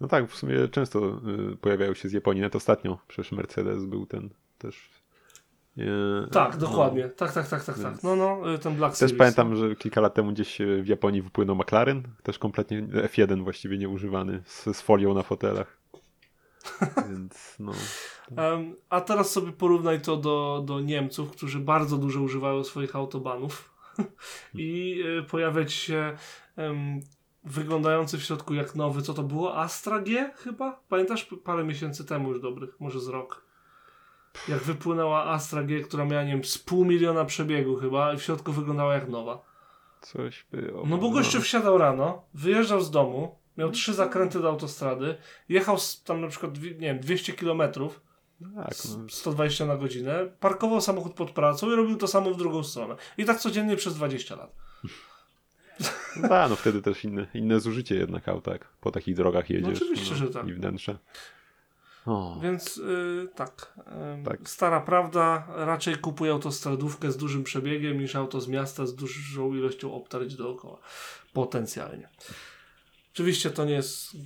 No 0.00 0.08
tak, 0.08 0.30
w 0.30 0.36
sumie 0.36 0.68
często 0.68 1.20
y, 1.52 1.56
pojawiają 1.56 1.94
się 1.94 2.08
z 2.08 2.12
Japonii. 2.12 2.40
Nawet 2.40 2.56
ostatnio 2.56 2.98
przecież 3.08 3.32
Mercedes 3.32 3.84
był 3.84 4.06
ten 4.06 4.30
też. 4.58 4.90
Tak, 6.32 6.52
no. 6.54 6.60
dokładnie. 6.60 7.08
Tak, 7.08 7.32
tak, 7.32 7.48
tak, 7.48 7.64
tak, 7.64 7.78
tak. 7.78 8.02
No, 8.02 8.16
no, 8.16 8.54
y, 8.54 8.58
ten 8.58 8.74
Black 8.74 8.92
Też 8.92 8.98
Series. 8.98 9.18
pamiętam, 9.18 9.56
że 9.56 9.76
kilka 9.76 10.00
lat 10.00 10.14
temu 10.14 10.32
gdzieś 10.32 10.60
e, 10.60 10.82
w 10.82 10.86
Japonii 10.88 11.22
wypłynął 11.22 11.56
McLaren, 11.56 12.02
też 12.22 12.38
kompletnie 12.38 12.82
F1 12.82 13.44
właściwie 13.44 13.78
nieużywany, 13.78 14.42
z, 14.46 14.76
z 14.76 14.80
folią 14.80 15.14
na 15.14 15.22
fotelach. 15.22 15.77
Więc 17.10 17.56
no. 17.58 17.72
Em, 18.36 18.76
a 18.90 19.00
teraz 19.00 19.30
sobie 19.30 19.52
porównaj 19.52 20.00
to 20.00 20.16
do, 20.16 20.62
do 20.66 20.80
Niemców, 20.80 21.30
którzy 21.30 21.58
bardzo 21.58 21.96
dużo 21.96 22.20
używają 22.20 22.64
swoich 22.64 22.96
autobanów 22.96 23.74
i 24.54 25.02
y, 25.20 25.22
pojawia 25.22 25.64
ci 25.64 25.78
się 25.78 26.16
em, 26.56 27.00
wyglądający 27.44 28.18
w 28.18 28.22
środku 28.22 28.54
jak 28.54 28.74
nowy, 28.74 29.02
co 29.02 29.14
to 29.14 29.22
było? 29.22 29.58
Astra 29.58 29.98
G 30.00 30.32
chyba? 30.36 30.80
Pamiętasz 30.88 31.28
parę 31.44 31.64
miesięcy 31.64 32.04
temu 32.04 32.28
już 32.28 32.40
dobrych, 32.40 32.80
może 32.80 33.00
z 33.00 33.08
rok. 33.08 33.48
Jak 34.48 34.62
wypłynęła 34.62 35.24
Astra 35.24 35.62
G, 35.62 35.80
która 35.80 36.04
miała, 36.04 36.22
nie 36.22 36.32
wiem, 36.32 36.44
z 36.44 36.58
pół 36.58 36.84
miliona 36.84 37.24
przebiegu 37.24 37.76
chyba 37.76 38.12
i 38.12 38.18
w 38.18 38.22
środku 38.22 38.52
wyglądała 38.52 38.94
jak 38.94 39.08
nowa. 39.08 39.42
Coś 40.00 40.46
było. 40.50 40.86
No 40.86 40.98
bo 40.98 41.10
gościu 41.10 41.40
wsiadał 41.40 41.78
rano, 41.78 42.22
wyjeżdżał 42.34 42.80
z 42.80 42.90
domu, 42.90 43.37
miał 43.58 43.70
trzy 43.70 43.94
zakręty 43.94 44.40
do 44.40 44.48
autostrady, 44.48 45.16
jechał 45.48 45.76
tam 46.04 46.20
na 46.20 46.28
przykład, 46.28 46.54
nie 46.62 46.70
wiem, 46.70 47.00
200 47.00 47.32
kilometrów, 47.32 48.00
Tak, 48.56 48.74
no. 48.98 49.08
120 49.08 49.66
na 49.66 49.76
godzinę, 49.76 50.26
parkował 50.40 50.80
samochód 50.80 51.14
pod 51.14 51.30
pracą 51.30 51.72
i 51.72 51.74
robił 51.74 51.96
to 51.96 52.08
samo 52.08 52.30
w 52.30 52.36
drugą 52.36 52.64
stronę. 52.64 52.96
I 53.18 53.24
tak 53.24 53.40
codziennie 53.40 53.76
przez 53.76 53.94
20 53.94 54.36
lat. 54.36 54.52
No, 56.16 56.28
tak, 56.28 56.50
no 56.50 56.56
wtedy 56.56 56.82
też 56.82 57.04
inne, 57.04 57.26
inne 57.34 57.60
zużycie 57.60 57.94
jednak 57.94 58.28
auta, 58.28 58.52
jak 58.52 58.64
po 58.80 58.90
takich 58.90 59.16
drogach 59.16 59.50
jedziesz. 59.50 59.80
No 59.80 59.86
oczywiście, 59.86 60.14
że 60.14 60.30
tak. 60.30 60.48
I 60.48 60.52
wnętrze. 60.52 60.98
O, 62.06 62.40
Więc 62.42 62.76
yy, 62.76 63.28
tak, 63.34 63.74
Tak. 64.24 64.48
Stara 64.48 64.80
prawda, 64.80 65.46
raczej 65.56 65.96
kupuję 65.96 66.32
autostradówkę 66.32 67.12
z 67.12 67.16
dużym 67.16 67.44
przebiegiem 67.44 68.00
niż 68.00 68.16
auto 68.16 68.40
z 68.40 68.48
miasta 68.48 68.86
z 68.86 68.94
dużą 68.94 69.54
ilością 69.54 69.94
obtarć 69.94 70.34
dookoła. 70.34 70.78
Potencjalnie. 71.32 72.08
Oczywiście 73.12 73.50
to 73.50 73.64
nie 73.64 73.72
jest 73.74 74.16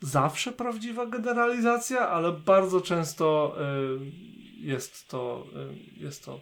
zawsze 0.00 0.52
prawdziwa 0.52 1.06
generalizacja, 1.06 2.08
ale 2.08 2.32
bardzo 2.32 2.80
często 2.80 3.56
y, 4.60 4.66
jest 4.66 5.08
to, 5.08 5.46
y, 5.98 6.00
jest 6.02 6.24
to 6.24 6.40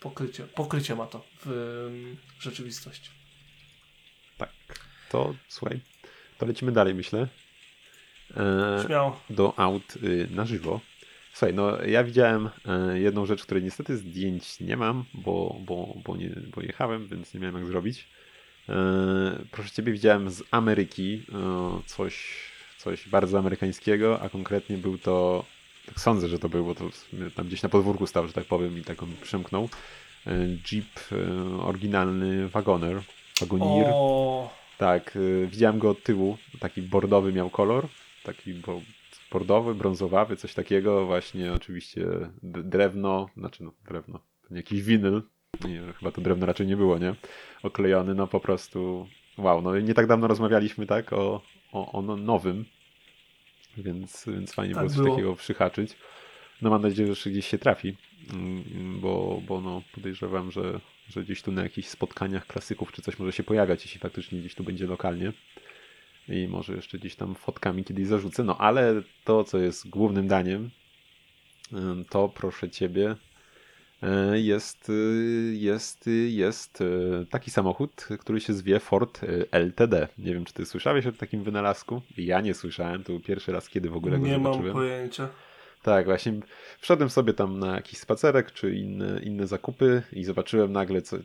pokrycie. 0.00 0.44
Pokrycie 0.44 0.94
ma 0.96 1.06
to 1.06 1.24
w 1.44 1.50
y, 1.50 2.16
rzeczywistości. 2.40 3.10
tak. 4.38 4.50
To 5.10 5.34
słuchaj, 5.48 5.80
to 6.38 6.46
lecimy 6.46 6.72
dalej, 6.72 6.94
myślę. 6.94 7.28
E, 8.36 8.82
Śmiało. 8.86 9.20
do 9.30 9.58
aut 9.58 9.94
na 10.30 10.46
żywo. 10.46 10.80
Słuchaj, 11.32 11.54
no 11.54 11.82
ja 11.82 12.04
widziałem 12.04 12.50
e, 12.66 12.98
jedną 12.98 13.26
rzecz, 13.26 13.42
której 13.42 13.62
niestety 13.62 13.96
zdjęć 13.96 14.60
nie 14.60 14.76
mam, 14.76 15.04
bo, 15.14 15.56
bo, 15.60 15.94
bo, 16.04 16.16
nie, 16.16 16.30
bo 16.54 16.62
jechałem, 16.62 17.08
więc 17.08 17.34
nie 17.34 17.40
miałem 17.40 17.56
jak 17.56 17.66
zrobić. 17.66 18.08
E, 18.68 18.74
proszę 19.50 19.70
Ciebie, 19.70 19.92
widziałem 19.92 20.30
z 20.30 20.42
Ameryki 20.50 21.22
e, 21.32 21.82
coś, 21.86 22.34
coś 22.78 23.08
bardzo 23.08 23.38
amerykańskiego, 23.38 24.20
a 24.20 24.28
konkretnie 24.28 24.78
był 24.78 24.98
to, 24.98 25.44
tak 25.86 26.00
sądzę, 26.00 26.28
że 26.28 26.38
to 26.38 26.48
był, 26.48 26.64
bo 26.64 26.74
to 26.74 26.84
tam 27.34 27.46
gdzieś 27.46 27.62
na 27.62 27.68
podwórku 27.68 28.06
stał, 28.06 28.26
że 28.26 28.32
tak 28.32 28.44
powiem, 28.44 28.78
i 28.78 28.84
tak 28.84 29.02
on 29.02 29.08
przemknął. 29.22 29.68
E, 30.26 30.30
Jeep 30.72 31.00
oryginalny 31.62 32.48
Wagoner, 32.48 33.02
Wagonir. 33.40 33.86
O, 33.92 34.50
Tak, 34.78 35.18
widziałem 35.46 35.78
go 35.78 35.90
od 35.90 36.02
tyłu, 36.02 36.38
taki 36.60 36.82
bordowy 36.82 37.32
miał 37.32 37.50
kolor, 37.50 37.88
taki 38.24 38.54
bo 38.54 38.80
dashboardowy, 39.32 39.74
brązowawy, 39.74 40.36
coś 40.36 40.54
takiego, 40.54 41.06
właśnie 41.06 41.52
oczywiście 41.52 42.06
drewno, 42.42 43.28
znaczy 43.36 43.64
no 43.64 43.72
drewno, 43.88 44.18
jakiś 44.50 44.82
winyl, 44.82 45.22
nie, 45.60 45.92
chyba 45.98 46.10
to 46.12 46.20
drewno 46.20 46.46
raczej 46.46 46.66
nie 46.66 46.76
było, 46.76 46.98
nie? 46.98 47.14
Oklejony, 47.62 48.14
no 48.14 48.26
po 48.26 48.40
prostu 48.40 49.08
wow, 49.38 49.62
no 49.62 49.76
i 49.76 49.84
nie 49.84 49.94
tak 49.94 50.06
dawno 50.06 50.26
rozmawialiśmy 50.28 50.86
tak 50.86 51.12
o, 51.12 51.42
o, 51.72 51.92
o 51.92 52.02
no- 52.02 52.16
nowym, 52.16 52.64
więc, 53.76 54.24
więc 54.26 54.54
fajnie 54.54 54.74
Tak 54.74 54.82
było 54.82 54.94
coś 54.94 55.02
było. 55.02 55.16
takiego 55.16 55.36
przyhaczyć. 55.36 55.96
No 56.62 56.70
mam 56.70 56.82
nadzieję, 56.82 57.14
że 57.14 57.30
gdzieś 57.30 57.46
się 57.46 57.58
trafi, 57.58 57.96
mm, 58.32 59.00
bo, 59.00 59.42
bo 59.48 59.60
no 59.60 59.82
podejrzewam, 59.94 60.50
że, 60.50 60.80
że 61.08 61.24
gdzieś 61.24 61.42
tu 61.42 61.52
na 61.52 61.62
jakichś 61.62 61.88
spotkaniach 61.88 62.46
klasyków 62.46 62.92
czy 62.92 63.02
coś 63.02 63.18
może 63.18 63.32
się 63.32 63.42
pojawiać, 63.42 63.84
jeśli 63.84 64.00
faktycznie 64.00 64.40
gdzieś 64.40 64.54
tu 64.54 64.64
będzie 64.64 64.86
lokalnie. 64.86 65.32
I 66.28 66.48
może 66.48 66.74
jeszcze 66.74 66.98
gdzieś 66.98 67.14
tam 67.16 67.34
fotkami 67.34 67.84
kiedyś 67.84 68.06
zarzucę. 68.06 68.44
No 68.44 68.58
ale 68.58 69.02
to, 69.24 69.44
co 69.44 69.58
jest 69.58 69.88
głównym 69.88 70.28
daniem, 70.28 70.70
to 72.10 72.28
proszę 72.28 72.70
ciebie, 72.70 73.16
jest, 74.32 74.88
y, 74.88 75.52
jest, 75.54 76.06
y, 76.06 76.10
jest 76.30 76.80
y, 76.80 77.26
taki 77.30 77.50
samochód, 77.50 78.08
który 78.20 78.40
się 78.40 78.52
zwie 78.52 78.80
Ford 78.80 79.20
LTD. 79.50 80.08
Nie 80.18 80.34
wiem, 80.34 80.44
czy 80.44 80.54
ty 80.54 80.66
słyszałeś 80.66 81.06
o 81.06 81.12
takim 81.12 81.42
wynalazku? 81.44 82.02
Ja 82.16 82.40
nie 82.40 82.54
słyszałem, 82.54 83.04
to 83.04 83.12
był 83.12 83.20
pierwszy 83.20 83.52
raz, 83.52 83.68
kiedy 83.68 83.90
w 83.90 83.96
ogóle 83.96 84.18
go 84.18 84.26
Nie 84.26 84.38
mam 84.38 84.42
zobaczyłem. 84.52 84.72
pojęcia. 84.74 85.28
Tak, 85.82 86.04
właśnie 86.04 86.40
wszedłem 86.80 87.10
sobie 87.10 87.32
tam 87.32 87.58
na 87.58 87.74
jakiś 87.76 87.98
spacerek 87.98 88.52
czy 88.52 88.74
inne, 88.74 89.20
inne 89.22 89.46
zakupy 89.46 90.02
i 90.12 90.24
zobaczyłem 90.24 90.72
nagle 90.72 91.02
co, 91.02 91.16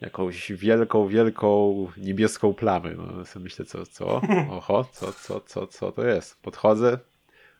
jakąś 0.00 0.52
wielką, 0.52 1.08
wielką 1.08 1.86
niebieską 1.96 2.54
plamę. 2.54 2.94
No 2.96 3.40
myślę, 3.40 3.64
co, 3.64 3.86
co? 3.86 4.20
Oho, 4.50 4.88
co, 4.92 5.12
co, 5.12 5.40
co, 5.40 5.66
co 5.66 5.92
to 5.92 6.04
jest? 6.04 6.42
Podchodzę, 6.42 6.98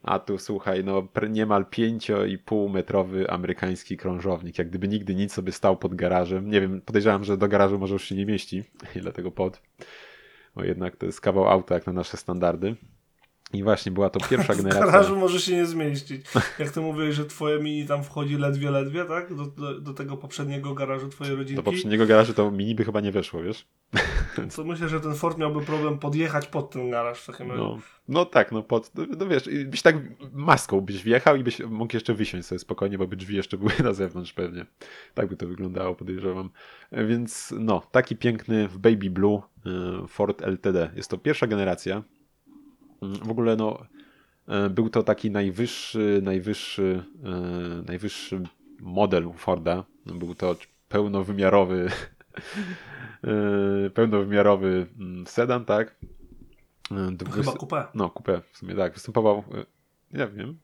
a 0.06 0.18
tu 0.18 0.38
słuchaj, 0.38 0.84
no 0.84 1.08
niemal 1.30 1.64
5,5 1.64 2.70
metrowy 2.70 3.30
amerykański 3.30 3.96
krążownik. 3.96 4.58
Jak 4.58 4.68
gdyby 4.68 4.88
nigdy 4.88 5.14
nic 5.14 5.32
sobie 5.32 5.52
stał 5.52 5.76
pod 5.76 5.94
garażem. 5.94 6.50
Nie 6.50 6.60
wiem, 6.60 6.80
podejrzewam, 6.80 7.24
że 7.24 7.36
do 7.36 7.48
garażu 7.48 7.78
może 7.78 7.92
już 7.92 8.04
się 8.04 8.14
nie 8.14 8.26
mieści 8.26 8.64
dlatego 9.02 9.30
pod. 9.30 9.62
Bo 10.54 10.64
jednak 10.64 10.96
to 10.96 11.06
jest 11.06 11.20
kawał 11.20 11.48
auta 11.48 11.74
jak 11.74 11.86
na 11.86 11.92
nasze 11.92 12.16
standardy. 12.16 12.76
I 13.52 13.62
właśnie 13.62 13.92
była 13.92 14.10
to 14.10 14.20
pierwsza 14.28 14.54
W 14.54 14.56
generacja. 14.56 14.86
garażu 14.86 15.16
może 15.16 15.40
się 15.40 15.52
nie 15.56 15.66
zmieścić. 15.66 16.26
Jak 16.58 16.70
ty 16.70 16.80
mówisz, 16.80 17.14
że 17.14 17.24
twoje 17.24 17.58
mini 17.62 17.86
tam 17.86 18.04
wchodzi 18.04 18.36
ledwie, 18.36 18.70
ledwie, 18.70 19.04
tak? 19.04 19.34
Do, 19.34 19.46
do, 19.46 19.80
do 19.80 19.94
tego 19.94 20.16
poprzedniego 20.16 20.74
garażu 20.74 21.08
twojej 21.08 21.32
Do 21.32 21.38
rodzinki. 21.38 21.62
poprzedniego 21.62 22.06
garażu 22.06 22.34
to 22.34 22.50
mini 22.50 22.74
by 22.74 22.84
chyba 22.84 23.00
nie 23.00 23.12
weszło, 23.12 23.42
wiesz? 23.42 23.66
To 24.56 24.64
myślę, 24.64 24.88
że 24.88 25.00
ten 25.00 25.14
Ford 25.14 25.38
miałby 25.38 25.60
problem 25.60 25.98
podjechać 25.98 26.46
pod 26.46 26.70
ten 26.70 26.90
garaż 26.90 27.20
w 27.20 27.26
takim 27.26 27.50
razie. 27.50 27.62
No, 27.62 27.78
no 28.08 28.24
tak, 28.24 28.52
no, 28.52 28.62
pod, 28.62 28.90
no, 28.94 29.06
no 29.18 29.26
wiesz, 29.26 29.48
byś 29.66 29.82
tak 29.82 29.96
maską 30.32 30.80
byś 30.80 31.02
wjechał 31.02 31.36
i 31.36 31.44
byś 31.44 31.60
mógł 31.60 31.96
jeszcze 31.96 32.14
wysiąść 32.14 32.46
sobie 32.46 32.58
spokojnie, 32.58 32.98
bo 32.98 33.06
by 33.06 33.16
drzwi 33.16 33.36
jeszcze 33.36 33.58
były 33.58 33.72
na 33.84 33.92
zewnątrz 33.92 34.32
pewnie. 34.32 34.66
Tak 35.14 35.28
by 35.28 35.36
to 35.36 35.46
wyglądało, 35.48 35.94
podejrzewam. 35.94 36.50
Więc 36.92 37.54
no, 37.58 37.82
taki 37.90 38.16
piękny 38.16 38.68
w 38.68 38.78
Baby 38.78 39.10
Blue 39.10 39.42
e, 39.66 40.06
Ford 40.08 40.42
LTD. 40.42 40.90
Jest 40.96 41.10
to 41.10 41.18
pierwsza 41.18 41.46
generacja. 41.46 42.02
Mm, 43.02 43.16
W 43.18 43.30
ogóle 43.30 43.56
no, 43.56 43.78
e, 44.48 44.70
był 44.70 44.90
to 44.90 45.02
taki 45.02 45.30
najwyższy, 45.30 46.20
najwyższy, 46.22 47.04
e, 47.24 47.30
najwyższy 47.86 48.42
model 48.80 49.32
Forda. 49.36 49.84
Był 50.06 50.34
to 50.34 50.56
pełnowymiarowy 50.88 51.88
e, 53.24 53.90
pełnowymiarowy 53.90 54.86
mm, 55.00 55.26
sedan, 55.26 55.64
tak? 55.64 55.96
Dwus- 56.90 57.34
chyba 57.34 57.52
kupę. 57.52 57.86
no, 57.94 58.10
kupę 58.10 58.40
w 58.52 58.58
sumie, 58.58 58.74
tak. 58.74 58.92
Występował, 58.94 59.44
nie 60.12 60.26
wiem, 60.28 60.58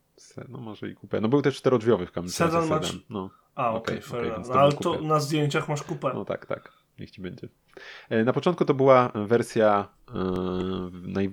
no 0.48 0.58
może 0.58 0.88
i 0.88 0.94
kupę. 0.94 1.20
No 1.20 1.28
był 1.28 1.42
też 1.42 1.56
czterodrzwiowy 1.56 2.06
w 2.06 2.12
kamyczce 2.12 2.36
Sedan 2.46 2.62
sedan. 2.62 2.80
ma 2.80 2.86
trz- 2.86 2.98
No, 3.10 3.30
A, 3.54 3.70
Okej, 3.72 4.00
fair 4.00 4.20
enough. 4.24 4.36
więc 4.36 4.48
No, 4.48 4.54
ale 4.54 4.72
to 4.72 5.00
na 5.00 5.20
zdjęciach 5.20 5.68
masz 5.68 5.82
kupę. 5.82 6.10
no 6.14 6.24
tak, 6.24 6.46
tak. 6.46 6.72
Niech 6.98 7.10
ci 7.10 7.20
będzie. 7.20 7.48
E, 8.08 8.24
Na 8.24 8.32
początku 8.32 8.64
to 8.64 8.74
była 8.74 9.12
wersja, 9.14 9.88
e, 10.08 10.12
naj, 10.92 11.28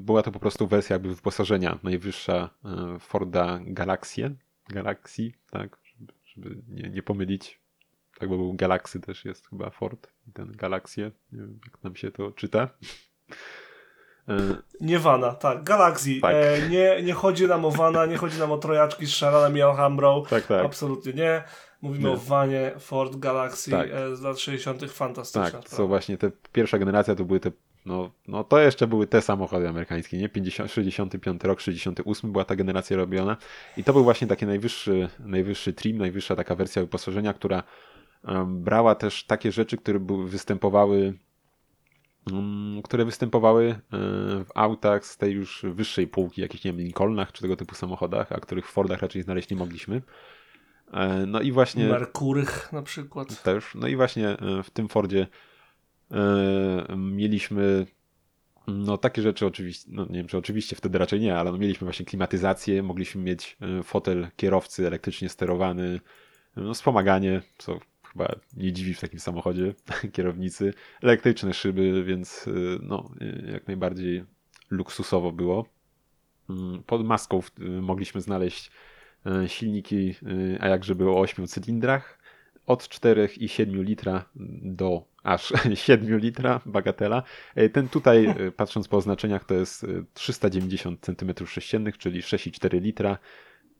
była 0.00 0.22
to 0.22 0.32
po 0.32 0.40
prostu 0.40 0.66
wersja 0.66 0.94
jakby 0.94 1.14
wyposażenia, 1.14 1.78
najwyższa 1.82 2.50
e, 2.64 2.98
Forda 2.98 3.60
Galaxie, 3.62 4.34
Galaxy, 4.68 5.32
tak, 5.50 5.78
żeby, 5.84 6.12
żeby 6.24 6.62
nie, 6.68 6.90
nie 6.90 7.02
pomylić. 7.02 7.60
Tak, 8.18 8.28
bo 8.28 8.36
był 8.36 8.54
Galaxy 8.54 9.00
też 9.00 9.24
jest 9.24 9.48
chyba 9.48 9.70
Ford, 9.70 10.12
ten 10.34 10.52
Galaxie, 10.52 11.10
nie 11.32 11.38
wiem 11.40 11.58
jak 11.66 11.82
nam 11.84 11.96
się 11.96 12.10
to 12.10 12.32
czyta. 12.32 12.68
E, 14.28 14.32
Nie 14.80 14.98
Vana, 14.98 15.32
tak, 15.32 15.62
Galaxy. 15.64 16.20
Tak. 16.20 16.34
E, 16.34 16.68
nie, 16.68 17.02
nie 17.02 17.12
chodzi 17.12 17.46
nam 17.46 17.64
o 17.64 17.70
Vana, 17.70 18.06
nie 18.06 18.16
chodzi 18.16 18.38
nam 18.38 18.52
o 18.52 18.58
trojaczki 18.58 19.06
z 19.06 19.10
Sharonem 19.14 19.56
i 19.58 19.62
Alhambrą. 19.62 20.22
Tak, 20.30 20.46
tak. 20.46 20.64
Absolutnie 20.64 21.12
nie. 21.12 21.42
Mówimy 21.82 22.08
Nie. 22.08 22.14
o 22.14 22.16
Vanie 22.16 22.72
Ford 22.78 23.16
Galaxy 23.16 23.70
Tak. 23.70 23.88
e, 23.92 24.16
z 24.16 24.20
lat 24.20 24.38
60. 24.38 24.90
Fantastyczna 24.92 25.42
Tak, 25.42 25.50
sprawa. 25.50 25.76
co 25.76 25.86
właśnie 25.86 26.18
te 26.18 26.30
pierwsza 26.52 26.78
generacja 26.78 27.14
to 27.14 27.24
były 27.24 27.40
te, 27.40 27.50
no, 27.86 28.10
no 28.28 28.44
to 28.44 28.58
jeszcze 28.58 28.86
były 28.86 29.06
te 29.06 29.22
samochody 29.22 29.68
amerykańskie, 29.68 30.18
nie? 30.18 30.28
50, 30.28 30.72
65 30.72 31.44
rok, 31.44 31.60
68 31.60 32.32
była 32.32 32.44
ta 32.44 32.56
generacja 32.56 32.96
robiona 32.96 33.36
i 33.76 33.84
to 33.84 33.92
był 33.92 34.04
właśnie 34.04 34.26
taki 34.26 34.46
najwyższy, 34.46 35.08
najwyższy 35.20 35.72
trim, 35.72 35.98
najwyższa 35.98 36.36
taka 36.36 36.54
wersja 36.54 36.82
wyposażenia, 36.82 37.32
która 37.32 37.62
brała 38.46 38.94
też 38.94 39.24
takie 39.24 39.52
rzeczy, 39.52 39.76
które 39.76 40.00
były, 40.00 40.28
występowały 40.28 41.14
które 42.84 43.04
występowały 43.04 43.68
e, 43.68 43.78
w 44.44 44.48
autach 44.54 45.06
z 45.06 45.16
tej 45.16 45.32
już 45.32 45.64
wyższej 45.68 46.06
półki, 46.06 46.40
jakichś, 46.40 46.64
nie 46.64 46.72
wiem, 46.72 46.80
Lincolnach 46.80 47.32
czy 47.32 47.42
tego 47.42 47.56
typu 47.56 47.74
samochodach, 47.74 48.32
a 48.32 48.40
których 48.40 48.68
w 48.68 48.72
Fordach 48.72 49.02
raczej 49.02 49.22
znaleźć 49.22 49.50
nie 49.50 49.56
mogliśmy. 49.56 50.02
E, 50.92 51.26
No 51.26 51.40
i 51.40 51.52
właśnie... 51.52 51.88
Merkurych 51.88 52.72
na 52.72 52.82
przykład. 52.82 53.42
Też. 53.42 53.74
No 53.74 53.88
i 53.88 53.96
właśnie 53.96 54.28
e, 54.28 54.62
w 54.62 54.70
tym 54.70 54.88
Fordzie 54.88 55.26
mieliśmy 56.96 57.86
no 58.66 58.98
takie 58.98 59.22
rzeczy 59.22 59.46
oczywiście, 59.46 59.90
no 59.92 60.06
nie 60.06 60.14
wiem 60.16 60.26
czy 60.26 60.38
oczywiście 60.38 60.76
wtedy 60.76 60.98
raczej 60.98 61.20
nie, 61.20 61.38
ale 61.38 61.52
no, 61.52 61.58
mieliśmy 61.58 61.84
właśnie 61.84 62.06
klimatyzację, 62.06 62.82
mogliśmy 62.82 63.22
mieć 63.22 63.56
fotel 63.84 64.28
kierowcy 64.36 64.86
elektrycznie 64.86 65.28
sterowany, 65.28 66.00
no 66.56 66.74
wspomaganie, 66.74 67.42
co 67.58 67.78
chyba 68.16 68.34
nie 68.56 68.72
dziwi 68.72 68.94
w 68.94 69.00
takim 69.00 69.20
samochodzie 69.20 69.74
kierownicy, 70.12 70.74
elektryczne 71.02 71.54
szyby, 71.54 72.04
więc 72.04 72.48
e, 72.48 72.50
no 72.82 73.10
e, 73.20 73.52
jak 73.52 73.66
najbardziej 73.66 74.24
luksusowo 74.70 75.32
było. 75.32 75.66
Mm, 76.50 76.82
Pod 76.82 77.04
maską 77.06 77.40
w- 77.42 77.50
mogliśmy 77.82 78.20
znaleźć 78.20 78.70
silniki, 79.46 80.14
a 80.60 80.68
jakże 80.68 80.94
było 80.94 81.16
o 81.16 81.20
8 81.20 81.46
cylindrach, 81.46 82.18
od 82.66 82.88
4 82.88 83.28
i 83.36 83.48
7 83.48 83.82
litra 83.82 84.24
do 84.62 85.04
aż 85.22 85.52
7 85.74 86.18
litra, 86.18 86.60
bagatela. 86.66 87.22
Ten 87.72 87.88
tutaj, 87.88 88.34
patrząc 88.56 88.88
po 88.88 88.96
oznaczeniach, 88.96 89.44
to 89.44 89.54
jest 89.54 89.84
e, 89.84 89.86
390 90.14 91.06
cm3, 91.06 91.92
czyli 91.98 92.20
6,4 92.22 92.80
litra. 92.82 93.18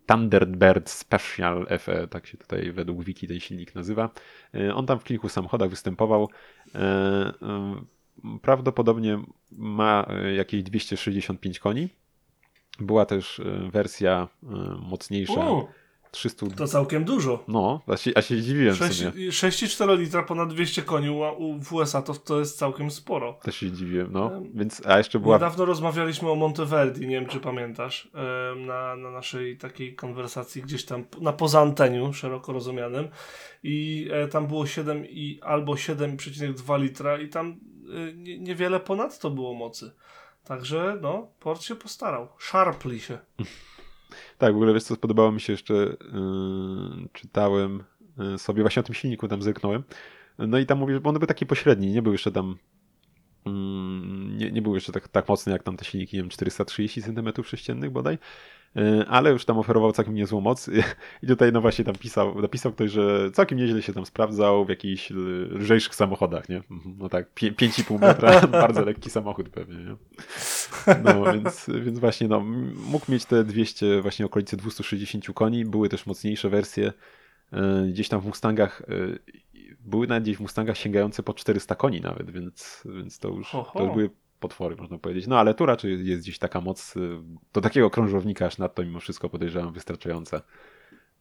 Thunderbird 0.07 0.91
Special 0.91 1.67
FE, 1.79 2.09
tak 2.09 2.27
się 2.27 2.39
tutaj 2.39 2.73
według 2.73 3.05
wiki 3.05 3.29
ten 3.29 3.41
silnik 3.41 3.75
nazywa. 3.75 4.11
E, 4.55 4.75
On 4.75 4.87
tam 4.87 4.99
w 4.99 5.05
kilku 5.05 5.29
samochodach 5.29 5.71
występował. 5.71 6.29
E, 6.75 6.79
e, 6.79 7.75
Prawdopodobnie 8.43 9.19
ma 9.53 10.07
jakieś 10.37 10.63
265 10.63 11.59
koni. 11.59 11.89
Była 12.81 13.07
też 13.07 13.41
wersja 13.71 14.29
mocniejsza, 14.81 15.51
U, 15.51 15.69
300. 16.17 16.47
to 16.57 16.67
całkiem 16.67 17.05
dużo. 17.05 17.45
No, 17.49 17.81
a 17.87 17.97
się, 17.97 18.11
a 18.15 18.23
się 18.23 18.35
Sześć- 18.75 18.99
sumie. 18.99 19.13
6,4 19.13 19.99
litra 19.99 20.23
ponad 20.23 20.55
200 20.55 20.83
koni 20.83 21.11
u, 21.11 21.59
w 21.61 21.73
USA 21.73 22.03
to, 22.03 22.15
to 22.15 22.39
jest 22.39 22.59
całkiem 22.59 22.91
sporo. 22.91 23.39
Też 23.43 23.57
się 23.57 23.69
zdziwiłem, 23.69 24.09
no. 24.13 24.31
Więc, 24.55 24.87
a 24.87 24.99
jeszcze 24.99 25.19
była. 25.19 25.37
Niedawno 25.37 25.65
rozmawialiśmy 25.65 26.31
o 26.31 26.35
Monteverdi, 26.35 27.01
nie 27.01 27.21
wiem 27.21 27.27
czy 27.27 27.41
pamiętasz, 27.41 28.11
na, 28.67 28.97
na 28.97 29.11
naszej 29.11 29.57
takiej 29.57 29.95
konwersacji 29.95 30.63
gdzieś 30.63 30.85
tam 30.85 31.05
na 31.21 31.33
poza 31.33 31.61
anteniu, 31.61 32.13
szeroko 32.13 32.53
rozumianym 32.53 33.09
i 33.63 34.09
e, 34.13 34.29
tam 34.29 34.47
było 34.47 34.67
7 34.67 35.07
i 35.07 35.41
albo 35.43 35.73
7,2 35.73 36.81
litra 36.81 37.19
i 37.19 37.29
tam 37.29 37.47
e, 37.49 38.13
nie, 38.13 38.39
niewiele 38.39 38.81
ponad 38.81 39.19
to 39.19 39.31
było 39.31 39.55
mocy. 39.55 39.95
Także 40.45 40.99
no, 41.03 41.29
port 41.41 41.63
się 41.63 41.77
postarał. 41.77 42.29
Sharply 42.39 43.01
się. 43.01 43.19
Tak, 44.39 44.53
w 44.53 44.57
ogóle 44.57 44.75
wiesz 44.75 44.85
co, 44.85 44.95
spodobało 44.95 45.33
mi 45.33 45.41
się 45.41 45.53
jeszcze, 45.53 45.75
yy, 45.75 47.09
czytałem 47.13 47.85
yy, 48.19 48.39
sobie, 48.39 48.63
właśnie 48.63 48.81
o 48.81 48.83
tym 48.83 48.95
silniku 48.95 49.29
tam 49.29 49.43
zerknąłem. 49.43 49.83
No 50.39 50.59
i 50.59 50.67
tam 50.67 50.79
mówisz, 50.79 50.99
bo 50.99 51.11
one 51.11 51.19
były 51.19 51.27
takie 51.27 51.47
pośrednie, 51.47 51.93
nie 51.93 52.03
był 52.03 52.13
jeszcze 52.13 52.33
tam, 52.33 52.57
yy, 53.47 53.53
nie, 54.37 54.53
nie 54.53 54.63
był 54.63 54.75
jeszcze 54.75 54.93
tak, 54.93 55.09
tak 55.09 55.29
mocny 55.29 55.53
jak 55.53 55.63
tam 55.63 55.77
te 55.77 55.85
silniki, 55.85 56.17
nie 56.17 56.23
wiem, 56.23 56.31
430 56.31 57.03
cm3 57.03 57.91
bodaj, 57.91 58.15
e, 58.15 58.19
ale 59.09 59.31
już 59.31 59.45
tam 59.45 59.59
oferował 59.59 59.93
całkiem 59.93 60.15
niezłą 60.15 60.41
moc 60.41 60.71
i 61.23 61.27
tutaj 61.27 61.53
no 61.53 61.61
właśnie 61.61 61.85
tam 61.85 61.95
pisał, 61.95 62.41
napisał 62.41 62.73
ktoś, 62.73 62.91
że 62.91 63.31
całkiem 63.31 63.59
nieźle 63.59 63.83
się 63.83 63.93
tam 63.93 64.07
sprawdzał 64.07 64.65
w 64.65 64.69
jakichś 64.69 65.11
lżejszych 65.51 65.95
samochodach, 65.95 66.49
nie? 66.49 66.57
Mhm, 66.57 66.97
no 66.99 67.09
tak, 67.09 67.35
5,5 67.35 68.01
metra, 68.01 68.41
bardzo 68.67 68.85
lekki 68.85 69.11
samochód 69.11 69.49
pewnie, 69.49 69.77
nie? 69.77 69.97
No 71.05 71.33
więc, 71.33 71.71
więc 71.85 71.99
właśnie 71.99 72.29
no, 72.29 72.41
mógł 72.91 73.13
mieć 73.13 73.25
te 73.25 73.45
200, 73.45 74.03
właśnie 74.03 74.27
okolice 74.27 74.57
260 74.57 75.27
koni, 75.35 75.65
były 75.65 75.89
też 75.89 76.07
mocniejsze 76.07 76.49
wersje, 76.49 76.93
e, 77.53 77.87
gdzieś 77.89 78.09
tam 78.09 78.21
w 78.21 78.27
Mustangach 78.27 78.83
były 79.81 80.07
nawet 80.07 80.25
gdzieś 80.25 80.37
w 80.37 80.41
Mustangach 80.41 80.77
sięgające 80.77 81.23
po 81.23 81.35
400 81.35 81.75
koni 81.75 82.01
nawet, 82.01 82.31
więc, 82.31 82.85
więc 82.97 83.19
to, 83.19 83.29
już, 83.29 83.51
to 83.51 83.85
już 83.85 83.93
były 83.93 84.11
potwory, 84.41 84.77
można 84.77 84.99
powiedzieć. 84.99 85.27
No 85.27 85.39
ale 85.39 85.55
tu 85.55 85.67
raczej 85.67 86.07
jest 86.07 86.23
gdzieś 86.23 86.39
taka 86.39 86.61
moc 86.61 86.97
y, 86.97 87.19
do 87.53 87.61
takiego 87.61 87.91
krążownika 87.91 88.47
aż 88.47 88.59
nadto 88.59 88.85
mimo 88.85 89.01
wszystko 89.01 89.29
podejrzewam 89.31 89.73
wystarczająca. 89.73 90.43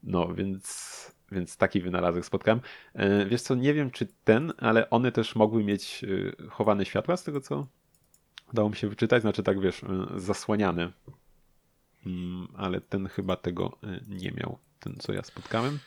No 0.03 0.33
więc, 0.33 1.15
więc 1.31 1.57
taki 1.57 1.81
wynalazek 1.81 2.25
spotkałem. 2.25 2.61
E, 2.93 3.25
wiesz 3.25 3.41
co, 3.41 3.55
nie 3.55 3.73
wiem 3.73 3.91
czy 3.91 4.07
ten, 4.23 4.53
ale 4.57 4.89
one 4.89 5.11
też 5.11 5.35
mogły 5.35 5.63
mieć 5.63 6.03
y, 6.03 6.35
chowane 6.49 6.85
światła 6.85 7.17
z 7.17 7.23
tego 7.23 7.41
co 7.41 7.67
udało 8.53 8.69
mi 8.69 8.75
się 8.75 8.89
wyczytać, 8.89 9.21
znaczy 9.21 9.43
tak 9.43 9.59
wiesz, 9.59 9.83
y, 9.83 9.87
zasłaniane. 10.19 10.91
Mm, 12.05 12.47
ale 12.55 12.81
ten 12.81 13.07
chyba 13.07 13.35
tego 13.35 13.77
nie 14.07 14.31
miał, 14.31 14.57
ten 14.79 14.95
co 14.99 15.13
ja 15.13 15.23
spotkałem. 15.23 15.79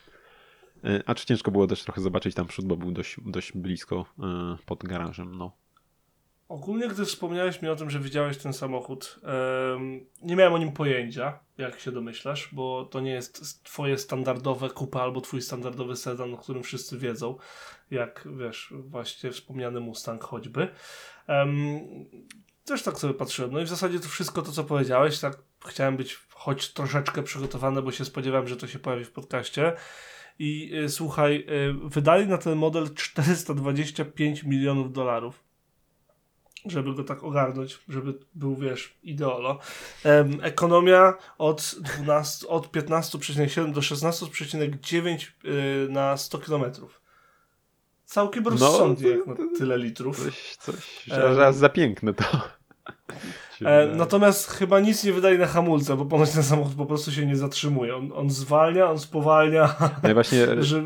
E, 0.84 1.02
a 1.06 1.14
czy 1.14 1.26
ciężko 1.26 1.50
było 1.50 1.66
też 1.66 1.82
trochę 1.82 2.00
zobaczyć 2.00 2.34
tam 2.34 2.46
przód, 2.46 2.66
bo 2.66 2.76
był 2.76 2.92
dość, 2.92 3.16
dość 3.26 3.52
blisko 3.52 4.04
e, 4.18 4.56
pod 4.66 4.84
garażem, 4.84 5.34
no. 5.34 5.52
Ogólnie, 6.48 6.88
gdy 6.88 7.04
wspomniałeś 7.04 7.62
mi 7.62 7.68
o 7.68 7.76
tym, 7.76 7.90
że 7.90 8.00
widziałeś 8.00 8.38
ten 8.38 8.52
samochód, 8.52 9.20
nie 10.22 10.36
miałem 10.36 10.54
o 10.54 10.58
nim 10.58 10.72
pojęcia, 10.72 11.38
jak 11.58 11.80
się 11.80 11.92
domyślasz, 11.92 12.48
bo 12.52 12.84
to 12.84 13.00
nie 13.00 13.10
jest 13.10 13.64
twoje 13.64 13.98
standardowe 13.98 14.70
kupa 14.70 15.00
albo 15.00 15.20
twój 15.20 15.42
standardowy 15.42 15.96
sedan, 15.96 16.34
o 16.34 16.36
którym 16.36 16.62
wszyscy 16.62 16.98
wiedzą, 16.98 17.36
jak 17.90 18.28
wiesz, 18.38 18.74
właśnie 18.76 19.30
wspomniany 19.30 19.80
Mustang 19.80 20.24
choćby. 20.24 20.68
też 22.64 22.82
tak 22.82 22.98
sobie 22.98 23.14
patrzyłem. 23.14 23.52
No 23.52 23.60
i 23.60 23.64
w 23.64 23.68
zasadzie 23.68 24.00
to 24.00 24.08
wszystko 24.08 24.42
to, 24.42 24.52
co 24.52 24.64
powiedziałeś, 24.64 25.20
tak 25.20 25.38
chciałem 25.66 25.96
być 25.96 26.18
choć 26.30 26.72
troszeczkę 26.72 27.22
przygotowany, 27.22 27.82
bo 27.82 27.92
się 27.92 28.04
spodziewałem, 28.04 28.48
że 28.48 28.56
to 28.56 28.66
się 28.66 28.78
pojawi 28.78 29.04
w 29.04 29.12
podcaście. 29.12 29.72
I 30.38 30.70
y, 30.74 30.88
słuchaj, 30.88 31.46
y, 31.48 31.88
wydali 31.88 32.26
na 32.26 32.38
ten 32.38 32.58
model 32.58 32.94
425 32.94 34.44
milionów 34.44 34.92
dolarów, 34.92 35.47
żeby 36.66 36.94
go 36.94 37.04
tak 37.04 37.24
ogarnąć, 37.24 37.78
żeby 37.88 38.14
był, 38.34 38.56
wiesz, 38.56 38.98
ideolo. 39.02 39.58
ekonomia 40.42 41.14
od, 41.38 41.74
12, 41.98 42.48
od 42.48 42.72
15,7 42.72 43.72
do 43.72 43.80
16,9 43.80 45.26
y, 45.44 45.88
na 45.90 46.16
100 46.16 46.38
kilometrów. 46.38 47.00
Całkiem 48.04 48.44
no, 48.44 48.50
rozsądnie, 48.50 49.10
no, 49.10 49.16
jak 49.16 49.26
na 49.26 49.58
tyle 49.58 49.78
litrów. 49.78 50.24
Coś, 50.24 50.56
coś, 50.56 51.06
raz 51.36 51.56
za 51.56 51.68
piękne 51.68 52.14
to. 52.14 52.24
E, 53.64 53.96
natomiast 53.96 54.50
chyba 54.50 54.80
nic 54.80 55.04
nie 55.04 55.12
wydaje 55.12 55.38
na 55.38 55.46
hamulce, 55.46 55.96
bo 55.96 56.04
ponoć 56.04 56.30
ten 56.30 56.42
samochód 56.42 56.74
po 56.74 56.86
prostu 56.86 57.12
się 57.12 57.26
nie 57.26 57.36
zatrzymuje. 57.36 57.96
On, 57.96 58.12
on 58.14 58.30
zwalnia, 58.30 58.90
on 58.90 58.98
spowalnia. 58.98 59.74
No 60.02 60.14
właśnie, 60.14 60.46
że 60.64 60.82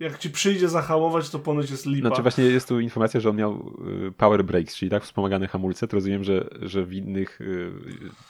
jak 0.00 0.18
ci 0.18 0.30
przyjdzie 0.30 0.68
zahamować, 0.68 1.30
to 1.30 1.38
ponoć 1.38 1.70
jest 1.70 1.86
lipa. 1.86 2.08
Znaczy 2.08 2.22
właśnie 2.22 2.44
jest 2.44 2.68
tu 2.68 2.80
informacja, 2.80 3.20
że 3.20 3.30
on 3.30 3.36
miał 3.36 3.72
y, 4.08 4.12
power 4.12 4.44
brakes, 4.44 4.76
czyli 4.76 4.90
tak 4.90 5.04
wspomagane 5.04 5.48
hamulce. 5.48 5.88
To 5.88 5.96
rozumiem, 5.96 6.24
że, 6.24 6.48
że, 6.62 6.84
w, 6.84 6.92
innych, 6.92 7.40
y, 7.40 7.72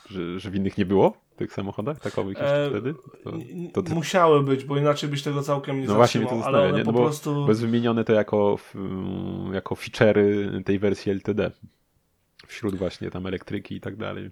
że, 0.09 0.39
że 0.39 0.49
w 0.49 0.55
innych 0.55 0.77
nie 0.77 0.85
było 0.85 1.13
w 1.31 1.35
tych 1.35 1.53
samochodach 1.53 1.99
takowych 1.99 2.37
jeszcze 2.37 2.65
e, 2.65 2.69
wtedy? 2.69 2.93
To, 3.73 3.83
to, 3.83 3.95
Musiały 3.95 4.43
być, 4.43 4.63
bo 4.65 4.77
inaczej 4.77 5.09
byś 5.09 5.23
tego 5.23 5.41
całkiem 5.41 5.81
nie 5.81 5.87
no 5.87 5.97
zatrzymał. 5.97 6.27
Właśnie 6.29 6.41
to 6.41 6.47
ale 6.47 6.69
one 6.69 6.77
nie? 6.77 6.83
No 6.83 6.93
po 6.93 6.99
prostu... 6.99 7.45
Bez 7.45 7.61
wymienione 7.61 8.03
to 8.03 8.13
jako, 8.13 8.57
jako 9.53 9.75
feature'y 9.75 10.63
tej 10.63 10.79
wersji 10.79 11.11
LTD 11.11 11.51
wśród 12.49 12.75
właśnie 12.75 13.11
tam 13.11 13.27
elektryki 13.27 13.75
i 13.75 13.81
tak 13.81 13.95
dalej. 13.95 14.31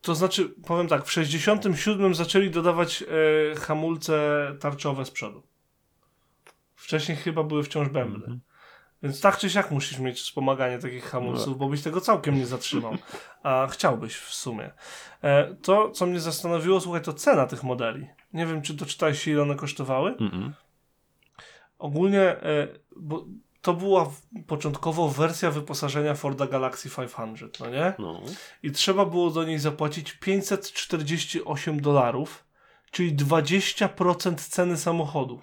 To 0.00 0.14
znaczy, 0.14 0.54
powiem 0.66 0.88
tak, 0.88 1.04
w 1.04 1.12
67 1.12 2.14
zaczęli 2.14 2.50
dodawać 2.50 3.02
e, 3.02 3.54
hamulce 3.54 4.46
tarczowe 4.60 5.04
z 5.04 5.10
przodu. 5.10 5.42
Wcześniej 6.74 7.16
chyba 7.16 7.42
były 7.42 7.62
wciąż 7.62 7.88
bębny. 7.88 8.26
Mm 8.26 8.36
-hmm. 8.36 8.56
Więc 9.02 9.20
tak 9.20 9.38
czy 9.38 9.50
siak 9.50 9.70
musisz 9.70 9.98
mieć 9.98 10.20
wspomaganie 10.20 10.78
takich 10.78 11.04
hamulców, 11.04 11.48
no. 11.48 11.54
bo 11.54 11.68
byś 11.68 11.82
tego 11.82 12.00
całkiem 12.00 12.34
nie 12.34 12.46
zatrzymał. 12.46 12.96
A 13.42 13.66
chciałbyś 13.70 14.16
w 14.16 14.34
sumie. 14.34 14.70
E, 15.22 15.54
to, 15.54 15.90
co 15.90 16.06
mnie 16.06 16.20
zastanowiło, 16.20 16.80
słuchaj, 16.80 17.02
to 17.02 17.12
cena 17.12 17.46
tych 17.46 17.62
modeli. 17.62 18.06
Nie 18.32 18.46
wiem, 18.46 18.62
czy 18.62 18.74
doczytałeś 18.74 19.22
się, 19.22 19.30
ile 19.30 19.42
one 19.42 19.54
kosztowały. 19.54 20.16
Mm 20.20 20.32
-mm. 20.32 20.50
Ogólnie, 21.78 22.20
e, 22.20 22.68
bo 22.96 23.26
to 23.66 23.74
była 23.74 24.10
początkowo 24.46 25.08
wersja 25.08 25.50
wyposażenia 25.50 26.14
Forda 26.14 26.46
Galaxy 26.46 26.90
500, 26.90 27.60
no 27.60 27.70
nie? 27.70 27.94
No. 27.98 28.22
I 28.62 28.72
trzeba 28.72 29.06
było 29.06 29.30
do 29.30 29.44
niej 29.44 29.58
zapłacić 29.58 30.12
548 30.12 31.80
dolarów, 31.80 32.44
czyli 32.90 33.16
20% 33.16 34.34
ceny 34.34 34.76
samochodu. 34.76 35.42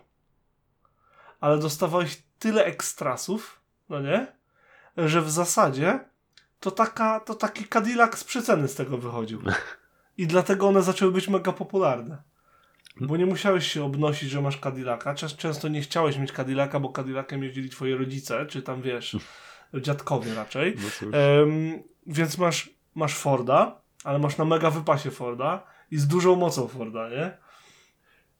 Ale 1.39 1.57
dostawałeś 1.57 2.23
tyle 2.39 2.65
ekstrasów, 2.65 3.61
no 3.89 3.99
nie? 3.99 4.27
Że 4.97 5.21
w 5.21 5.31
zasadzie 5.31 5.99
to, 6.59 6.71
taka, 6.71 7.19
to 7.19 7.35
taki 7.35 7.67
Cadillac 7.67 8.17
z 8.17 8.23
przeceny 8.23 8.67
z 8.67 8.75
tego 8.75 8.97
wychodził. 8.97 9.41
I 10.17 10.27
dlatego 10.27 10.67
one 10.67 10.83
zaczęły 10.83 11.11
być 11.11 11.27
mega 11.27 11.51
popularne. 11.51 12.23
Bo 13.01 13.17
nie 13.17 13.25
musiałeś 13.25 13.71
się 13.71 13.83
obnosić, 13.83 14.29
że 14.29 14.41
masz 14.41 14.59
Cadillaca. 14.59 15.15
Często 15.15 15.67
nie 15.67 15.81
chciałeś 15.81 16.17
mieć 16.17 16.31
Cadillaca, 16.31 16.79
bo 16.79 16.89
Cadillacem 16.89 17.43
jeździli 17.43 17.69
twoi 17.69 17.93
rodzice, 17.93 18.45
czy 18.45 18.61
tam 18.61 18.81
wiesz, 18.81 19.17
dziadkowie 19.73 20.33
raczej. 20.33 20.75
No 21.01 21.17
um, 21.17 21.83
więc 22.07 22.37
masz, 22.37 22.69
masz 22.95 23.15
Forda, 23.15 23.81
ale 24.03 24.19
masz 24.19 24.37
na 24.37 24.45
mega 24.45 24.69
wypasie 24.69 25.11
Forda 25.11 25.63
i 25.91 25.97
z 25.97 26.07
dużą 26.07 26.35
mocą 26.35 26.67
Forda, 26.67 27.09
nie? 27.09 27.37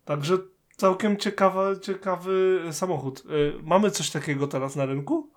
Także 0.06 0.38
całkiem 0.76 1.18
ciekawa, 1.18 1.80
ciekawy 1.80 2.62
samochód. 2.72 3.24
Y, 3.26 3.54
mamy 3.64 3.92
coś 3.92 4.10
takiego 4.10 4.48
teraz 4.48 4.76
na 4.76 4.86
rynku? 4.86 5.32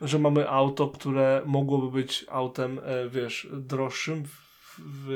Że 0.00 0.18
mamy 0.18 0.50
auto, 0.50 0.88
które 0.88 1.42
mogłoby 1.46 1.90
być 1.90 2.26
autem, 2.28 2.80
e, 2.84 3.08
wiesz, 3.08 3.48
droższym 3.52 4.24
w, 4.24 4.30
w, 4.78 5.08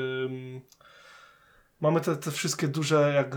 mamy 1.83 2.01
te, 2.01 2.15
te 2.15 2.31
wszystkie 2.31 2.67
duże, 2.67 3.13
jak 3.15 3.35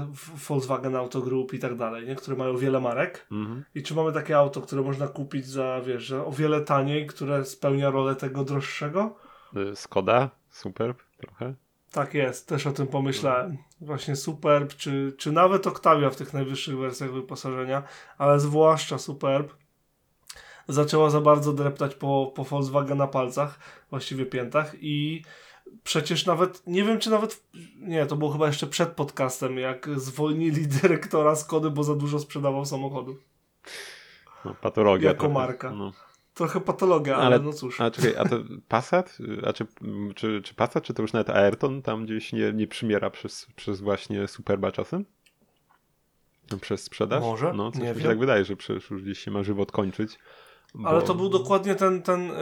Volkswagen 0.48 0.96
Auto 0.96 1.20
Group 1.20 1.54
i 1.54 1.58
tak 1.58 1.76
dalej, 1.76 2.06
nie? 2.06 2.14
które 2.14 2.36
mają 2.36 2.56
wiele 2.56 2.80
marek. 2.80 3.26
Mhm. 3.32 3.64
I 3.74 3.82
czy 3.82 3.94
mamy 3.94 4.12
takie 4.12 4.38
auto, 4.38 4.60
które 4.60 4.82
można 4.82 5.08
kupić 5.08 5.46
za, 5.46 5.80
wiesz, 5.80 6.12
o 6.12 6.32
wiele 6.32 6.60
taniej, 6.60 7.06
które 7.06 7.44
spełnia 7.44 7.90
rolę 7.90 8.16
tego 8.16 8.44
droższego? 8.44 9.16
Y, 9.56 9.76
Skoda, 9.76 10.30
Superb 10.50 10.98
trochę. 11.16 11.54
Tak 11.92 12.14
jest, 12.14 12.48
też 12.48 12.66
o 12.66 12.72
tym 12.72 12.86
pomyślałem. 12.86 13.56
Właśnie 13.80 14.16
Superb, 14.16 14.74
czy, 14.74 15.14
czy 15.18 15.32
nawet 15.32 15.66
Octavia 15.66 16.10
w 16.10 16.16
tych 16.16 16.32
najwyższych 16.32 16.78
wersjach 16.78 17.12
wyposażenia, 17.12 17.82
ale 18.18 18.40
zwłaszcza 18.40 18.98
Superb 18.98 19.52
zaczęła 20.68 21.10
za 21.10 21.20
bardzo 21.20 21.52
dreptać 21.52 21.94
po, 21.94 22.32
po 22.34 22.44
Volkswagen 22.44 22.98
na 22.98 23.06
palcach, 23.06 23.58
właściwie 23.90 24.26
piętach 24.26 24.72
i 24.80 25.22
Przecież 25.84 26.26
nawet, 26.26 26.66
nie 26.66 26.84
wiem 26.84 26.98
czy 26.98 27.10
nawet, 27.10 27.42
nie, 27.78 28.06
to 28.06 28.16
było 28.16 28.30
chyba 28.30 28.46
jeszcze 28.46 28.66
przed 28.66 28.88
podcastem, 28.88 29.58
jak 29.58 29.88
zwolnili 29.96 30.66
dyrektora 30.82 31.36
Skody, 31.36 31.70
bo 31.70 31.84
za 31.84 31.94
dużo 31.94 32.18
sprzedawał 32.18 32.64
samochodów. 32.64 33.16
No, 34.44 34.54
patologia. 34.60 35.08
Jako 35.08 35.20
trochę, 35.20 35.34
marka. 35.34 35.70
No. 35.70 35.92
Trochę 36.34 36.60
patologia, 36.60 37.16
ale, 37.16 37.26
ale, 37.26 37.38
no 37.38 37.52
cóż. 37.52 37.80
A 37.80 37.90
czekaj, 37.90 38.16
a 38.16 38.24
to 38.24 38.36
Passat? 38.68 39.18
A 39.46 39.52
czy, 39.52 39.66
czy, 40.14 40.42
czy 40.42 40.54
Passat, 40.54 40.84
czy 40.84 40.94
to 40.94 41.02
już 41.02 41.12
nawet 41.12 41.30
Ayrton 41.30 41.82
tam 41.82 42.04
gdzieś 42.04 42.32
nie, 42.32 42.52
nie 42.52 42.66
przymiera 42.66 43.10
przez, 43.10 43.46
przez 43.56 43.80
właśnie 43.80 44.28
Superba 44.28 44.72
czasem? 44.72 45.04
Przez 46.60 46.82
sprzedaż? 46.82 47.22
Może, 47.22 47.52
no, 47.52 47.72
coś 47.72 47.82
nie 47.82 47.94
mi 47.94 48.02
się 48.02 48.08
tak 48.08 48.18
wydaje, 48.18 48.44
że 48.44 48.56
przecież 48.56 48.90
już 48.90 49.02
gdzieś 49.02 49.18
się 49.18 49.30
ma 49.30 49.42
żywot 49.42 49.72
kończyć. 49.72 50.18
Bo... 50.74 50.88
Ale 50.88 51.02
to 51.02 51.14
był 51.14 51.28
dokładnie 51.28 51.74
ten, 51.74 52.02
ten, 52.02 52.32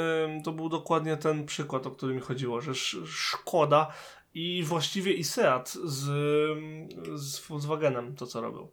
to 0.45 0.53
był 0.53 0.69
dokładnie 0.69 1.17
ten 1.17 1.47
przykład, 1.47 1.87
o 1.87 1.91
który 1.91 2.15
mi 2.15 2.21
chodziło, 2.21 2.61
że 2.61 2.75
Szkoda 3.07 3.93
i 4.35 4.63
właściwie 4.67 5.13
i 5.13 5.25
Seat 5.25 5.73
z, 5.85 6.03
z 7.15 7.47
Volkswagenem 7.49 8.17
to 8.17 8.27
co 8.27 8.41
robią. 8.41 8.69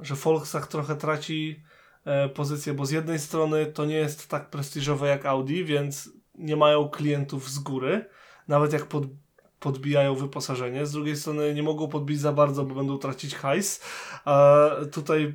Że 0.00 0.14
Volkswagen 0.14 0.68
trochę 0.68 0.96
traci 0.96 1.62
e, 2.04 2.28
pozycję, 2.28 2.74
bo 2.74 2.86
z 2.86 2.90
jednej 2.90 3.18
strony 3.18 3.66
to 3.66 3.84
nie 3.84 3.96
jest 3.96 4.28
tak 4.28 4.50
prestiżowe 4.50 5.08
jak 5.08 5.26
Audi, 5.26 5.64
więc 5.64 6.10
nie 6.34 6.56
mają 6.56 6.88
klientów 6.88 7.50
z 7.50 7.58
góry, 7.58 8.08
nawet 8.48 8.72
jak 8.72 8.86
pod, 8.86 9.04
podbijają 9.60 10.14
wyposażenie. 10.14 10.86
Z 10.86 10.92
drugiej 10.92 11.16
strony 11.16 11.54
nie 11.54 11.62
mogą 11.62 11.88
podbić 11.88 12.20
za 12.20 12.32
bardzo, 12.32 12.64
bo 12.64 12.74
będą 12.74 12.98
tracić 12.98 13.34
hajs. 13.34 13.82
A 14.24 14.68
tutaj 14.92 15.34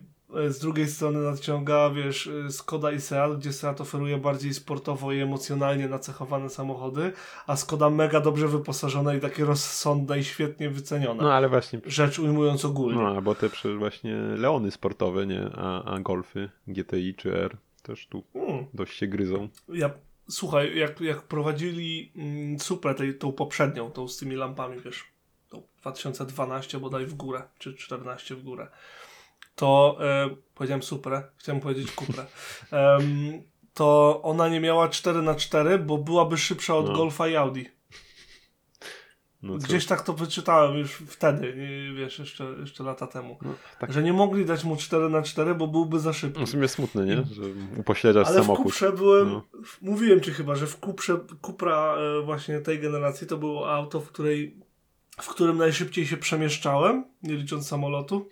z 0.50 0.60
drugiej 0.60 0.88
strony 0.88 1.20
nadciąga, 1.20 1.90
wiesz, 1.90 2.28
e, 2.28 2.52
Skoda 2.52 2.92
i 2.92 3.02
Seat, 3.02 3.38
gdzie 3.40 3.54
Seat 3.54 3.82
oferuje 3.82 4.18
bardziej 4.18 4.54
sportowo 4.54 5.12
i 5.12 5.20
emocjonalnie 5.20 5.88
nacechowane 5.88 6.50
samochody, 6.50 7.12
a 7.48 7.56
Skoda 7.56 7.90
mega 7.90 8.20
dobrze 8.20 8.48
wyposażona 8.48 9.14
i 9.14 9.20
takie 9.20 9.46
rozsądne 9.46 10.20
i 10.20 10.24
świetnie 10.24 10.70
wycenione. 10.70 11.24
No 11.24 11.34
ale 11.34 11.50
właśnie, 11.50 11.82
Rzecz 11.86 12.20
ujmując 12.20 12.66
ogólnie. 12.66 13.02
no 13.02 13.08
albo 13.08 13.36
te 13.36 13.50
przecież 13.50 13.78
właśnie 13.78 14.16
Leony 14.16 14.72
sportowe, 14.72 15.26
nie? 15.28 15.50
A, 15.56 15.84
a 15.84 16.00
Golfy, 16.00 16.50
GTI 16.68 17.16
czy 17.18 17.38
R 17.38 17.58
też 17.84 18.08
tu 18.08 18.24
Mm. 18.36 18.66
dość 18.74 18.98
się 18.98 19.08
gryzą. 19.08 19.50
Ja, 19.70 19.90
słuchaj, 20.30 20.78
jak, 20.78 21.02
jak 21.02 21.22
prowadzili 21.22 22.12
mm, 22.16 22.60
Suprę, 22.60 22.96
tej, 22.96 23.18
tą 23.18 23.32
poprzednią, 23.32 23.92
tą 23.92 24.08
z 24.08 24.18
tymi 24.18 24.36
lampami, 24.36 24.80
wiesz, 24.80 25.04
tą 25.50 25.62
2012 25.82 26.80
bodaj 26.80 27.06
w 27.06 27.14
górę, 27.14 27.44
czy 27.60 27.74
14 27.74 28.36
w 28.36 28.44
górę, 28.44 28.68
to 29.56 29.98
e, 30.02 30.30
powiedziałem 30.56 30.84
Suprę, 30.84 31.24
chciałem 31.38 31.62
powiedzieć 31.62 31.92
Cuprę, 31.92 32.26
em, 32.72 33.42
to 33.74 34.20
ona 34.24 34.50
nie 34.50 34.60
miała 34.60 34.90
4 34.90 35.22
na 35.22 35.36
4 35.36 35.80
bo 35.80 35.98
byłaby 35.98 36.38
szybsza 36.38 36.76
od 36.76 36.88
No. 36.88 36.94
Golfa 36.96 37.28
i 37.28 37.36
Audi. 37.36 37.64
No? 39.42 39.58
Gdzieś 39.58 39.86
tak 39.86 40.02
to 40.02 40.14
wyczytałem 40.14 40.78
już 40.78 40.92
wtedy, 40.92 41.54
nie, 41.58 41.94
wiesz, 42.00 42.20
jeszcze, 42.20 42.44
jeszcze 42.60 42.84
lata 42.84 43.08
temu. 43.08 43.38
No, 43.42 43.54
tak. 43.80 43.94
Że 43.94 44.04
nie 44.04 44.14
mogli 44.14 44.46
dać 44.46 44.64
mu 44.64 44.76
4 44.76 45.10
na 45.10 45.22
4 45.22 45.56
bo 45.56 45.68
byłby 45.68 46.00
za 46.00 46.14
szybki. 46.14 46.46
W 46.46 46.50
sumie 46.50 46.68
smutne, 46.68 47.06
nie? 47.06 47.16
Że 47.16 47.42
upośledzasz 47.78 48.28
Ale 48.28 48.40
w 48.40 48.42
samochód. 48.44 48.66
Kuprze 48.66 48.92
byłem, 48.92 49.30
No. 49.32 49.44
w- 49.66 49.82
mówiłem 49.82 50.22
ci 50.22 50.32
chyba, 50.32 50.56
że 50.56 50.68
w 50.68 50.78
Kuprze, 50.80 51.20
Kupra 51.42 51.96
e, 51.98 52.22
właśnie 52.26 52.60
tej 52.60 52.80
generacji 52.80 53.28
to 53.28 53.38
było 53.38 53.74
auto, 53.74 54.00
w, 54.02 54.08
której, 54.12 54.58
w 55.22 55.28
którym 55.28 55.58
najszybciej 55.58 56.08
się 56.08 56.18
przemieszczałem, 56.18 57.06
nie 57.24 57.36
licząc 57.36 57.68
samolotu, 57.68 58.30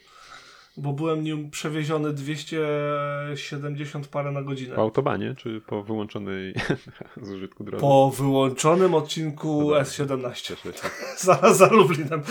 bo 0.77 0.93
byłem 0.93 1.23
nim 1.23 1.49
przewieziony 1.49 2.13
270 2.13 4.07
parę 4.07 4.31
na 4.31 4.41
godzinę. 4.41 4.75
Po 4.75 4.81
autobanie, 4.81 5.35
czy 5.37 5.61
po 5.67 5.83
wyłączonej 5.83 6.53
z 7.21 7.31
użytku 7.31 7.63
drogi? 7.63 7.81
Po 7.81 8.11
wyłączonym 8.17 8.93
odcinku 8.95 9.61
Dobra. 9.61 9.83
S17 9.83 10.33
Cieszę 10.33 10.73
się. 10.73 10.89
za, 11.25 11.53
za 11.53 11.67
Lublinem. 11.67 12.21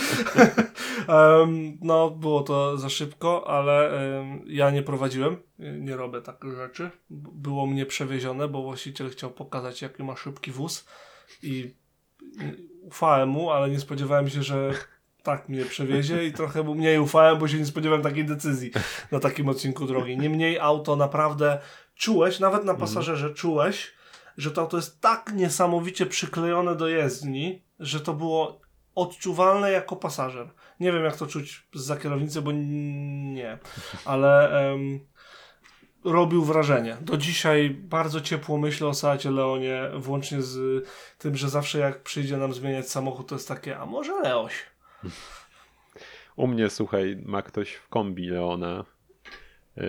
Em, 1.08 1.78
no, 1.80 2.10
było 2.10 2.42
to 2.42 2.78
za 2.78 2.88
szybko, 2.88 3.48
ale 3.48 3.90
em, 4.20 4.40
ja 4.46 4.70
nie 4.70 4.82
prowadziłem, 4.82 5.36
nie 5.58 5.96
robię 5.96 6.20
takich 6.20 6.54
rzeczy. 6.54 6.90
Było 7.10 7.66
mnie 7.66 7.86
przewiezione, 7.86 8.48
bo 8.48 8.62
właściciel 8.62 9.10
chciał 9.10 9.30
pokazać, 9.30 9.82
jaki 9.82 10.02
ma 10.02 10.16
szybki 10.16 10.50
wóz 10.50 10.88
i 11.42 11.74
ufałem 12.82 13.28
mu, 13.28 13.50
ale 13.50 13.70
nie 13.70 13.80
spodziewałem 13.80 14.28
się, 14.28 14.42
że 14.42 14.74
tak 15.22 15.48
mnie 15.48 15.64
przewiezie 15.64 16.24
i 16.24 16.32
trochę 16.32 16.62
mu 16.62 16.74
mniej 16.74 16.98
ufałem, 16.98 17.38
bo 17.38 17.48
się 17.48 17.58
nie 17.58 17.66
spodziewałem 17.66 18.02
takiej 18.02 18.24
decyzji 18.24 18.70
na 19.10 19.20
takim 19.20 19.48
odcinku 19.48 19.86
drogi. 19.86 20.18
Niemniej 20.18 20.58
auto 20.58 20.96
naprawdę 20.96 21.58
czułeś, 21.94 22.40
nawet 22.40 22.64
na 22.64 22.74
pasażerze 22.74 23.34
czułeś, 23.34 23.92
że 24.36 24.50
to 24.50 24.60
auto 24.60 24.76
jest 24.76 25.00
tak 25.00 25.32
niesamowicie 25.34 26.06
przyklejone 26.06 26.76
do 26.76 26.88
jezdni, 26.88 27.62
że 27.80 28.00
to 28.00 28.14
było 28.14 28.60
odczuwalne 28.94 29.70
jako 29.70 29.96
pasażer. 29.96 30.50
Nie 30.80 30.92
wiem, 30.92 31.04
jak 31.04 31.16
to 31.16 31.26
czuć 31.26 31.66
za 31.74 31.96
kierownicę, 31.96 32.42
bo 32.42 32.52
nie, 32.52 33.58
ale 34.04 34.50
em, 34.72 35.00
robił 36.04 36.44
wrażenie. 36.44 36.96
Do 37.00 37.16
dzisiaj 37.16 37.70
bardzo 37.70 38.20
ciepło 38.20 38.58
myślę 38.58 38.88
o 38.88 38.94
Seacie 38.94 39.30
Leonie, 39.30 39.82
włącznie 39.96 40.42
z 40.42 40.84
tym, 41.18 41.36
że 41.36 41.48
zawsze 41.48 41.78
jak 41.78 42.02
przyjdzie 42.02 42.36
nam 42.36 42.52
zmieniać 42.52 42.90
samochód, 42.90 43.28
to 43.28 43.34
jest 43.34 43.48
takie, 43.48 43.78
a 43.78 43.86
może 43.86 44.20
Leoś? 44.20 44.52
U 46.36 46.46
mnie, 46.46 46.70
słuchaj, 46.70 47.22
ma 47.26 47.42
ktoś 47.42 47.72
w 47.72 47.88
kombi 47.88 48.26
Leona, 48.28 48.84
yy, 49.76 49.84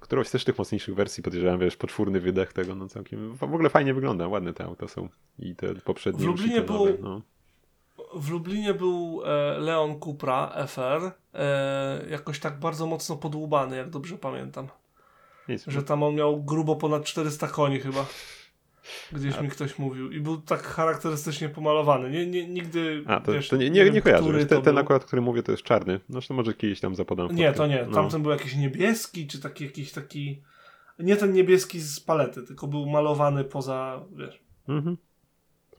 którąś 0.00 0.30
też 0.30 0.42
z 0.42 0.44
tych 0.44 0.58
mocniejszych 0.58 0.94
wersji, 0.94 1.22
podejrzewam, 1.22 1.58
wiesz, 1.58 1.76
poczwórny 1.76 2.20
wydech 2.20 2.52
tego, 2.52 2.74
no 2.74 2.88
całkiem, 2.88 3.34
w 3.36 3.42
ogóle 3.42 3.70
fajnie 3.70 3.94
wygląda, 3.94 4.28
ładne 4.28 4.52
te 4.54 4.64
auta 4.64 4.88
są 4.88 5.08
i 5.38 5.56
te 5.56 5.74
poprzednie 5.74 6.24
W 6.24 6.26
Lublinie 6.26 6.60
nowe, 6.60 6.66
był- 6.92 6.98
no. 7.02 7.22
W 8.14 8.30
Lublinie 8.30 8.74
był 8.74 9.22
e, 9.24 9.58
Leon 9.58 10.00
Cupra 10.00 10.54
FR, 10.66 11.10
e, 11.34 12.04
jakoś 12.10 12.40
tak 12.40 12.58
bardzo 12.58 12.86
mocno 12.86 13.16
podłubany, 13.16 13.76
jak 13.76 13.90
dobrze 13.90 14.18
pamiętam. 14.18 14.68
Nic, 15.48 15.64
Że 15.66 15.82
tam 15.82 16.02
on 16.02 16.14
miał 16.14 16.42
grubo 16.42 16.76
ponad 16.76 17.04
400 17.04 17.48
koni 17.48 17.80
chyba. 17.80 18.06
Gdzieś 19.12 19.34
A- 19.36 19.42
mi 19.42 19.48
ktoś 19.48 19.78
mówił. 19.78 20.10
I 20.12 20.20
był 20.20 20.36
tak 20.40 20.62
charakterystycznie 20.62 21.48
pomalowany. 21.48 22.10
Nie, 22.10 22.26
nie, 22.26 22.48
nigdy. 22.48 23.04
A, 23.06 23.20
to, 23.20 23.32
wiesz, 23.32 23.48
to 23.48 23.56
nie, 23.56 23.70
nie, 23.70 23.84
nie 23.84 23.90
wiem, 23.92 24.02
kojarzę. 24.02 24.22
który 24.22 24.46
Ten, 24.46 24.62
ten 24.62 24.78
akurat, 24.78 25.02
o 25.02 25.06
którym 25.06 25.24
mówię, 25.24 25.42
to 25.42 25.52
jest 25.52 25.64
czarny. 25.64 26.00
No 26.08 26.20
to 26.28 26.34
może 26.34 26.54
kiedyś 26.54 26.80
tam 26.80 26.94
zapodam 26.94 27.28
Nie, 27.36 27.46
fotkę. 27.46 27.56
to 27.58 27.66
nie. 27.66 27.84
No. 27.88 27.94
Tamten 27.94 28.22
był 28.22 28.30
jakiś 28.30 28.56
niebieski, 28.56 29.26
czy 29.26 29.40
taki 29.40 29.64
jakiś 29.64 29.92
taki. 29.92 30.42
Nie 30.98 31.16
ten 31.16 31.32
niebieski 31.32 31.80
z 31.80 32.00
palety, 32.00 32.42
tylko 32.42 32.66
był 32.66 32.86
malowany 32.86 33.44
poza. 33.44 34.00
Wiesz. 34.16 34.40
Mhm. 34.68 34.96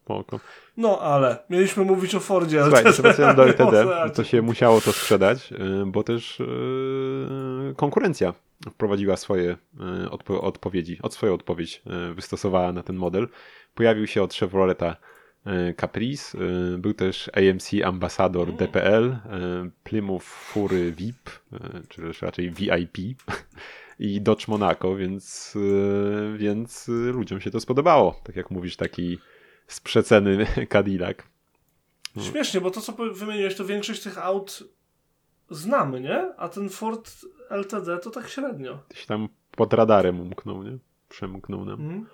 Spoko. 0.03 0.39
No 0.77 0.99
ale 0.99 1.37
mieliśmy 1.49 1.83
mówić 1.83 2.15
o 2.15 2.19
Fordzie. 2.19 2.63
ale 2.63 2.71
Słuchaj, 2.83 2.93
wracając 2.93 3.37
do 3.37 3.43
nie 3.45 3.49
LTD, 3.51 3.85
można. 3.85 4.09
to 4.09 4.23
się 4.23 4.41
musiało 4.41 4.81
to 4.81 4.91
sprzedać, 4.91 5.51
y, 5.51 5.57
bo 5.85 6.03
też 6.03 6.39
y, 6.39 7.73
konkurencja 7.75 8.33
wprowadziła 8.71 9.17
swoje 9.17 9.51
y, 9.51 10.09
odpo- 10.09 10.39
odpowiedzi, 10.41 10.99
od 11.01 11.13
swoją 11.13 11.33
odpowiedź 11.33 11.81
y, 12.11 12.13
wystosowała 12.13 12.73
na 12.73 12.83
ten 12.83 12.95
model. 12.95 13.27
Pojawił 13.75 14.07
się 14.07 14.23
od 14.23 14.33
Chevroleta 14.33 14.95
y, 15.47 15.73
Caprice, 15.73 16.37
był 16.77 16.93
też 16.93 17.29
AMC 17.33 17.69
Ambassador 17.83 18.47
Mm. 18.47 18.57
DPL, 18.57 19.17
Plymouth 19.83 20.25
Fury 20.25 20.91
VIP, 20.91 21.29
czy 21.89 22.01
też 22.01 22.21
raczej 22.21 22.51
VIP 22.51 22.97
i 23.99 24.21
Dodge 24.21 24.47
Monaco, 24.47 24.95
więc, 24.95 25.57
więc 26.37 26.87
ludziom 26.87 27.41
się 27.41 27.51
to 27.51 27.59
spodobało. 27.59 28.21
Tak 28.23 28.35
jak 28.35 28.51
mówisz, 28.51 28.75
taki 28.75 29.19
z 29.67 29.79
przeceny 29.79 30.45
Cadillac. 30.73 31.17
Śmiesznie, 32.31 32.61
bo 32.61 32.71
to 32.71 32.81
co 32.81 32.93
wymieniłeś, 32.93 33.55
to 33.55 33.65
większość 33.65 34.03
tych 34.03 34.17
aut 34.17 34.63
znamy, 35.49 36.01
nie? 36.01 36.33
A 36.37 36.49
ten 36.49 36.69
Ford 36.69 37.11
LTD 37.49 37.97
to 37.97 38.09
tak 38.09 38.27
średnio. 38.29 38.79
Gdzieś 38.89 39.05
tam 39.05 39.29
pod 39.51 39.73
radarem 39.73 40.21
umknął, 40.21 40.63
nie? 40.63 40.77
Przemknął 41.09 41.65
nam. 41.65 41.81
Mhm. 41.81 42.05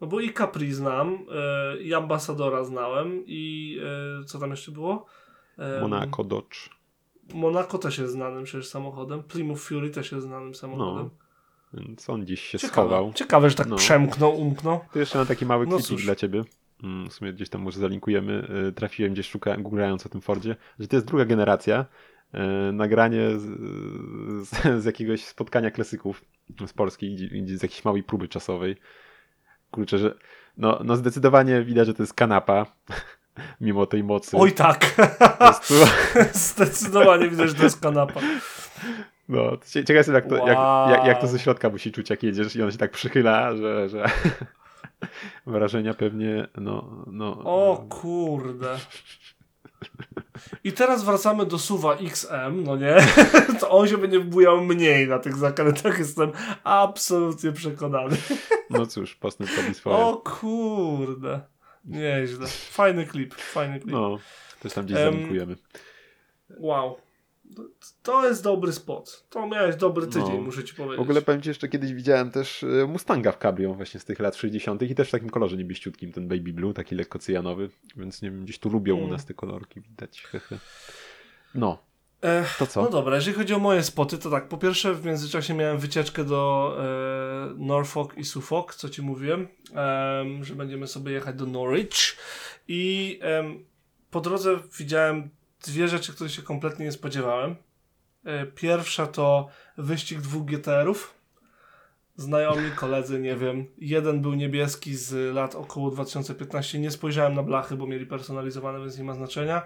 No 0.00 0.06
bo 0.06 0.20
i 0.20 0.32
Capri 0.34 0.72
znam, 0.72 1.18
e, 1.34 1.76
i 1.82 1.94
Ambassadora 1.94 2.64
znałem, 2.64 3.22
i 3.26 3.78
e, 4.20 4.24
co 4.24 4.38
tam 4.38 4.50
jeszcze 4.50 4.72
było? 4.72 5.06
Monaco 5.80 6.24
Dodge. 6.24 6.56
Monaco 7.34 7.78
też 7.78 7.98
jest 7.98 8.12
znanym 8.12 8.44
przecież 8.44 8.68
samochodem. 8.68 9.22
Plymouth 9.22 9.60
Fury 9.62 9.90
też 9.90 10.12
jest 10.12 10.24
znanym 10.26 10.54
samochodem. 10.54 11.10
Więc 11.74 12.10
on 12.10 12.22
gdzieś 12.22 12.40
się 12.40 12.58
Ciekawe. 12.58 12.72
schował. 12.72 13.12
Ciekawe, 13.12 13.50
że 13.50 13.56
tak 13.56 13.66
No. 13.66 13.76
przemknął, 13.76 14.40
umknął. 14.40 14.80
Tu 14.92 14.98
jeszcze 14.98 15.18
mam 15.18 15.26
taki 15.26 15.46
mały 15.46 15.66
No 15.66 15.76
klipik 15.78 16.04
dla 16.04 16.14
ciebie. 16.14 16.42
Mm, 16.82 17.08
W 17.10 17.12
sumie 17.12 17.32
gdzieś 17.32 17.48
tam 17.48 17.60
może 17.62 17.80
zalinkujemy. 17.80 18.48
Y, 18.68 18.72
Trafiłem 18.72 19.12
gdzieś 19.12 19.30
szukając, 19.30 19.62
googlając 19.62 20.06
o 20.06 20.08
tym 20.08 20.20
Fordzie, 20.20 20.56
że 20.78 20.88
to 20.88 20.96
jest 20.96 21.06
druga 21.06 21.24
generacja. 21.24 21.86
Y, 22.34 22.72
Nagranie 22.72 23.38
z, 23.38 23.42
z, 24.48 24.82
z 24.82 24.84
jakiegoś 24.84 25.24
spotkania 25.24 25.70
klasyków 25.70 26.24
z 26.66 26.72
Polski, 26.72 27.16
z 27.46 27.62
jakiejś 27.62 27.84
małej 27.84 28.02
próby 28.02 28.28
czasowej. 28.28 28.76
Kurczę, 29.70 29.98
że 29.98 30.14
no, 30.56 30.80
no 30.84 30.96
zdecydowanie 30.96 31.62
widać, 31.62 31.86
że 31.86 31.94
to 31.94 32.02
jest 32.02 32.14
kanapa, 32.14 32.66
mimo 33.60 33.86
tej 33.86 34.04
mocy. 34.04 34.36
Oj 34.36 34.52
tak, 34.52 34.94
prostu, 35.38 35.74
zdecydowanie 36.50 37.28
widać, 37.28 37.48
że 37.48 37.54
to 37.54 37.64
jest 37.64 37.80
kanapa. 37.80 38.20
No, 39.28 39.56
ciekawe 39.66 39.94
jestem, 39.94 40.14
jak 40.14 40.26
to, 40.26 40.36
jak, 40.36 40.58
jak, 40.90 41.06
jak 41.06 41.16
to 41.16 41.22
Wow. 41.22 41.32
ze 41.32 41.38
środka 41.38 41.70
musi 41.70 41.92
czuć, 41.92 42.10
jak 42.10 42.22
jedziesz 42.22 42.56
i 42.56 42.62
on 42.62 42.72
się 42.72 42.78
tak 42.78 42.90
przychyla, 42.90 43.56
że, 43.56 43.88
że 43.88 44.04
wrażenia 45.46 45.94
pewnie, 45.94 46.48
no, 46.56 47.04
no. 47.06 47.38
O 47.44 47.86
kurde. 47.88 48.78
I 50.64 50.72
teraz 50.72 51.04
wracamy 51.04 51.46
do 51.46 51.58
suwa 51.58 51.94
XM, 51.96 52.64
no 52.64 52.76
nie? 52.76 52.96
To 53.60 53.70
on 53.70 53.88
się 53.88 53.98
będzie 53.98 54.20
wbujał 54.20 54.64
mniej 54.64 55.08
na 55.08 55.18
tych 55.18 55.36
zakrętach, 55.36 55.98
jestem 55.98 56.32
absolutnie 56.64 57.52
przekonany. 57.52 58.16
No 58.70 58.86
cóż, 58.86 59.14
postęp 59.14 59.50
robi 59.56 59.74
swoje. 59.74 59.96
O 59.96 60.16
kurde. 60.16 61.40
Nieźle. 61.84 62.46
Fajny 62.48 63.06
klip, 63.06 63.34
fajny 63.34 63.80
klip. 63.80 63.92
No, 63.92 64.18
też 64.60 64.72
tam 64.72 64.84
gdzieś 64.84 64.98
Em, 64.98 65.12
zalinkujemy. 65.12 65.56
Wow. 66.58 66.96
To- 68.02 68.28
jest 68.28 68.42
dobry 68.44 68.72
spot. 68.72 69.26
To 69.30 69.46
miałeś 69.46 69.76
dobry 69.76 70.06
tydzień, 70.06 70.34
No. 70.36 70.40
muszę 70.40 70.64
ci 70.64 70.74
powiedzieć. 70.74 70.98
W 70.98 71.02
ogóle 71.02 71.22
powiem 71.22 71.42
ci, 71.42 71.48
jeszcze 71.48 71.68
kiedyś 71.68 71.92
widziałem 71.92 72.30
też 72.30 72.62
e, 72.64 72.86
Mustanga 72.86 73.32
w 73.32 73.38
cabrio 73.38 73.74
właśnie 73.74 74.00
z 74.00 74.04
tych 74.04 74.20
lat 74.20 74.36
60. 74.36 74.82
i 74.82 74.94
też 74.94 75.08
w 75.08 75.10
takim 75.10 75.30
kolorze 75.30 75.56
niebieściutkim, 75.56 76.12
ten 76.12 76.28
baby 76.28 76.52
blue, 76.52 76.74
taki 76.74 76.94
lekko 76.94 77.18
cyjanowy, 77.18 77.70
więc 77.96 78.22
nie 78.22 78.30
wiem, 78.30 78.44
gdzieś 78.44 78.58
tu 78.58 78.68
lubią 78.70 78.94
u 78.94 78.98
Mm. 78.98 79.10
nas 79.10 79.26
te 79.26 79.34
kolorki 79.34 79.80
widać. 79.80 80.22
No, 81.54 81.78
Ech, 82.22 82.56
to 82.58 82.66
co? 82.66 82.82
No 82.82 82.90
dobra, 82.90 83.14
jeżeli 83.16 83.36
chodzi 83.36 83.54
o 83.54 83.58
moje 83.58 83.82
spoty, 83.82 84.18
to 84.18 84.30
tak, 84.30 84.48
po 84.48 84.58
pierwsze 84.58 84.94
w 84.94 85.04
międzyczasie 85.04 85.54
miałem 85.54 85.78
wycieczkę 85.78 86.24
do 86.24 86.74
e, 86.80 87.54
Norfolk 87.56 88.18
i 88.18 88.24
Suffolk, 88.24 88.74
co 88.74 88.88
ci 88.88 89.02
mówiłem, 89.02 89.48
em, 89.74 90.44
że 90.44 90.54
będziemy 90.54 90.86
sobie 90.86 91.12
jechać 91.12 91.36
do 91.36 91.46
Norwich 91.46 92.16
i 92.68 93.18
em, 93.22 93.64
po 94.10 94.20
drodze 94.20 94.58
widziałem 94.78 95.30
dwie 95.64 95.88
rzeczy, 95.88 96.12
których 96.12 96.32
się 96.32 96.42
kompletnie 96.42 96.84
nie 96.84 96.92
spodziewałem. 96.92 97.56
E, 98.24 98.46
Pierwsza 98.46 99.06
to 99.06 99.48
wyścig 99.78 100.20
dwóch 100.20 100.44
GTR-ów. 100.44 101.14
Znajomi, 102.16 102.70
koledzy, 102.76 103.20
nie 103.20 103.36
wiem. 103.36 103.66
Jeden 103.78 104.20
był 104.20 104.34
niebieski 104.34 104.96
z 104.96 105.34
lat 105.34 105.54
około 105.54 105.90
2015. 105.90 106.78
Nie 106.78 106.90
spojrzałem 106.90 107.34
na 107.34 107.42
blachy, 107.42 107.76
bo 107.76 107.86
mieli 107.86 108.06
personalizowane, 108.06 108.80
więc 108.80 108.98
nie 108.98 109.04
ma 109.04 109.14
znaczenia. 109.14 109.62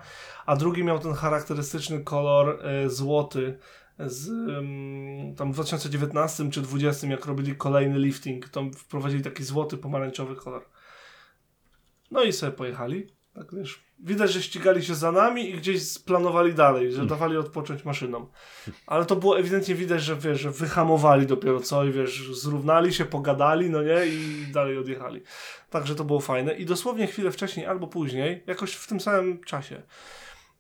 A 0.47 0.57
drugi 0.57 0.85
miał 0.85 0.99
ten 0.99 1.15
charakterystyczny 1.15 2.05
kolor 2.05 2.67
e, 2.67 2.91
złoty 2.91 3.59
z 3.99 4.29
tam 5.37 5.53
w 5.53 5.55
2019 5.55 6.51
czy 6.51 6.61
2020, 6.61 7.07
jak 7.07 7.27
robili 7.27 7.57
kolejny 7.57 7.99
lifting, 7.99 8.49
to 8.49 8.71
wprowadzili 8.77 9.23
taki 9.23 9.45
złoty, 9.45 9.77
pomarańczowy 9.77 10.37
kolor. 10.37 10.65
No 12.11 12.23
i 12.23 12.33
sobie 12.33 12.53
pojechali. 12.53 13.07
Tak 13.35 13.55
wiesz, 13.55 13.86
widać, 13.99 14.33
że 14.33 14.43
ścigali 14.43 14.85
się 14.85 14.95
za 14.95 15.13
nami 15.13 15.51
i 15.51 15.55
gdzieś 15.55 15.83
splanowali 15.83 16.55
dalej, 16.55 16.93
że 16.93 17.07
dawali 17.07 17.37
odpocząć 17.37 17.85
maszynom. 17.85 18.27
Ale 18.87 19.05
to 19.05 19.17
było 19.17 19.39
ewidentnie 19.39 19.75
widać, 19.75 20.03
że 20.03 20.17
wiesz, 20.17 20.41
że 20.41 20.51
wyhamowali 20.51 21.27
dopiero 21.27 21.61
co 21.61 21.85
i 21.85 21.93
wiesz, 21.93 22.31
zrównali 22.33 22.93
się, 22.95 23.05
pogadali, 23.05 23.71
no 23.71 23.83
nie, 23.83 24.07
i 24.07 24.47
dalej 24.53 24.79
odjechali. 24.79 25.23
Także 25.71 25.95
to 25.95 26.05
było 26.05 26.21
fajne. 26.21 26.55
I 26.55 26.65
dosłownie 26.65 27.07
chwilę 27.07 27.31
wcześniej 27.31 27.67
albo 27.67 27.87
później, 27.87 28.43
jakoś 28.47 28.73
w 28.73 28.87
tym 28.87 29.01
samym 29.01 29.45
czasie, 29.45 29.83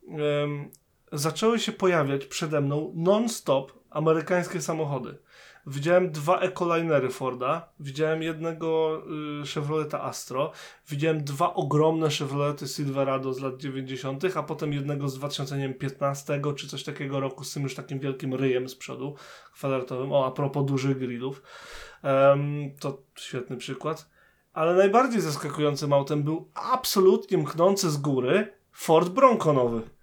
em, 0.08 0.70
zaczęły 1.12 1.58
się 1.58 1.72
pojawiać 1.72 2.26
przede 2.26 2.60
mną 2.60 2.92
non-stop 2.96 3.72
amerykańskie 3.90 4.62
samochody. 4.62 5.18
Widziałem 5.66 6.10
dwa 6.10 6.40
Ecolinery 6.40 7.10
Forda, 7.10 7.68
widziałem 7.80 8.22
jednego 8.22 9.02
y, 9.42 9.46
Chevroleta 9.46 10.02
Astro, 10.02 10.52
widziałem 10.88 11.24
dwa 11.24 11.54
ogromne 11.54 12.10
Chevrolety 12.10 12.68
Silverado 12.68 13.32
z 13.32 13.40
lat 13.40 13.56
90., 13.56 14.36
a 14.36 14.42
potem 14.42 14.72
jednego 14.72 15.08
z 15.08 15.18
2015 15.18 16.40
czy 16.56 16.68
coś 16.68 16.84
takiego 16.84 17.20
roku 17.20 17.44
z 17.44 17.54
tym 17.54 17.62
już 17.62 17.74
takim 17.74 17.98
wielkim 17.98 18.34
ryjem 18.34 18.68
z 18.68 18.74
przodu, 18.74 19.14
kwadratowym. 19.52 20.12
O, 20.12 20.26
a 20.26 20.30
propos 20.30 20.66
dużych 20.66 20.98
grillów. 20.98 21.42
Em, 22.02 22.70
to 22.80 23.02
świetny 23.18 23.56
przykład. 23.56 24.10
Ale 24.52 24.74
najbardziej 24.74 25.20
zaskakującym 25.20 25.92
autem 25.92 26.22
był 26.22 26.50
absolutnie 26.54 27.38
mknący 27.38 27.90
z 27.90 27.96
góry 27.96 28.52
Ford 28.72 29.08
Bronco 29.08 29.52
nowy. 29.52 29.95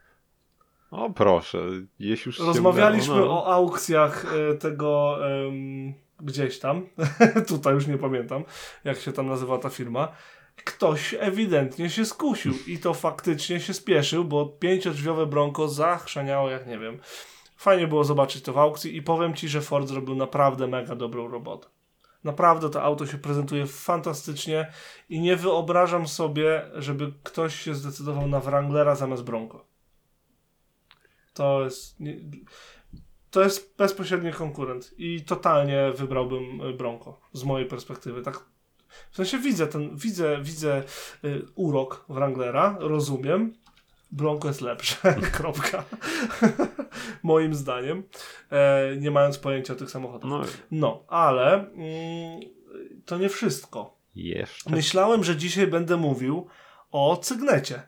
O 0.94 1.10
proszę, 1.10 1.58
jeśli 2.00 2.30
już 2.30 2.40
Rozmawialiśmy 2.40 3.14
udało, 3.14 3.28
no. 3.28 3.46
o 3.46 3.54
aukcjach 3.54 4.26
e, 4.26 4.56
tego 4.56 5.18
em, 5.28 5.94
gdzieś 6.20 6.60
tam. 6.60 6.88
Tutaj 7.48 7.74
już 7.74 7.88
nie 7.88 7.98
pamiętam, 7.98 8.44
jak 8.84 9.00
się 9.00 9.12
tam 9.12 9.28
nazywa 9.28 9.58
ta 9.58 9.70
firma. 9.70 10.12
Ktoś 10.56 11.16
ewidentnie 11.20 11.90
się 11.90 12.06
skusił 12.06 12.54
i 12.68 12.78
to 12.78 12.94
faktycznie 12.94 13.60
się 13.60 13.74
spieszył, 13.74 14.26
bo 14.26 14.46
pięciodrzwiowe 14.46 15.26
Bronco 15.26 15.68
zachrzaniało 15.68 16.50
jak 16.50 16.68
nie 16.68 16.80
wiem. 16.80 17.00
Fajnie 17.58 17.88
było 17.88 18.04
zobaczyć 18.04 18.44
to 18.44 18.54
w 18.54 18.58
aukcji 18.58 18.98
i 18.98 19.02
powiem 19.02 19.34
Ci, 19.34 19.48
że 19.48 19.62
Ford 19.62 19.88
zrobił 19.88 20.16
naprawdę 20.16 20.68
mega 20.68 20.96
dobrą 20.96 21.28
robotę. 21.28 21.68
Naprawdę 22.24 22.70
to 22.70 22.84
auto 22.84 23.06
się 23.06 23.18
prezentuje 23.18 23.68
fantastycznie 23.68 24.72
i 25.10 25.22
nie 25.22 25.36
wyobrażam 25.36 26.08
sobie, 26.08 26.66
żeby 26.76 27.14
ktoś 27.24 27.56
się 27.60 27.76
zdecydował 27.76 28.28
na 28.28 28.40
Wranglera 28.40 28.96
zamiast 28.96 29.24
Bronco. 29.24 29.73
To 31.34 31.64
jest. 31.64 32.00
Nie, 32.00 32.16
to 33.32 33.44
jest 33.44 33.76
bezpośredni 33.78 34.32
konkurent 34.34 34.94
i 34.98 35.22
totalnie 35.22 35.92
wybrałbym 35.96 36.62
y, 36.62 36.74
Bronco 36.74 37.20
z 37.34 37.44
mojej 37.44 37.68
perspektywy. 37.68 38.22
Tak, 38.22 38.46
w 39.12 39.16
sensie 39.16 39.38
widzę 39.38 39.68
ten, 39.68 39.96
widzę, 39.98 40.42
widzę 40.42 40.84
y, 41.24 41.42
urok 41.56 42.06
Wranglera, 42.10 42.78
rozumiem. 42.80 43.54
Bronco 44.12 44.48
jest 44.48 44.62
lepsze, 44.62 45.14
kropka. 45.38 45.84
Moim 47.24 47.56
zdaniem, 47.56 48.04
e, 48.52 48.96
nie 49.00 49.12
mając 49.12 49.38
pojęcia 49.38 49.74
o 49.74 49.76
tych 49.76 49.92
samochodach. 49.92 50.30
No, 50.30 50.42
No, 50.72 51.04
ale 51.08 51.54
mm, 51.54 52.40
to 53.06 53.18
nie 53.18 53.30
wszystko. 53.30 53.98
jeszcze. 54.16 54.70
Myślałem, 54.70 55.24
że 55.24 55.36
dzisiaj 55.36 55.68
będę 55.68 55.98
mówił 55.98 56.48
o 56.92 57.18
Cygnecie. 57.18 57.84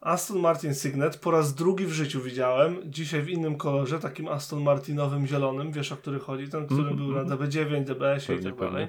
Aston 0.00 0.38
Martin 0.38 0.74
Signet 0.74 1.16
po 1.16 1.30
raz 1.30 1.54
drugi 1.54 1.86
w 1.86 1.92
życiu 1.92 2.22
widziałem. 2.22 2.76
Dzisiaj 2.84 3.22
w 3.22 3.28
innym 3.28 3.56
kolorze, 3.56 3.98
takim 3.98 4.28
Aston 4.28 4.62
Martinowym 4.62 5.26
zielonym. 5.26 5.72
Wiesz 5.72 5.92
o 5.92 5.96
który 5.96 6.18
chodzi? 6.18 6.48
Ten, 6.48 6.66
który 6.66 6.80
Mhm, 6.80 6.96
był 6.96 7.12
na 7.12 7.20
mhm. 7.20 7.38
DB9, 7.40 7.84
DBS 7.84 8.30
i 8.30 8.44
tak 8.44 8.56
dalej. 8.56 8.88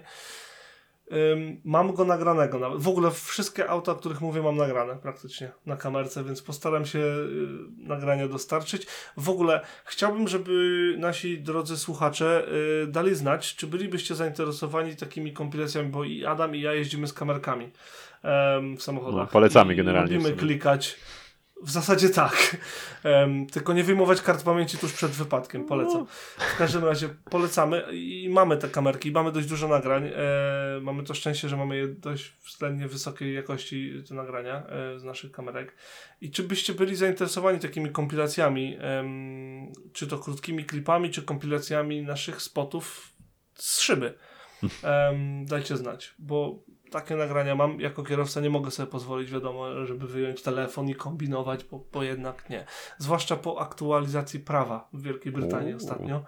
Ym, 1.34 1.62
mam 1.64 1.94
go 1.94 2.06
nagranego 2.06 2.60
nawet. 2.60 2.82
W 2.82 2.88
ogóle 2.88 3.12
wszystkie 3.12 3.70
auta, 3.70 3.92
o 3.92 3.96
których 3.96 4.22
mówię, 4.22 4.42
mam 4.42 4.58
nagrane 4.58 4.96
praktycznie 4.96 5.52
na 5.66 5.78
kamerce, 5.78 6.24
więc 6.24 6.42
postaram 6.42 6.86
się 6.86 7.00
y, 7.00 7.48
nagrania 7.78 8.28
dostarczyć. 8.28 8.88
W 9.18 9.30
ogóle 9.30 9.62
chciałbym, 9.86 10.28
żeby 10.28 10.96
nasi 11.00 11.42
drodzy 11.42 11.78
słuchacze 11.78 12.46
y, 12.84 12.88
dali 12.88 13.16
znać, 13.16 13.56
czy 13.56 13.68
bylibyście 13.68 14.16
zainteresowani 14.16 14.96
takimi 14.96 15.34
kompilacjami, 15.34 15.90
bo 15.90 16.04
i 16.04 16.26
Adam 16.26 16.56
i 16.56 16.62
ja 16.62 16.74
jeździmy 16.74 17.08
z 17.08 17.14
kamerkami 17.14 17.72
em, 18.24 18.78
w 18.78 18.84
samochodach. 18.84 19.28
No, 19.28 19.32
polecamy 19.32 19.74
I 19.74 19.78
generalnie 19.78 20.20
w 20.20 20.24
Lubimy 20.24 20.38
klikać. 20.38 20.98
W 21.64 21.72
zasadzie 21.72 22.10
tak. 22.10 22.58
Em, 23.04 23.48
tylko 23.48 23.74
nie 23.74 23.84
wyjmować 23.84 24.22
kart 24.22 24.44
pamięci 24.44 24.78
tuż 24.78 24.94
przed 24.94 25.12
wypadkiem. 25.12 25.66
Polecam. 25.66 26.06
W 26.38 26.58
każdym 26.58 26.86
razie 26.86 27.10
polecamy 27.30 27.84
i 27.92 28.30
mamy 28.30 28.58
te 28.58 28.70
kamerki, 28.70 29.10
i 29.10 29.12
mamy 29.12 29.32
dość 29.32 29.48
dużo 29.48 29.68
nagrań. 29.68 30.08
E, 30.08 30.14
mamy 30.82 31.04
to 31.04 31.14
szczęście, 31.14 31.50
że 31.50 31.58
mamy 31.58 31.78
je 31.78 31.88
dość 31.88 32.34
względnie 32.46 32.88
wysokiej 32.88 33.36
jakości 33.36 34.04
te 34.08 34.16
nagrania 34.16 34.64
e, 34.68 35.00
z 35.00 35.04
naszych 35.04 35.32
kamerek. 35.32 35.76
I 36.22 36.32
czy 36.32 36.44
byście 36.44 36.74
byli 36.74 36.96
zainteresowani 36.96 37.60
takimi 37.60 37.90
kompilacjami, 37.90 38.78
em, 38.80 39.72
czy 39.94 40.08
to 40.08 40.18
krótkimi 40.18 40.66
klipami, 40.66 41.10
czy 41.10 41.22
kompilacjami 41.22 42.02
naszych 42.02 42.42
spotów 42.42 43.14
z 43.56 43.80
szyby? 43.80 44.14
Dajcie 45.46 45.78
znać, 45.78 46.14
bo 46.20 46.64
takie 46.92 47.16
nagrania 47.16 47.56
mam. 47.56 47.80
Jako 47.80 48.04
kierowca 48.04 48.42
nie 48.42 48.50
mogę 48.50 48.72
sobie 48.72 48.92
pozwolić, 48.92 49.32
wiadomo, 49.32 49.86
żeby 49.86 50.08
wyjąć 50.08 50.42
telefon 50.42 50.90
i 50.90 50.96
kombinować, 50.96 51.64
bo, 51.64 51.84
bo 51.94 52.04
jednak 52.04 52.50
nie. 52.50 52.66
Zwłaszcza 52.98 53.36
po 53.36 53.60
aktualizacji 53.62 54.40
prawa 54.40 54.90
w 54.94 55.02
Wielkiej 55.02 55.32
Brytanii 55.32 55.74
ostatnio. 55.74 56.24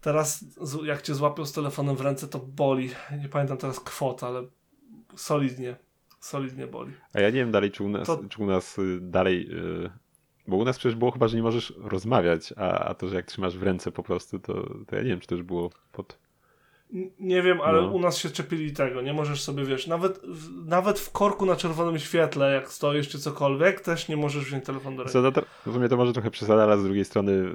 Teraz, 0.00 0.44
jak 0.84 1.02
cię 1.02 1.14
złapią 1.14 1.44
z 1.46 1.52
telefonem 1.52 1.96
w 1.96 2.00
ręce, 2.00 2.28
to 2.28 2.38
boli. 2.38 2.90
Nie 3.22 3.28
pamiętam 3.28 3.56
teraz 3.56 3.80
kwot, 3.80 4.22
ale 4.22 4.42
solidnie, 5.16 5.76
solidnie 6.20 6.66
boli. 6.66 6.92
A 7.14 7.20
ja 7.20 7.28
nie 7.30 7.36
wiem 7.36 7.50
dalej, 7.50 7.70
czy 7.70 7.84
u 7.84 7.88
nas, 7.88 8.06
To- 8.06 8.24
czy 8.28 8.42
u 8.42 8.46
nas 8.46 8.78
y, 8.78 8.98
dalej. 9.02 9.48
y, 9.84 9.90
Bo 10.48 10.56
u 10.56 10.64
nas 10.64 10.78
przecież 10.78 10.96
było 10.96 11.10
chyba, 11.10 11.28
że 11.28 11.36
nie 11.36 11.42
możesz 11.42 11.74
rozmawiać, 11.76 12.54
a, 12.56 12.70
a 12.78 12.94
to, 12.94 13.08
że 13.08 13.14
jak 13.16 13.26
trzymasz 13.26 13.58
w 13.58 13.62
ręce 13.62 13.92
po 13.92 14.02
prostu, 14.02 14.38
to, 14.38 14.54
to 14.86 14.96
ja 14.96 15.02
nie 15.02 15.08
wiem, 15.08 15.20
czy 15.20 15.26
też 15.26 15.42
było 15.42 15.70
pod. 15.92 16.18
Nie 17.20 17.42
wiem, 17.42 17.60
ale 17.60 17.82
No. 17.82 17.88
u 17.88 17.98
nas 18.00 18.18
się 18.18 18.30
czepili 18.30 18.72
tego. 18.72 19.02
Nie 19.02 19.12
możesz 19.12 19.42
sobie, 19.42 19.64
wiesz, 19.64 19.86
nawet 19.86 20.18
w, 20.24 20.66
nawet 20.66 21.00
w 21.00 21.10
korku 21.12 21.46
na 21.46 21.56
czerwonym 21.56 21.98
świetle, 21.98 22.54
jak 22.54 22.72
stoisz 22.72 23.08
czy 23.08 23.18
cokolwiek, 23.18 23.80
też 23.80 24.08
nie 24.08 24.16
możesz 24.16 24.44
wziąć 24.44 24.64
telefon 24.64 24.96
do 24.96 25.02
ręki. 25.02 25.12
Co, 25.12 25.32
to, 25.32 25.42
w 25.66 25.72
sumie 25.74 25.88
to 25.88 25.96
może 25.96 26.12
trochę 26.12 26.30
przesada, 26.30 26.62
ale 26.62 26.78
z 26.78 26.84
drugiej 26.84 27.04
strony 27.04 27.54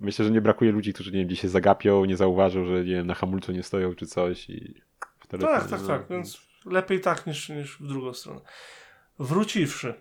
myślę, 0.00 0.24
że 0.24 0.30
nie 0.30 0.40
brakuje 0.40 0.72
ludzi, 0.72 0.92
którzy 0.92 1.12
nie 1.12 1.18
wiem, 1.18 1.26
gdzieś 1.26 1.40
się 1.40 1.48
zagapią, 1.48 2.04
nie 2.04 2.16
zauważą, 2.16 2.64
że 2.66 2.72
nie 2.72 2.92
wiem, 2.94 3.06
na 3.06 3.14
hamulcu 3.14 3.52
nie 3.52 3.62
stoją 3.62 3.94
czy 3.94 4.06
coś 4.06 4.50
i 4.50 4.74
w 5.20 5.26
telefonie, 5.26 5.58
Tak, 5.60 5.70
tak, 5.70 5.80
no. 5.80 5.86
tak, 5.86 6.06
więc 6.10 6.40
lepiej 6.66 7.00
tak 7.00 7.26
niż, 7.26 7.48
niż 7.48 7.78
w 7.80 7.86
drugą 7.86 8.12
stronę. 8.12 8.40
Wróciwszy, 9.18 9.94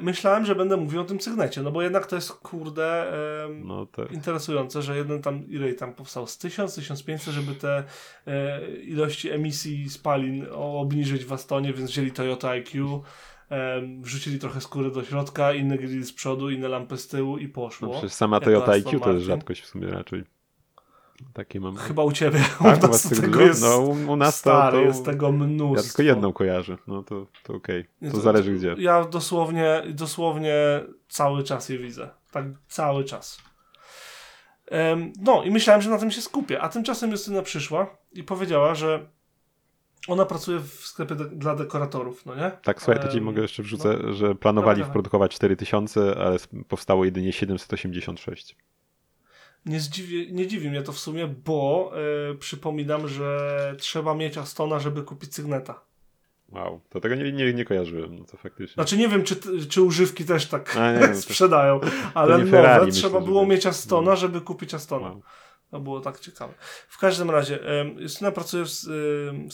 myślałem, 0.00 0.44
że 0.46 0.54
będę 0.54 0.76
mówił 0.76 1.00
o 1.00 1.04
tym 1.04 1.20
sygnecie, 1.20 1.62
no 1.62 1.72
bo 1.72 1.82
jednak 1.82 2.06
to 2.06 2.16
jest 2.16 2.32
kurde 2.32 3.12
em, 3.44 3.66
No 3.66 3.86
to 3.86 4.06
interesujące, 4.06 4.82
że 4.82 4.96
jeden 4.96 5.22
tam, 5.22 5.48
ile 5.48 5.74
tam 5.74 5.94
powstał, 5.94 6.26
z 6.26 6.38
1000, 6.38 6.74
1500, 6.74 7.34
żeby 7.34 7.54
te 7.54 7.84
e, 8.26 8.66
ilości 8.70 9.30
emisji 9.30 9.90
spalin 9.90 10.46
obniżyć 10.52 11.24
w 11.24 11.32
Astonie, 11.32 11.72
więc 11.72 11.90
wzięli 11.90 12.12
Toyota 12.12 12.50
IQ, 12.50 13.02
em, 13.50 14.02
wrzucili 14.02 14.38
trochę 14.38 14.60
skóry 14.60 14.90
do 14.90 15.04
środka, 15.04 15.52
inne 15.52 15.78
grill 15.78 16.04
z 16.04 16.12
przodu, 16.12 16.50
inne 16.50 16.68
lampy 16.68 16.96
z 16.96 17.08
tyłu 17.08 17.38
i 17.38 17.46
no 17.46 17.52
poszło. 17.52 17.92
przecież 17.92 18.12
sama 18.12 18.40
Toyota 18.40 18.72
IQ 18.72 19.00
to 19.00 19.12
jest 19.12 19.24
rzadkość 19.24 19.60
w 19.62 19.66
sumie 19.66 19.86
raczej. 19.86 20.33
Takie 21.32 21.60
mam. 21.60 21.76
Chyba 21.76 22.04
u 22.04 22.12
ciebie, 22.12 22.38
Tak, 22.62 22.84
u 22.84 22.86
nas 22.88 23.08
tego 23.20 23.40
jest 23.40 23.62
No 23.62 23.78
u, 23.78 24.16
nas 24.16 24.34
to, 24.34 24.38
stary, 24.50 24.78
to 24.78 24.84
jest 24.84 25.04
tego 25.04 25.32
mnóstwo. 25.32 25.76
ja 25.76 25.82
tylko 25.82 26.02
jedną 26.02 26.32
kojarzę, 26.32 26.78
no 26.86 27.02
to, 27.02 27.26
to 27.42 27.54
okej. 27.54 27.84
Nie, 28.00 28.10
To 28.10 28.20
zależy 28.20 28.52
gdzie. 28.52 28.74
Ja 28.78 29.04
dosłownie, 29.04 29.82
dosłownie 29.88 30.54
cały 31.08 31.42
czas 31.44 31.68
je 31.68 31.78
widzę. 31.78 32.10
Tak 32.30 32.44
cały 32.68 33.04
czas. 33.04 33.38
Em, 34.66 35.12
no 35.22 35.44
i 35.44 35.50
myślałem, 35.50 35.82
że 35.82 35.90
na 35.90 35.98
tym 35.98 36.10
się 36.10 36.20
skupię. 36.20 36.60
A 36.60 36.68
tymczasem 36.68 37.10
Justyna 37.10 37.42
przyszła 37.42 37.96
i 38.12 38.22
powiedziała, 38.24 38.74
że 38.74 39.06
ona 40.08 40.24
pracuje 40.26 40.58
w 40.60 40.70
sklepie 40.86 41.14
de- 41.14 41.24
dla 41.30 41.54
dekoratorów, 41.54 42.26
no 42.26 42.34
nie? 42.34 42.50
Tak, 42.62 42.82
słuchaj, 42.82 43.02
to 43.02 43.08
ci 43.08 43.20
mogę 43.20 43.42
jeszcze 43.42 43.62
wrzucę, 43.62 44.12
że 44.14 44.34
planowali 44.34 44.78
dawaj. 44.78 44.90
wprodukować 44.90 45.34
4000, 45.34 46.16
ale 46.18 46.36
powstało 46.68 47.04
jedynie 47.04 47.32
786. 47.32 48.56
Nie, 49.66 49.80
zdziwi, 49.80 50.32
nie 50.32 50.46
dziwi 50.46 50.70
mnie 50.70 50.82
to 50.82 50.92
w 50.92 50.98
sumie, 50.98 51.26
bo 51.26 51.92
e, 52.30 52.34
przypominam, 52.34 53.08
że 53.08 53.74
trzeba 53.78 54.14
mieć 54.14 54.38
Astona, 54.38 54.78
żeby 54.78 55.02
kupić 55.02 55.34
Sygneta. 55.34 55.80
Wow, 56.48 56.80
to 56.88 57.00
tego 57.00 57.14
nie, 57.14 57.32
nie, 57.32 57.52
nie 57.52 57.64
kojarzyłem, 57.64 58.18
no 58.18 58.24
to 58.24 58.36
faktycznie. 58.36 58.74
Znaczy 58.74 58.96
nie 58.96 59.08
wiem, 59.08 59.24
czy, 59.24 59.36
czy 59.68 59.82
używki 59.82 60.24
też 60.24 60.46
tak 60.46 60.76
A, 60.76 60.92
no 60.92 61.06
to- 61.08 61.14
sprzedają, 61.22 61.80
ale 62.14 62.32
nie 62.32 62.38
nowe 62.44 62.50
Ferrari, 62.50 62.92
trzeba 62.92 63.08
myślę, 63.18 63.26
było 63.26 63.40
żeby- 63.40 63.52
mieć 63.52 63.66
Astona, 63.66 64.10
no. 64.10 64.16
żeby 64.16 64.40
kupić 64.40 64.74
Astona. 64.74 65.08
Wow. 65.08 65.22
To 65.70 65.80
było 65.80 66.00
tak 66.00 66.20
ciekawe. 66.20 66.54
W 66.88 66.98
każdym 66.98 67.30
razie, 67.30 67.58
Justyna 67.98 68.30
pracuje 68.32 68.64
w, 68.64 68.68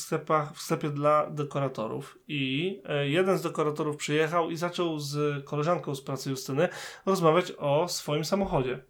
sklepach, 0.01 0.55
w 0.55 0.63
sklepie 0.63 0.91
dla 0.91 1.31
dekoratorów 1.31 2.19
i 2.29 2.83
e, 2.85 3.09
jeden 3.09 3.39
z 3.39 3.43
dekoratorów 3.43 3.97
przyjechał 3.97 4.51
i 4.51 4.57
zaczął 4.57 4.99
z 4.99 5.45
koleżanką 5.45 5.95
z 5.95 6.01
pracy 6.03 6.31
Justyny 6.31 6.69
rozmawiać 7.07 7.53
o 7.59 7.89
swoim 7.89 8.25
samochodzie. 8.25 8.83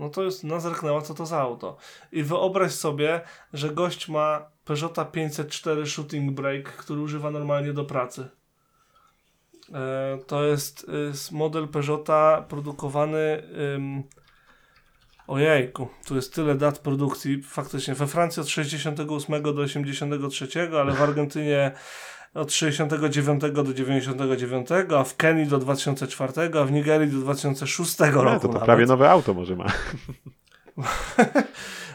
No 0.00 0.08
to 0.08 0.22
Justyna 0.22 0.60
zerknęła, 0.60 1.02
co 1.02 1.14
to 1.14 1.26
za 1.26 1.40
auto. 1.40 1.76
I 2.12 2.22
wyobraź 2.22 2.72
sobie, 2.72 3.20
że 3.52 3.70
gość 3.70 4.08
ma 4.08 4.50
Peugeota 4.64 5.04
504 5.04 5.86
Shooting 5.86 6.32
Brake, 6.32 6.62
który 6.78 7.00
używa 7.00 7.30
normalnie 7.30 7.72
do 7.72 7.84
pracy. 7.84 8.28
E, 9.74 10.18
To 10.26 10.44
jest 10.44 10.88
y, 10.88 11.08
s- 11.10 11.30
model 11.32 11.68
Peugeota 11.68 12.44
produkowany. 12.48 13.42
ym, 13.74 14.02
Ojejku, 15.26 15.88
tu 16.06 16.16
jest 16.16 16.34
tyle 16.34 16.54
dat 16.54 16.78
produkcji. 16.78 17.42
Faktycznie 17.42 17.94
we 17.94 18.06
Francji 18.06 18.42
od 18.42 18.48
68 18.48 19.42
do 19.42 19.50
83, 19.62 20.70
ale 20.80 20.92
w 20.92 21.02
Argentynie 21.02 21.72
od 22.34 22.52
69 22.52 23.42
do 23.52 23.74
99, 23.74 24.68
a 24.96 25.04
w 25.04 25.16
Kenii 25.16 25.46
do 25.46 25.58
2004, 25.58 26.32
a 26.60 26.64
w 26.64 26.72
Nigerii 26.72 27.08
do 27.08 27.18
2006 27.18 28.00
roku. 28.00 28.24
Nie, 28.24 28.34
to, 28.34 28.40
to 28.40 28.48
nawet. 28.48 28.64
prawie 28.64 28.86
nowe 28.86 29.10
auto 29.10 29.34
może 29.34 29.56
ma. 29.56 29.66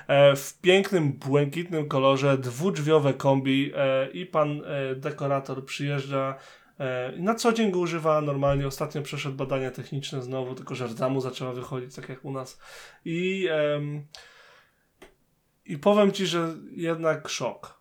E, 0.07 0.35
w 0.35 0.59
pięknym, 0.61 1.13
błękitnym 1.13 1.87
kolorze, 1.87 2.37
dwudrzwiowe 2.37 3.13
kombi 3.13 3.71
e, 3.75 4.07
i 4.11 4.25
pan 4.25 4.61
e, 4.65 4.95
dekorator 4.95 5.65
przyjeżdża 5.65 6.35
na 7.17 7.35
co 7.35 7.53
dzień 7.53 7.71
go 7.71 7.79
używa 7.79 8.21
normalnie. 8.21 8.67
Ostatnio 8.67 9.01
przeszedł 9.01 9.35
badania 9.35 9.71
techniczne 9.71 10.21
znowu, 10.21 10.55
tylko 10.55 10.75
że 10.75 10.87
rdza 10.87 11.09
mu 11.09 11.21
zaczęła 11.21 11.53
wychodzić, 11.53 11.95
tak 11.95 12.09
jak 12.09 12.25
u 12.25 12.31
nas. 12.31 12.59
I, 13.05 13.47
em, 13.51 14.05
I 15.65 15.77
powiem 15.77 16.11
Ci, 16.11 16.25
że 16.25 16.55
jednak 16.71 17.29
szok. 17.29 17.79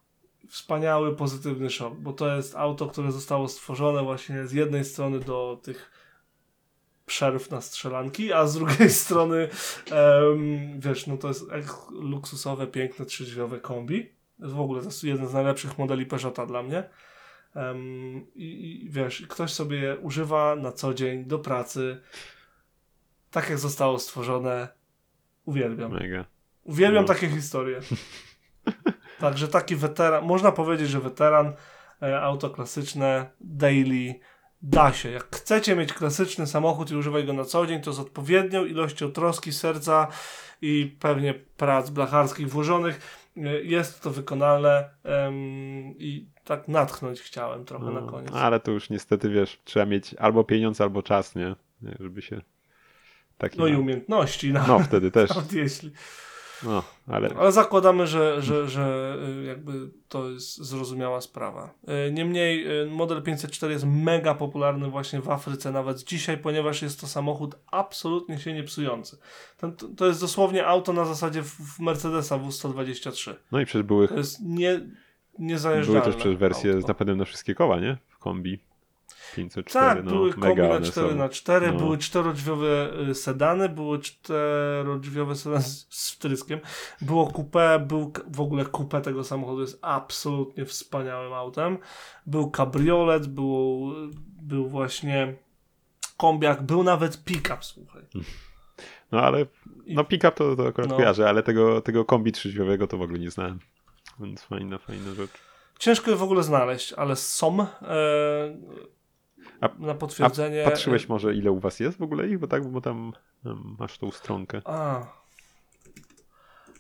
Wspaniały, 0.49 1.17
pozytywny 1.17 1.71
szok, 1.71 1.95
bo 1.95 2.13
to 2.13 2.37
jest 2.37 2.57
auto, 2.57 2.87
które 2.87 3.13
zostało 3.13 3.49
stworzone 3.49 4.03
właśnie 4.03 4.47
z 4.47 4.53
jednej 4.53 4.85
strony 4.85 5.21
do 5.21 5.61
tych 5.63 5.91
przerw 7.07 7.51
na 7.51 7.61
strzelanki, 7.61 8.33
a 8.33 8.47
z 8.47 8.55
drugiej 8.55 8.91
strony 9.05 9.49
em, 9.91 10.81
wiesz, 10.81 11.07
no 11.07 11.17
to 11.17 11.29
jest 11.29 11.45
luksusowe, 11.91 12.67
piękne, 12.67 13.07
trzydrzwiowe 13.07 13.61
kombi. 13.61 14.13
W 14.39 14.61
ogóle 14.61 14.81
to 14.81 14.87
jest 14.87 15.05
jeden 15.05 15.29
z 15.29 15.33
najlepszych 15.33 15.79
modeli 15.79 16.07
Peugeota 16.07 16.47
dla 16.47 16.63
mnie. 16.63 16.85
Em, 17.55 18.27
i, 18.35 18.81
I 18.85 18.91
wiesz, 18.91 19.23
ktoś 19.29 19.53
sobie 19.53 19.79
je 19.79 19.99
używa 19.99 20.57
na 20.57 20.73
co 20.73 20.95
dzień, 20.95 21.25
do 21.25 21.39
pracy. 21.39 22.01
Tak 23.31 23.51
jak 23.51 23.59
zostało 23.59 23.99
stworzone. 23.99 24.69
Uwielbiam. 25.45 25.93
Mega. 25.93 26.25
Uwielbiam 26.65 27.03
No. 27.05 27.09
takie 27.09 27.29
historie. 27.29 27.81
Także 29.21 29.49
taki 29.49 29.77
weteran, 29.77 30.25
można 30.25 30.53
powiedzieć, 30.53 30.89
że 30.89 31.01
weteran, 31.01 31.53
e, 32.03 32.21
auto 32.21 32.51
klasyczne, 32.51 33.31
daily, 33.41 34.15
da 34.63 34.93
się. 34.93 35.11
Jak 35.11 35.37
chcecie 35.37 35.77
mieć 35.77 35.93
klasyczny 35.93 36.47
samochód 36.47 36.91
i 36.91 36.97
używać 36.97 37.25
go 37.27 37.33
na 37.33 37.45
co 37.45 37.67
dzień, 37.67 37.81
to 37.81 37.93
z 37.93 38.01
odpowiednią 38.01 38.65
ilością 38.65 39.13
troski, 39.13 39.53
serca 39.53 40.09
i 40.63 40.97
pewnie 41.01 41.35
prac 41.35 41.91
blacharskich 41.91 42.49
włożonych 42.49 43.01
e, 43.37 43.41
jest 43.63 44.03
to 44.03 44.11
wykonalne 44.11 44.91
i 45.99 46.27
tak 46.45 46.69
natchnąć 46.69 47.21
chciałem 47.21 47.65
trochę 47.65 47.85
na 47.85 48.01
No, 48.01 48.11
koniec. 48.11 48.33
ale 48.35 48.61
to 48.61 48.71
już 48.71 48.91
niestety 48.91 49.31
wiesz, 49.31 49.61
trzeba 49.65 49.87
mieć 49.87 50.15
albo 50.15 50.45
pieniądz, 50.45 50.81
albo 50.81 51.03
czas, 51.03 51.35
nie? 51.35 51.55
Żeby 52.01 52.23
się. 52.23 52.41
Taki 53.39 53.59
No 53.59 53.67
i 53.67 53.77
umiejętności, 53.77 54.53
nawet, 54.53 54.69
No 54.69 54.79
wtedy 54.79 55.11
też. 55.11 55.31
jeśli. 55.53 55.91
No, 56.63 56.83
ale 57.07 57.31
Ale 57.39 57.53
zakładamy, 57.53 58.07
że, 58.07 58.43
że, 58.43 58.69
że 58.69 59.17
y, 59.41 59.45
jakby 59.45 59.73
to 60.09 60.31
jest 60.31 60.57
zrozumiała 60.57 61.21
sprawa. 61.21 61.75
Y, 62.09 62.13
Niemniej 62.13 62.81
y, 62.83 62.87
model 62.91 63.23
504 63.23 63.73
jest 63.73 63.85
mega 63.87 64.35
popularny 64.35 64.89
właśnie 64.91 65.21
w 65.21 65.31
Afryce 65.31 65.73
nawet 65.73 66.05
dzisiaj, 66.05 66.39
ponieważ 66.39 66.83
jest 66.83 67.01
to 67.01 67.07
samochód 67.07 67.55
absolutnie 67.71 68.39
się 68.39 68.53
nie 68.53 68.63
psujący. 68.65 69.19
Ten, 69.57 69.77
to- 69.77 70.07
jest 70.07 70.21
dosłownie 70.21 70.67
auto 70.67 70.93
na 70.93 71.05
zasadzie 71.05 71.43
w, 71.43 71.81
Mercedesa 71.81 72.39
W123. 72.39 73.35
no 73.53 73.61
i 73.61 73.65
przecież 73.67 73.83
były, 73.83 74.09
To 74.09 74.17
jest 74.17 74.41
nie, 74.43 74.79
były 74.79 74.91
niezajeżdżalne 75.39 76.03
też 76.03 76.17
przecież 76.17 76.37
wersje 76.37 76.71
auto. 76.73 76.83
z 76.85 76.89
napędem 76.89 77.19
na 77.19 77.25
wszystkie 77.25 77.55
koła, 77.55 77.81
nie? 77.81 77.97
W 78.09 78.19
kombi 78.19 78.59
504, 79.37 79.73
Tak, 79.95 80.05
no 80.05 80.11
były 80.11 80.33
kombi 80.33 80.63
na 80.63 80.71
one 80.71 80.81
4 80.87 81.11
są. 81.11 81.17
na 81.17 81.29
4 81.29 81.73
No. 81.73 81.79
były 81.79 81.99
czterodrzwiowe 81.99 82.91
y, 83.11 83.15
sedany, 83.15 83.69
były 83.69 83.99
czterodrzwiowe 83.99 85.35
sedany 85.37 85.63
z, 85.63 85.87
z 85.91 86.11
wtryskiem, 86.11 86.61
było 87.01 87.27
coupé, 87.31 87.87
był 87.87 88.13
w 88.27 88.41
ogóle 88.41 88.65
coupé 88.65 89.01
tego 89.01 89.25
samochodu 89.25 89.61
jest 89.61 89.79
absolutnie 89.83 90.65
wspaniałym 90.65 91.33
autem, 91.33 91.79
był 92.27 92.51
kabriolet, 92.51 93.27
był, 93.27 93.93
był 94.43 94.69
właśnie 94.69 95.35
kombiak, 96.17 96.63
był 96.63 96.83
nawet 96.83 97.25
pick-up, 97.25 97.59
słuchaj. 97.61 98.03
No 99.13 99.21
ale, 99.21 99.47
no 99.87 100.05
pick-up 100.05 100.33
to, 100.37 100.57
to 100.57 100.67
akurat 100.67 100.91
No. 100.91 100.97
kojarzę, 100.97 101.29
ale 101.29 101.43
tego, 101.43 101.81
tego 101.81 102.05
kombi 102.05 102.33
trzyźwiowego 102.33 102.87
to 102.87 102.99
w 102.99 103.03
ogóle 103.03 103.19
nie 103.19 103.31
znałem. 103.31 103.59
Więc 104.21 104.43
fajna, 104.43 104.79
fajna 104.79 105.15
rzecz. 105.15 105.31
Ciężko 105.79 106.11
je 106.11 106.17
w 106.17 106.23
ogóle 106.23 106.43
znaleźć, 106.43 106.93
ale 106.93 107.17
są 107.17 107.61
e, 107.63 107.67
A- 109.65 109.79
na 109.79 109.95
potwierdzenie. 109.95 110.65
Patrzyłeś 110.65 111.09
może 111.09 111.35
ile 111.35 111.51
u 111.51 111.59
was 111.61 111.81
jest 111.81 111.99
w 111.99 112.03
ogóle 112.03 112.29
ich, 112.29 112.39
bo 112.39 112.47
tak, 112.47 112.67
bo 112.69 112.81
tam 112.81 113.13
masz 113.79 113.99
tą 113.99 114.11
stronkę. 114.11 114.63
A. 114.65 115.07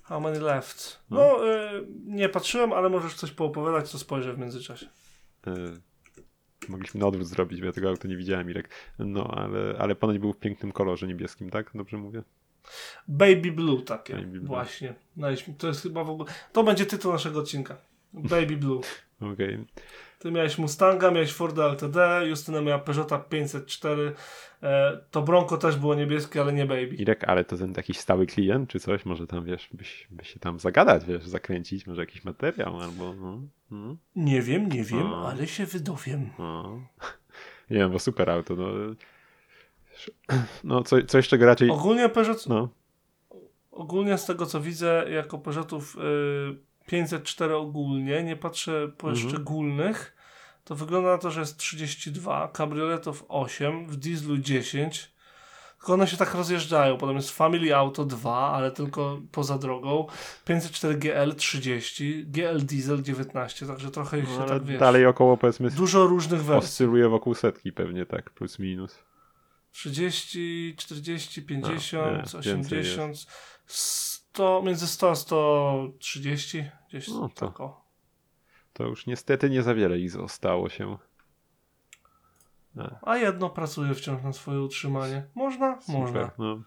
How 0.02 0.20
many 0.20 0.40
left? 0.40 1.00
No. 1.10 1.16
No, 1.18 1.52
y, 1.54 1.86
nie 2.04 2.28
patrzyłem, 2.28 2.72
ale 2.72 2.88
możesz 2.88 3.14
coś 3.14 3.30
poopowiadać, 3.30 3.92
to 3.92 3.98
spojrzę 3.98 4.34
w 4.34 4.38
międzyczasie. 4.38 4.86
E, 5.46 5.54
mogliśmy 6.68 7.00
na 7.00 7.06
odwrót 7.06 7.26
zrobić, 7.28 7.60
bo 7.60 7.66
ja 7.66 7.72
tego 7.72 7.88
auto 7.88 8.08
nie 8.08 8.16
widziałem, 8.16 8.50
Irek. 8.50 8.68
No, 8.98 9.30
ale, 9.36 9.76
ale 9.78 9.94
ponoć 9.94 10.18
był 10.18 10.32
w 10.32 10.38
pięknym 10.38 10.72
kolorze 10.72 11.06
niebieskim, 11.06 11.50
tak? 11.50 11.70
Dobrze 11.74 11.96
mówię? 11.96 12.22
Baby 13.08 13.52
Blue 13.52 13.82
takie, 13.82 14.14
Baby 14.14 14.26
Blue. 14.26 14.46
właśnie. 14.46 14.94
Najśm- 15.16 15.54
To 15.58 15.66
jest 15.66 15.82
chyba 15.82 16.04
w 16.04 16.10
ogóle... 16.10 16.32
To 16.52 16.64
będzie 16.64 16.86
tytuł 16.86 17.12
naszego 17.12 17.40
odcinka. 17.40 17.76
Baby 18.12 18.56
Blue. 18.56 18.80
Okej. 19.32 19.64
Ty 20.24 20.30
miałeś 20.30 20.58
Mustanga, 20.58 21.10
miałeś 21.10 21.32
Forda 21.32 21.64
LTD, 21.66 22.22
Justyna 22.28 22.60
miała 22.60 22.78
Peugeota 22.78 23.18
504, 23.18 24.12
e, 24.62 24.98
to 25.10 25.22
Bronco 25.22 25.56
też 25.56 25.76
było 25.76 25.94
niebieskie, 25.94 26.40
ale 26.40 26.52
nie 26.52 26.66
Baby. 26.66 26.86
Irek, 26.86 27.24
ale 27.24 27.44
to 27.44 27.56
ten 27.58 27.72
jakiś 27.76 27.98
stały 27.98 28.26
klient, 28.26 28.70
czy 28.70 28.80
coś? 28.80 29.04
Może 29.04 29.26
tam, 29.26 29.44
wiesz, 29.44 29.68
byś, 29.72 30.06
by 30.10 30.24
się 30.24 30.40
tam 30.40 30.58
zagadać, 30.60 31.04
wiesz, 31.04 31.26
zakręcić, 31.26 31.86
może 31.86 32.00
jakiś 32.02 32.24
materiał, 32.24 32.80
albo... 32.80 33.14
No, 33.14 33.38
no, 33.70 33.96
Nie 34.16 34.42
wiem, 34.42 34.68
nie 34.68 34.84
wiem, 34.84 35.06
A. 35.14 35.28
ale 35.30 35.46
się 35.46 35.66
wydowiem. 35.66 36.30
no. 36.38 36.80
Nie 37.70 37.78
wiem, 37.78 37.90
bo 37.92 37.98
super 37.98 38.30
auto, 38.30 38.56
no. 38.56 38.66
No, 40.64 40.82
co, 40.82 41.02
coś, 41.02 41.28
czego 41.28 41.46
raczej... 41.46 41.70
Ogólnie 41.70 42.08
Peugeot, 42.08 42.46
No, 42.46 42.68
ogólnie 43.70 44.18
z 44.18 44.26
tego 44.26 44.46
co 44.46 44.60
widzę, 44.60 45.04
jako 45.10 45.38
Peugeotów 45.38 45.96
y, 45.96 46.56
504 46.86 47.56
ogólnie, 47.56 48.22
nie 48.22 48.36
patrzę 48.36 48.88
po 48.98 49.08
Mhm. 49.10 49.28
szczególnych, 49.28 50.13
to 50.64 50.74
wygląda 50.74 51.10
na 51.10 51.18
to, 51.18 51.30
że 51.30 51.40
jest 51.40 51.56
32, 51.56 52.48
kabrioletów 52.48 53.24
8, 53.28 53.86
w 53.86 53.96
dieslu 53.96 54.38
10, 54.38 55.14
tylko 55.78 55.92
one 55.94 56.06
się 56.08 56.16
tak 56.16 56.34
rozjeżdżają, 56.34 56.98
potem 56.98 57.16
jest 57.16 57.30
Family 57.30 57.76
Auto 57.76 58.04
2, 58.04 58.36
ale 58.52 58.70
tylko 58.70 59.20
poza 59.32 59.58
drogą, 59.58 60.06
504 60.44 60.94
GL 60.94 61.34
30, 61.34 62.24
GL 62.26 62.58
Diesel 62.66 63.02
19, 63.02 63.66
także 63.66 63.90
trochę 63.90 64.18
ich 64.18 64.24
się 64.28 64.30
no 64.38 64.42
ale 64.42 64.48
tak 64.50 64.64
wiesz. 64.64 64.80
dalej 64.80 65.06
około, 65.06 65.36
powiedzmy, 65.36 65.70
Dużo 65.70 66.06
różnych 66.06 66.44
wersji. 66.44 66.68
oscyluje 66.68 67.08
wokół 67.08 67.34
setki 67.34 67.72
pewnie, 67.72 68.06
tak, 68.06 68.30
plus 68.30 68.58
minus. 68.58 68.98
30, 69.72 70.74
40, 70.78 71.40
nie, 71.40 71.46
50, 71.46 72.16
więcej 72.16 72.40
80, 72.40 73.26
100, 73.66 74.62
między 74.62 74.86
100 74.86 75.10
a 75.10 75.14
130, 75.14 76.64
gdzieś 76.88 77.08
No 77.08 77.28
to- 77.34 77.48
tak. 77.48 77.83
To 78.74 78.84
już 78.84 79.06
niestety 79.06 79.50
nie 79.50 79.62
za 79.62 79.74
wiele 79.74 79.98
ich 79.98 80.10
zostało 80.10 80.68
się. 80.68 80.98
A, 82.76 83.10
A 83.10 83.16
jedno 83.16 83.50
pracuje 83.50 83.94
wciąż 83.94 84.22
na 84.22 84.32
swoje 84.32 84.60
utrzymanie. 84.60 85.26
Można? 85.34 85.78
Można. 85.88 86.06
super, 86.06 86.30
no. 86.38 86.62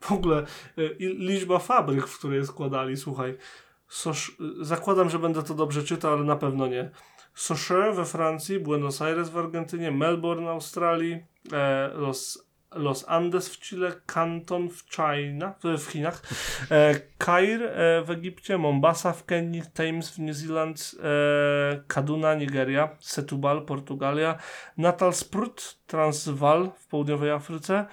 W 0.00 0.12
ogóle 0.12 0.46
y, 0.78 0.96
liczba 1.00 1.58
fabryk, 1.58 2.06
w 2.06 2.18
które 2.18 2.36
je 2.36 2.46
składali, 2.46 2.96
słuchaj. 2.96 3.36
Sosz, 3.88 4.28
y, 4.60 4.64
zakładam, 4.64 5.10
że 5.10 5.18
będę 5.18 5.42
to 5.42 5.54
dobrze 5.54 5.82
czytał, 5.82 6.12
ale 6.12 6.24
na 6.24 6.36
pewno 6.36 6.66
nie. 6.66 6.90
Soche 7.34 7.92
we 7.92 8.04
Francji, 8.04 8.60
Buenos 8.60 9.02
Aires 9.02 9.28
w 9.28 9.38
Argentynie, 9.38 9.90
Melbourne 9.90 10.44
w 10.44 10.48
Australii, 10.48 11.24
e, 11.52 11.88
Los 11.94 12.47
Los 12.74 13.04
Andes 13.08 13.48
w 13.48 13.60
Chile, 13.60 13.92
Canton 14.06 14.68
w 14.68 14.84
China, 14.90 15.54
w 15.78 15.86
Chinach, 15.86 16.22
e, 16.70 16.94
Kair 17.18 17.62
e, 17.62 18.02
w 18.02 18.10
Egipcie, 18.10 18.58
Mombasa 18.58 19.12
w 19.12 19.24
Kenii, 19.24 19.62
Thames 19.74 20.10
w 20.10 20.18
New 20.18 20.36
Zealand, 20.36 20.94
e, 21.02 21.82
Kaduna, 21.86 22.34
Nigeria, 22.34 22.88
Setubal, 23.00 23.64
Portugalia, 23.64 24.38
Natal 24.76 25.12
Sprut, 25.12 25.78
Transvaal 25.86 26.70
w 26.78 26.86
południowej 26.86 27.30
Afryce, 27.30 27.86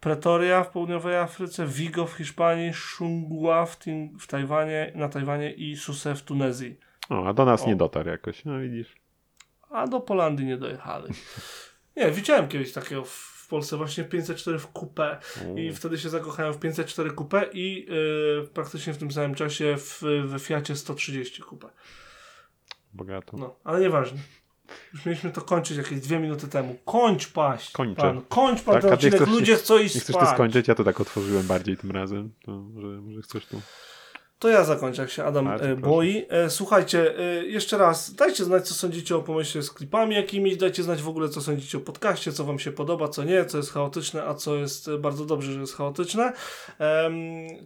Pretoria 0.00 0.64
w 0.64 0.70
południowej 0.70 1.16
Afryce, 1.16 1.66
Vigo 1.66 2.06
w 2.06 2.12
Hiszpanii, 2.12 2.72
Shungwa 2.74 3.66
w, 3.66 3.78
Tin- 3.78 4.18
w 4.18 4.26
Tajwanie, 4.26 4.92
na 4.94 5.08
Tajwanie 5.08 5.52
i 5.52 5.76
Suse 5.76 6.14
w 6.14 6.22
Tunezji. 6.22 6.78
O, 7.10 7.26
a 7.28 7.32
do 7.32 7.44
nas 7.44 7.62
O. 7.62 7.66
nie 7.66 7.76
dotarł 7.76 8.08
jakoś, 8.08 8.44
no 8.44 8.60
widzisz. 8.60 8.96
A 9.70 9.86
do 9.86 10.00
Polandii 10.00 10.46
nie 10.46 10.56
dojechali. 10.56 11.14
Nie, 11.96 12.10
widziałem 12.10 12.48
kiedyś 12.48 12.72
takiego 12.72 13.04
Polsce 13.50 13.76
właśnie 13.76 14.04
504 14.04 14.58
w 14.58 14.68
coupé 14.72 15.16
i 15.56 15.72
wtedy 15.72 15.98
się 15.98 16.08
zakochałem 16.08 16.54
w 16.54 16.58
504 16.58 17.10
coupé 17.10 17.44
i 17.52 17.86
yy, 17.88 18.48
praktycznie 18.54 18.92
w 18.92 18.98
tym 18.98 19.10
samym 19.12 19.34
czasie 19.34 19.76
w, 19.78 20.02
we 20.26 20.38
Fiacie 20.38 20.76
130 20.76 21.42
coupé. 21.42 21.68
Bogato. 22.94 23.36
No, 23.36 23.56
ale 23.64 23.80
nieważne. 23.80 24.18
Już 24.92 25.06
mieliśmy 25.06 25.30
to 25.30 25.40
kończyć 25.42 25.76
jakieś 25.78 26.00
dwie 26.00 26.18
minuty 26.18 26.48
temu. 26.48 26.78
Kończ 26.84 27.28
paść. 27.28 27.72
Kończę. 27.72 28.02
Pan. 28.02 28.20
Kończ 28.28 28.62
pan 28.62 28.74
Tak, 28.74 28.82
ten 28.82 28.92
odcinek. 28.92 29.14
chcesz- 29.20 29.28
Ludzie 29.30 29.56
chcą 29.56 29.78
iść 29.78 29.94
Nie 29.94 30.00
chcesz 30.00 30.16
spać. 30.16 30.28
ty 30.28 30.34
skończyć? 30.34 30.68
Ja 30.68 30.74
to 30.74 30.84
tak 30.84 31.00
otworzyłem 31.00 31.46
bardziej 31.46 31.76
tym 31.76 31.90
razem. 31.90 32.32
To 32.44 32.52
może, 32.52 32.86
może 32.86 33.22
chcesz 33.22 33.46
tu. 33.46 33.60
To 34.40 34.48
ja 34.48 34.64
zakończę, 34.64 35.02
jak 35.02 35.10
się 35.10 35.24
Adam 35.24 35.44
Bardzo 35.44 35.64
e, 35.64 35.76
proszę. 35.76 35.90
boi. 35.90 36.26
E, 36.28 36.50
słuchajcie, 36.50 37.18
e, 37.18 37.46
jeszcze 37.46 37.78
raz, 37.78 38.14
dajcie 38.14 38.44
znać, 38.44 38.68
co 38.68 38.74
sądzicie 38.74 39.16
o 39.16 39.22
pomyśle 39.22 39.62
z 39.62 39.70
klipami 39.70 40.14
jakimiś, 40.14 40.56
dajcie 40.56 40.82
znać 40.82 41.02
w 41.02 41.08
ogóle, 41.08 41.28
co 41.28 41.40
sądzicie 41.40 41.78
o 41.78 41.80
podcaście, 41.80 42.32
co 42.32 42.44
wam 42.44 42.58
się 42.58 42.72
podoba, 42.72 43.08
co 43.08 43.24
nie, 43.24 43.44
co 43.44 43.56
jest 43.56 43.72
chaotyczne, 43.72 44.24
a 44.24 44.34
co 44.34 44.56
jest 44.56 44.90
bardzo 44.96 45.24
dobrze, 45.24 45.52
że 45.52 45.60
jest 45.60 45.76
chaotyczne. 45.76 46.32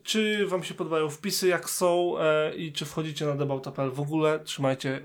Czy 0.03 0.47
wam 0.47 0.65
się 0.65 0.75
podobają 0.75 1.09
wpisy, 1.09 1.49
jak 1.49 1.71
są 1.71 2.15
i 2.57 2.73
czy 2.73 2.85
wchodzicie 2.85 3.27
na 3.27 3.35
debauta.pl 3.35 3.91
w 3.91 4.01
ogóle, 4.01 4.41
trzymajcie 4.45 5.01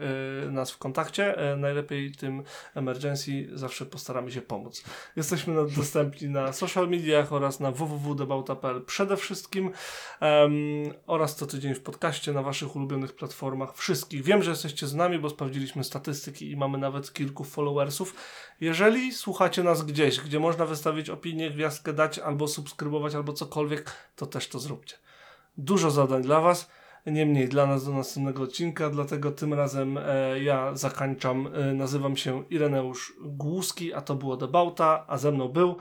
nas 0.51 0.71
w 0.71 0.77
kontakcie. 0.77 1.35
Najlepiej 1.57 2.11
tym 2.11 2.43
emergency 2.75 3.49
zawsze 3.53 3.85
postaramy 3.85 4.31
się 4.31 4.41
pomóc. 4.41 4.83
Jesteśmy 5.15 5.55
dostępni 5.75 6.29
na 6.29 6.53
social 6.53 6.89
mediach 6.89 7.33
oraz 7.33 7.59
na 7.59 7.71
www.debauta.pl 7.71 8.81
przede 8.85 9.17
wszystkim 9.17 9.71
oraz 11.07 11.35
co 11.35 11.47
tydzień 11.47 11.58
w 11.75 11.81
podcaście 11.81 12.33
na 12.33 12.41
waszych 12.41 12.75
ulubionych 12.75 13.15
platformach 13.15 13.75
wszystkich. 13.75 14.23
Wiem, 14.23 14.43
że 14.43 14.51
jesteście 14.51 14.87
z 14.87 14.95
nami, 14.95 15.19
bo 15.19 15.29
sprawdziliśmy 15.29 15.83
statystyki 15.83 16.51
i 16.51 16.57
mamy 16.57 16.77
nawet 16.77 17.13
kilku 17.13 17.43
followersów. 17.43 18.15
Jeżeli 18.61 19.13
słuchacie 19.13 19.63
nas 19.63 19.83
gdzieś, 19.83 20.19
gdzie 20.19 20.39
można 20.39 20.65
wystawić 20.65 21.09
opinię, 21.09 21.51
gwiazdkę 21.51 21.93
dać 21.93 22.19
albo 22.19 22.47
subskrybować, 22.47 23.15
albo 23.15 23.33
cokolwiek, 23.33 23.91
to 24.15 24.25
też 24.25 24.47
to 24.47 24.59
zróbcie. 24.59 24.95
Dużo 25.57 25.91
zadań 25.91 26.21
dla 26.21 26.41
was. 26.41 26.69
Niemniej 27.05 27.49
dla 27.49 27.65
nas 27.65 27.85
do 27.85 27.91
następnego 27.93 28.43
odcinka, 28.43 28.89
dlatego 28.89 29.31
tym 29.31 29.53
razem 29.53 29.97
e, 29.97 30.39
ja 30.43 30.75
zakończam. 30.75 31.49
E, 31.55 31.73
nazywam 31.73 32.17
się 32.17 32.43
Ireneusz 32.49 33.13
Głuski, 33.21 33.93
a 33.93 34.01
to 34.01 34.15
było 34.15 34.37
Debauta, 34.37 35.05
a 35.07 35.17
ze 35.17 35.31
mną 35.31 35.47
był. 35.47 35.77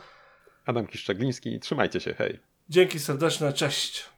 Adam 0.67 0.87
Kiszczagliński, 0.87 1.61
trzymajcie 1.61 2.01
się, 2.01 2.15
hej. 2.15 2.39
Dzięki 2.69 2.99
serdeczne, 2.99 3.53
cześć. 3.53 4.18